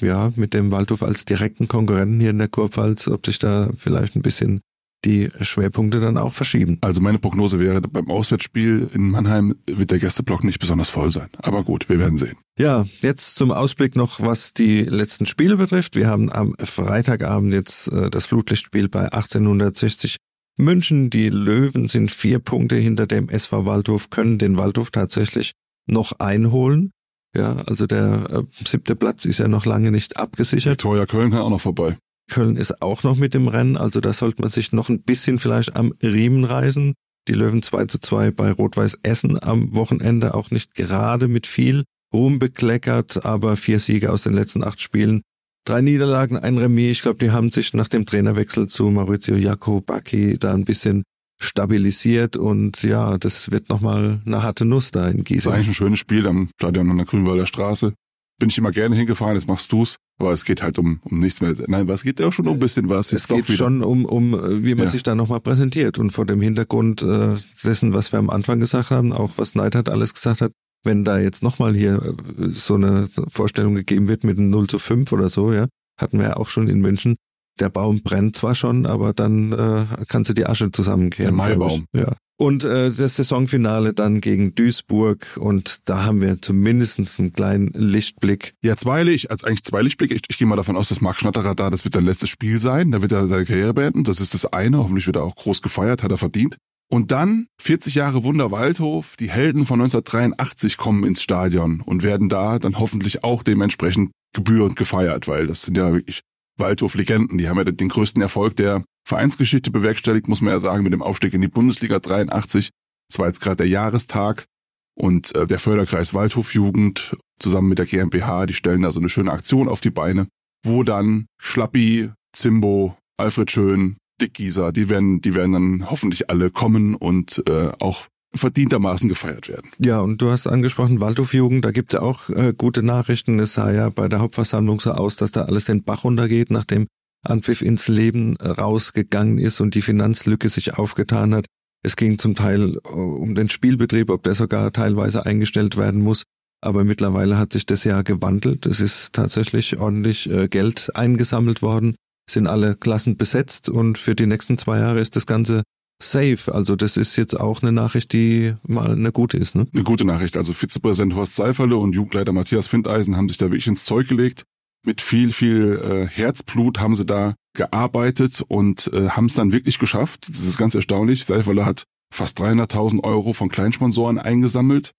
Ja, 0.00 0.32
mit 0.36 0.54
dem 0.54 0.70
Waldhof 0.70 1.02
als 1.02 1.24
direkten 1.24 1.68
Konkurrenten 1.68 2.20
hier 2.20 2.30
in 2.30 2.38
der 2.38 2.48
Kurpfalz, 2.48 3.08
ob 3.08 3.26
sich 3.26 3.38
da 3.38 3.70
vielleicht 3.76 4.16
ein 4.16 4.22
bisschen 4.22 4.60
die 5.04 5.30
Schwerpunkte 5.40 6.00
dann 6.00 6.18
auch 6.18 6.32
verschieben. 6.32 6.78
Also 6.82 7.00
meine 7.00 7.18
Prognose 7.18 7.58
wäre, 7.58 7.80
beim 7.80 8.10
Auswärtsspiel 8.10 8.90
in 8.92 9.10
Mannheim 9.10 9.54
wird 9.66 9.90
der 9.90 9.98
Gästeblock 9.98 10.44
nicht 10.44 10.58
besonders 10.58 10.90
voll 10.90 11.10
sein. 11.10 11.28
Aber 11.38 11.64
gut, 11.64 11.88
wir 11.88 11.98
werden 11.98 12.18
sehen. 12.18 12.36
Ja, 12.58 12.84
jetzt 13.00 13.36
zum 13.36 13.50
Ausblick 13.50 13.96
noch, 13.96 14.20
was 14.20 14.52
die 14.52 14.82
letzten 14.82 15.26
Spiele 15.26 15.56
betrifft. 15.56 15.96
Wir 15.96 16.06
haben 16.06 16.30
am 16.30 16.54
Freitagabend 16.58 17.54
jetzt 17.54 17.88
äh, 17.88 18.10
das 18.10 18.26
Flutlichtspiel 18.26 18.88
bei 18.88 19.04
1860 19.04 20.16
München. 20.58 21.08
Die 21.08 21.30
Löwen 21.30 21.88
sind 21.88 22.10
vier 22.10 22.38
Punkte 22.38 22.76
hinter 22.76 23.06
dem 23.06 23.28
SV 23.28 23.64
Waldhof, 23.64 24.10
können 24.10 24.38
den 24.38 24.58
Waldhof 24.58 24.90
tatsächlich 24.90 25.52
noch 25.86 26.18
einholen. 26.18 26.90
Ja, 27.36 27.56
also 27.66 27.86
der 27.86 28.30
äh, 28.30 28.64
siebte 28.66 28.96
Platz 28.96 29.24
ist 29.24 29.38
ja 29.38 29.48
noch 29.48 29.66
lange 29.66 29.90
nicht 29.90 30.16
abgesichert. 30.16 30.72
Victoria 30.72 31.06
Köln 31.06 31.30
kann 31.30 31.40
auch 31.40 31.50
noch 31.50 31.60
vorbei. 31.60 31.96
Köln 32.30 32.56
ist 32.56 32.80
auch 32.82 33.02
noch 33.02 33.16
mit 33.16 33.34
im 33.34 33.48
Rennen, 33.48 33.76
also 33.76 34.00
da 34.00 34.12
sollte 34.12 34.40
man 34.40 34.50
sich 34.50 34.72
noch 34.72 34.88
ein 34.88 35.02
bisschen 35.02 35.38
vielleicht 35.38 35.76
am 35.76 35.92
Riemen 36.02 36.44
reißen. 36.44 36.94
Die 37.28 37.34
Löwen 37.34 37.62
2 37.62 37.84
zu 37.86 37.98
2 37.98 38.30
bei 38.30 38.50
Rot-Weiß 38.52 38.98
Essen 39.02 39.42
am 39.42 39.74
Wochenende 39.74 40.34
auch 40.34 40.50
nicht 40.50 40.74
gerade 40.74 41.28
mit 41.28 41.46
viel 41.46 41.84
Ruhm 42.12 42.38
bekleckert, 42.38 43.24
aber 43.24 43.56
vier 43.56 43.78
Siege 43.78 44.10
aus 44.10 44.22
den 44.22 44.32
letzten 44.32 44.64
acht 44.64 44.80
Spielen. 44.80 45.22
Drei 45.66 45.82
Niederlagen, 45.82 46.36
ein 46.38 46.58
Remis. 46.58 46.92
Ich 46.92 47.02
glaube, 47.02 47.18
die 47.18 47.30
haben 47.30 47.50
sich 47.50 47.74
nach 47.74 47.88
dem 47.88 48.06
Trainerwechsel 48.06 48.66
zu 48.66 48.90
Maurizio 48.90 49.36
Jacobacci 49.36 50.38
da 50.38 50.54
ein 50.54 50.64
bisschen 50.64 51.02
stabilisiert 51.40 52.36
und 52.36 52.82
ja, 52.82 53.18
das 53.18 53.50
wird 53.50 53.68
nochmal 53.68 54.20
eine 54.24 54.42
harte 54.42 54.64
Nuss 54.64 54.90
da 54.90 55.08
in 55.08 55.24
Gießen. 55.24 55.36
Das 55.36 55.46
ist 55.46 55.52
eigentlich 55.52 55.68
ein 55.68 55.74
schönes 55.74 55.98
Spiel 55.98 56.26
am 56.26 56.48
Stadion 56.56 56.90
an 56.90 56.98
der 56.98 57.06
Grünwalder 57.06 57.46
Straße. 57.46 57.94
Bin 58.38 58.48
ich 58.48 58.58
immer 58.58 58.72
gerne 58.72 58.96
hingefahren, 58.96 59.34
jetzt 59.34 59.48
machst 59.48 59.72
du's. 59.72 59.96
Aber 60.18 60.32
es 60.32 60.44
geht 60.44 60.62
halt 60.62 60.78
um, 60.78 61.00
um 61.04 61.18
nichts 61.18 61.40
mehr. 61.40 61.54
Nein, 61.66 61.88
was 61.88 62.02
geht 62.02 62.20
ja 62.20 62.26
auch 62.26 62.32
schon 62.32 62.46
um 62.46 62.54
ein 62.56 62.60
bisschen 62.60 62.90
was. 62.90 63.10
Es 63.10 63.26
geht 63.26 63.46
schon 63.46 63.82
um, 63.82 64.04
um, 64.04 64.32
wie 64.62 64.74
man 64.74 64.84
ja. 64.84 64.90
sich 64.90 65.02
da 65.02 65.14
nochmal 65.14 65.40
präsentiert. 65.40 65.98
Und 65.98 66.10
vor 66.10 66.26
dem 66.26 66.42
Hintergrund 66.42 67.02
äh, 67.02 67.36
dessen, 67.64 67.94
was 67.94 68.12
wir 68.12 68.18
am 68.18 68.28
Anfang 68.28 68.60
gesagt 68.60 68.90
haben, 68.90 69.14
auch 69.14 69.32
was 69.36 69.54
Neidhardt 69.54 69.88
alles 69.88 70.12
gesagt 70.12 70.42
hat, 70.42 70.52
wenn 70.84 71.04
da 71.04 71.18
jetzt 71.18 71.42
nochmal 71.42 71.74
hier 71.74 72.02
äh, 72.38 72.48
so 72.48 72.74
eine 72.74 73.08
Vorstellung 73.28 73.74
gegeben 73.74 74.08
wird 74.08 74.22
mit 74.22 74.36
einem 74.38 74.50
0 74.50 74.66
zu 74.66 74.78
5 74.78 75.10
oder 75.12 75.30
so, 75.30 75.54
ja, 75.54 75.68
hatten 75.98 76.18
wir 76.18 76.26
ja 76.26 76.36
auch 76.36 76.50
schon 76.50 76.68
in 76.68 76.80
München. 76.80 77.16
Der 77.60 77.68
Baum 77.68 78.02
brennt 78.02 78.36
zwar 78.36 78.54
schon, 78.54 78.86
aber 78.86 79.12
dann 79.12 79.52
äh, 79.52 79.84
kannst 80.08 80.30
du 80.30 80.34
die 80.34 80.46
Asche 80.46 80.70
zusammenkehren. 80.70 81.36
Der 81.36 81.46
Maibaum. 81.46 81.84
Ja. 81.92 82.12
Und 82.40 82.64
äh, 82.64 82.90
das 82.90 83.16
Saisonfinale 83.16 83.92
dann 83.92 84.22
gegen 84.22 84.54
Duisburg 84.54 85.36
und 85.38 85.82
da 85.84 86.04
haben 86.04 86.22
wir 86.22 86.40
zumindest 86.40 86.98
einen 87.20 87.32
kleinen 87.32 87.68
Lichtblick. 87.74 88.54
Ja, 88.62 88.78
zwei 88.78 89.02
Licht, 89.02 89.30
also 89.30 89.46
eigentlich 89.46 89.62
zwei 89.62 89.82
Lichtblicke. 89.82 90.14
Ich, 90.14 90.22
ich 90.26 90.38
gehe 90.38 90.46
mal 90.46 90.56
davon 90.56 90.74
aus, 90.74 90.88
dass 90.88 91.02
Marc 91.02 91.20
Schnatterer 91.20 91.54
da, 91.54 91.68
das 91.68 91.84
wird 91.84 91.92
sein 91.92 92.06
letztes 92.06 92.30
Spiel 92.30 92.58
sein. 92.58 92.92
Da 92.92 93.02
wird 93.02 93.12
er 93.12 93.26
seine 93.26 93.44
Karriere 93.44 93.74
beenden. 93.74 94.04
Das 94.04 94.20
ist 94.20 94.32
das 94.32 94.46
eine. 94.46 94.78
Hoffentlich 94.78 95.06
wird 95.06 95.16
er 95.16 95.24
auch 95.24 95.36
groß 95.36 95.60
gefeiert, 95.60 96.02
hat 96.02 96.12
er 96.12 96.16
verdient. 96.16 96.56
Und 96.90 97.12
dann 97.12 97.46
40 97.60 97.94
Jahre 97.94 98.24
Wunder 98.24 98.50
Waldhof, 98.50 99.16
die 99.16 99.30
Helden 99.30 99.66
von 99.66 99.80
1983 99.82 100.78
kommen 100.78 101.04
ins 101.04 101.20
Stadion 101.22 101.82
und 101.82 102.02
werden 102.02 102.30
da 102.30 102.58
dann 102.58 102.78
hoffentlich 102.78 103.22
auch 103.22 103.42
dementsprechend 103.42 104.12
gebührend 104.34 104.76
gefeiert, 104.76 105.28
weil 105.28 105.46
das 105.46 105.62
sind 105.62 105.76
ja 105.76 105.92
wirklich 105.92 106.22
Waldhof-Legenden. 106.60 107.38
Die 107.38 107.48
haben 107.48 107.58
ja 107.58 107.64
den 107.64 107.88
größten 107.88 108.22
Erfolg 108.22 108.56
der 108.56 108.84
Vereinsgeschichte 109.06 109.70
bewerkstelligt, 109.70 110.28
muss 110.28 110.40
man 110.40 110.52
ja 110.52 110.60
sagen, 110.60 110.84
mit 110.84 110.92
dem 110.92 111.02
Aufstieg 111.02 111.34
in 111.34 111.40
die 111.40 111.48
Bundesliga 111.48 111.98
83. 111.98 112.70
Das 113.08 113.18
war 113.18 113.26
jetzt 113.26 113.40
gerade 113.40 113.56
der 113.56 113.68
Jahrestag 113.68 114.46
und 114.94 115.34
äh, 115.34 115.46
der 115.46 115.58
Förderkreis 115.58 116.14
Waldhofjugend 116.14 117.16
zusammen 117.38 117.68
mit 117.68 117.78
der 117.78 117.86
GmbH, 117.86 118.46
die 118.46 118.54
stellen 118.54 118.82
da 118.82 118.92
so 118.92 119.00
eine 119.00 119.08
schöne 119.08 119.32
Aktion 119.32 119.68
auf 119.68 119.80
die 119.80 119.90
Beine, 119.90 120.28
wo 120.64 120.82
dann 120.84 121.26
Schlappi, 121.40 122.10
Zimbo, 122.32 122.96
Alfred 123.16 123.50
Schön, 123.50 123.96
Dick 124.20 124.34
Gieser, 124.34 124.72
die 124.72 124.88
werden, 124.88 125.20
die 125.22 125.34
werden 125.34 125.52
dann 125.52 125.90
hoffentlich 125.90 126.30
alle 126.30 126.50
kommen 126.50 126.94
und 126.94 127.42
äh, 127.48 127.72
auch 127.80 128.06
verdientermaßen 128.34 129.08
gefeiert 129.08 129.48
werden. 129.48 129.70
Ja, 129.78 130.00
und 130.00 130.22
du 130.22 130.30
hast 130.30 130.46
angesprochen, 130.46 131.00
Waldhofjugend, 131.00 131.64
da 131.64 131.72
gibt 131.72 131.92
es 131.92 131.98
ja 131.98 132.02
auch 132.02 132.30
äh, 132.30 132.54
gute 132.56 132.82
Nachrichten. 132.82 133.40
Es 133.40 133.54
sah 133.54 133.72
ja 133.72 133.88
bei 133.90 134.08
der 134.08 134.20
Hauptversammlung 134.20 134.80
so 134.80 134.92
aus, 134.92 135.16
dass 135.16 135.32
da 135.32 135.42
alles 135.42 135.64
den 135.64 135.82
Bach 135.82 136.04
runtergeht, 136.04 136.50
nachdem 136.50 136.86
Anpfiff 137.22 137.60
ins 137.60 137.88
Leben 137.88 138.36
rausgegangen 138.36 139.38
ist 139.38 139.60
und 139.60 139.74
die 139.74 139.82
Finanzlücke 139.82 140.48
sich 140.48 140.78
aufgetan 140.78 141.34
hat. 141.34 141.46
Es 141.82 141.96
ging 141.96 142.18
zum 142.18 142.34
Teil 142.34 142.76
äh, 142.76 142.88
um 142.88 143.34
den 143.34 143.48
Spielbetrieb, 143.48 144.10
ob 144.10 144.22
der 144.22 144.34
sogar 144.34 144.72
teilweise 144.72 145.26
eingestellt 145.26 145.76
werden 145.76 146.00
muss. 146.00 146.22
Aber 146.62 146.84
mittlerweile 146.84 147.38
hat 147.38 147.54
sich 147.54 147.64
das 147.64 147.84
ja 147.84 148.02
gewandelt. 148.02 148.66
Es 148.66 148.80
ist 148.80 149.14
tatsächlich 149.14 149.78
ordentlich 149.78 150.30
äh, 150.30 150.48
Geld 150.48 150.90
eingesammelt 150.94 151.62
worden, 151.62 151.96
sind 152.30 152.46
alle 152.46 152.76
Klassen 152.76 153.16
besetzt 153.16 153.68
und 153.70 153.96
für 153.96 154.14
die 154.14 154.26
nächsten 154.26 154.58
zwei 154.58 154.78
Jahre 154.78 155.00
ist 155.00 155.16
das 155.16 155.26
Ganze 155.26 155.62
safe. 156.02 156.52
Also 156.52 156.76
das 156.76 156.96
ist 156.96 157.16
jetzt 157.16 157.38
auch 157.38 157.62
eine 157.62 157.72
Nachricht, 157.72 158.12
die 158.12 158.54
mal 158.66 158.92
eine 158.92 159.12
gute 159.12 159.36
ist. 159.36 159.54
Ne? 159.54 159.66
Eine 159.72 159.84
gute 159.84 160.04
Nachricht. 160.04 160.36
Also 160.36 160.52
Vizepräsident 160.52 161.14
Horst 161.14 161.36
Seiferle 161.36 161.76
und 161.76 161.94
Jugendleiter 161.94 162.32
Matthias 162.32 162.66
Findeisen 162.66 163.16
haben 163.16 163.28
sich 163.28 163.38
da 163.38 163.46
wirklich 163.46 163.66
ins 163.66 163.84
Zeug 163.84 164.08
gelegt 164.08 164.44
mit 164.84 165.00
viel, 165.00 165.32
viel 165.32 165.78
äh, 165.82 166.06
Herzblut 166.06 166.80
haben 166.80 166.96
sie 166.96 167.04
da 167.04 167.34
gearbeitet 167.54 168.42
und 168.48 168.90
äh, 168.92 169.10
haben 169.10 169.26
es 169.26 169.34
dann 169.34 169.52
wirklich 169.52 169.78
geschafft. 169.78 170.28
Das 170.28 170.40
ist 170.40 170.56
ganz 170.56 170.74
erstaunlich. 170.74 171.24
Seiferle 171.24 171.66
hat 171.66 171.84
fast 172.12 172.40
300.000 172.40 173.04
Euro 173.04 173.32
von 173.32 173.48
Kleinsponsoren 173.48 174.18
eingesammelt. 174.18 174.92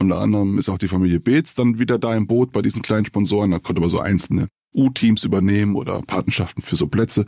Unter 0.00 0.18
anderem 0.18 0.58
ist 0.58 0.68
auch 0.68 0.78
die 0.78 0.88
Familie 0.88 1.20
Beetz 1.20 1.54
dann 1.54 1.78
wieder 1.78 1.98
da 1.98 2.14
im 2.16 2.26
Boot 2.26 2.52
bei 2.52 2.62
diesen 2.62 2.82
kleinen 2.82 3.06
Sponsoren. 3.06 3.50
Da 3.50 3.58
konnte 3.58 3.80
man 3.80 3.90
so 3.90 4.00
einzelne 4.00 4.48
U-Teams 4.74 5.24
übernehmen 5.24 5.76
oder 5.76 6.00
Patenschaften 6.02 6.62
für 6.62 6.76
so 6.76 6.88
Plätze. 6.88 7.26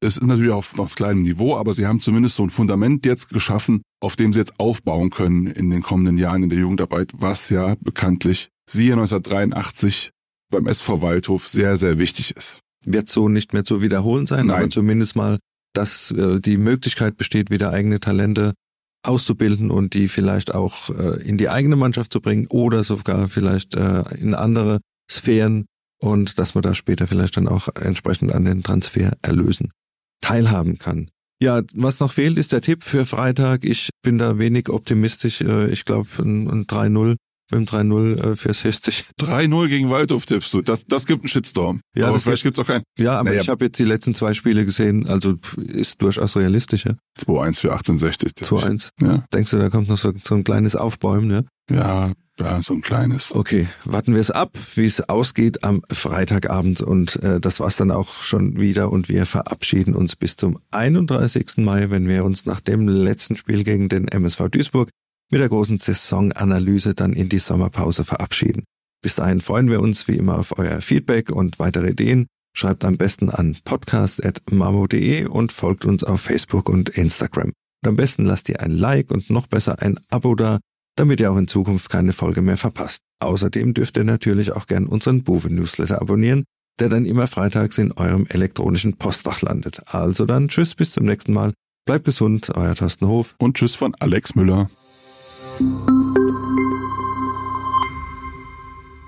Es 0.00 0.18
ist 0.18 0.22
natürlich 0.22 0.52
auf 0.52 0.76
noch 0.76 0.94
kleinem 0.94 1.22
Niveau, 1.22 1.56
aber 1.56 1.72
sie 1.72 1.86
haben 1.86 2.00
zumindest 2.00 2.36
so 2.36 2.42
ein 2.42 2.50
Fundament 2.50 3.06
jetzt 3.06 3.30
geschaffen, 3.30 3.82
auf 4.00 4.14
dem 4.14 4.32
sie 4.32 4.40
jetzt 4.40 4.60
aufbauen 4.60 5.10
können 5.10 5.46
in 5.46 5.70
den 5.70 5.82
kommenden 5.82 6.18
Jahren 6.18 6.42
in 6.42 6.50
der 6.50 6.58
Jugendarbeit, 6.58 7.12
was 7.14 7.48
ja 7.48 7.76
bekanntlich 7.80 8.50
siehe 8.68 8.92
1983 8.92 10.10
beim 10.50 10.66
SV 10.66 11.02
Waldhof 11.02 11.48
sehr, 11.48 11.76
sehr 11.76 11.98
wichtig 11.98 12.36
ist. 12.36 12.60
Wird 12.84 13.08
so 13.08 13.28
nicht 13.28 13.52
mehr 13.52 13.64
zu 13.64 13.80
wiederholen 13.80 14.26
sein, 14.26 14.46
Nein. 14.46 14.56
aber 14.56 14.70
zumindest 14.70 15.16
mal, 15.16 15.38
dass 15.72 16.10
äh, 16.10 16.40
die 16.40 16.58
Möglichkeit 16.58 17.16
besteht, 17.16 17.50
wieder 17.50 17.70
eigene 17.70 17.98
Talente 17.98 18.54
auszubilden 19.02 19.70
und 19.70 19.94
die 19.94 20.08
vielleicht 20.08 20.54
auch 20.54 20.90
äh, 20.90 21.22
in 21.22 21.38
die 21.38 21.48
eigene 21.48 21.76
Mannschaft 21.76 22.12
zu 22.12 22.20
bringen 22.20 22.46
oder 22.48 22.84
sogar 22.84 23.28
vielleicht 23.28 23.74
äh, 23.74 24.02
in 24.18 24.34
andere 24.34 24.80
Sphären 25.10 25.66
und 26.00 26.38
dass 26.38 26.54
man 26.54 26.62
da 26.62 26.74
später 26.74 27.06
vielleicht 27.06 27.36
dann 27.36 27.48
auch 27.48 27.68
entsprechend 27.80 28.32
an 28.32 28.44
den 28.44 28.62
Transfererlösen 28.62 29.70
teilhaben 30.20 30.78
kann. 30.78 31.10
Ja, 31.42 31.62
was 31.74 32.00
noch 32.00 32.12
fehlt, 32.12 32.38
ist 32.38 32.52
der 32.52 32.62
Tipp 32.62 32.82
für 32.82 33.04
Freitag. 33.04 33.64
Ich 33.64 33.90
bin 34.02 34.16
da 34.18 34.38
wenig 34.38 34.70
optimistisch. 34.70 35.42
Äh, 35.42 35.68
ich 35.68 35.84
glaube, 35.84 36.08
ein, 36.18 36.48
ein 36.48 36.66
3-0 36.66 37.16
beim 37.50 37.64
3-0 37.64 38.32
äh, 38.32 38.36
für 38.36 38.52
60. 38.52 39.04
3-0 39.20 39.68
gegen 39.68 39.90
Waldhof 39.90 40.26
tippst 40.26 40.52
du. 40.54 40.62
Das, 40.62 40.86
das 40.86 41.06
gibt 41.06 41.22
einen 41.22 41.28
Shitstorm. 41.28 41.80
Ja, 41.94 42.08
aber 42.08 42.18
vielleicht 42.18 42.42
gibt's 42.42 42.58
auch 42.58 42.66
keinen. 42.66 42.82
Ja, 42.98 43.18
aber 43.18 43.30
naja. 43.30 43.42
ich 43.42 43.48
habe 43.48 43.66
jetzt 43.66 43.78
die 43.78 43.84
letzten 43.84 44.14
zwei 44.14 44.34
Spiele 44.34 44.64
gesehen, 44.64 45.06
also 45.06 45.36
ist 45.56 46.02
durchaus 46.02 46.36
realistischer. 46.36 46.96
2-1 47.20 47.60
für 47.60 47.72
1860. 47.72 48.32
2-1. 48.32 48.88
Ja. 49.00 49.24
Denkst 49.32 49.50
du, 49.50 49.58
da 49.58 49.70
kommt 49.70 49.88
noch 49.88 49.98
so, 49.98 50.12
so 50.24 50.34
ein 50.34 50.44
kleines 50.44 50.74
Aufbäumen, 50.74 51.28
ne? 51.28 51.44
Ja, 51.70 52.12
ja, 52.38 52.60
so 52.62 52.74
ein 52.74 52.82
kleines. 52.82 53.34
Okay, 53.34 53.66
warten 53.84 54.12
wir 54.12 54.20
es 54.20 54.30
ab, 54.30 54.56
wie 54.74 54.84
es 54.84 55.00
ausgeht 55.08 55.64
am 55.64 55.82
Freitagabend 55.90 56.80
und 56.80 57.22
äh, 57.22 57.40
das 57.40 57.60
war's 57.60 57.76
dann 57.76 57.90
auch 57.90 58.22
schon 58.22 58.60
wieder 58.60 58.92
und 58.92 59.08
wir 59.08 59.26
verabschieden 59.26 59.94
uns 59.94 60.16
bis 60.16 60.36
zum 60.36 60.58
31. 60.70 61.58
Mai, 61.58 61.90
wenn 61.90 62.08
wir 62.08 62.24
uns 62.24 62.44
nach 62.46 62.60
dem 62.60 62.88
letzten 62.88 63.36
Spiel 63.36 63.64
gegen 63.64 63.88
den 63.88 64.08
MSV 64.08 64.48
Duisburg 64.50 64.90
mit 65.30 65.40
der 65.40 65.48
großen 65.48 65.78
Saisonanalyse 65.78 66.94
dann 66.94 67.12
in 67.12 67.28
die 67.28 67.38
Sommerpause 67.38 68.04
verabschieden. 68.04 68.64
Bis 69.02 69.14
dahin 69.14 69.40
freuen 69.40 69.70
wir 69.70 69.80
uns 69.80 70.08
wie 70.08 70.16
immer 70.16 70.38
auf 70.38 70.58
euer 70.58 70.80
Feedback 70.80 71.30
und 71.30 71.58
weitere 71.58 71.90
Ideen. 71.90 72.26
Schreibt 72.54 72.84
am 72.84 72.96
besten 72.96 73.28
an 73.28 73.58
podcast.mamo.de 73.64 75.26
und 75.26 75.52
folgt 75.52 75.84
uns 75.84 76.04
auf 76.04 76.22
Facebook 76.22 76.68
und 76.68 76.88
Instagram. 76.90 77.52
Und 77.82 77.88
am 77.88 77.96
besten 77.96 78.24
lasst 78.24 78.48
ihr 78.48 78.60
ein 78.60 78.70
Like 78.70 79.10
und 79.10 79.28
noch 79.28 79.46
besser 79.46 79.82
ein 79.82 80.00
Abo 80.08 80.34
da, 80.34 80.58
damit 80.96 81.20
ihr 81.20 81.30
auch 81.30 81.36
in 81.36 81.46
Zukunft 81.46 81.90
keine 81.90 82.12
Folge 82.12 82.42
mehr 82.42 82.56
verpasst. 82.56 83.00
Außerdem 83.20 83.74
dürft 83.74 83.96
ihr 83.96 84.04
natürlich 84.04 84.52
auch 84.52 84.66
gern 84.66 84.86
unseren 84.86 85.22
Buwe-Newsletter 85.22 86.00
abonnieren, 86.00 86.44
der 86.80 86.88
dann 86.88 87.06
immer 87.06 87.26
freitags 87.26 87.78
in 87.78 87.92
eurem 87.92 88.26
elektronischen 88.28 88.96
Postfach 88.96 89.42
landet. 89.42 89.82
Also 89.86 90.26
dann 90.26 90.48
tschüss, 90.48 90.74
bis 90.74 90.92
zum 90.92 91.04
nächsten 91.04 91.32
Mal. 91.32 91.52
Bleibt 91.86 92.04
gesund, 92.04 92.50
euer 92.54 92.74
Thorsten 92.74 93.06
Hof. 93.06 93.36
Und 93.38 93.56
tschüss 93.56 93.74
von 93.74 93.94
Alex 94.00 94.34
Müller. 94.34 94.68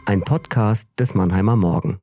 Ein 0.07 0.23
Podcast 0.23 0.89
des 0.99 1.15
Mannheimer 1.15 1.57
Morgen. 1.57 1.99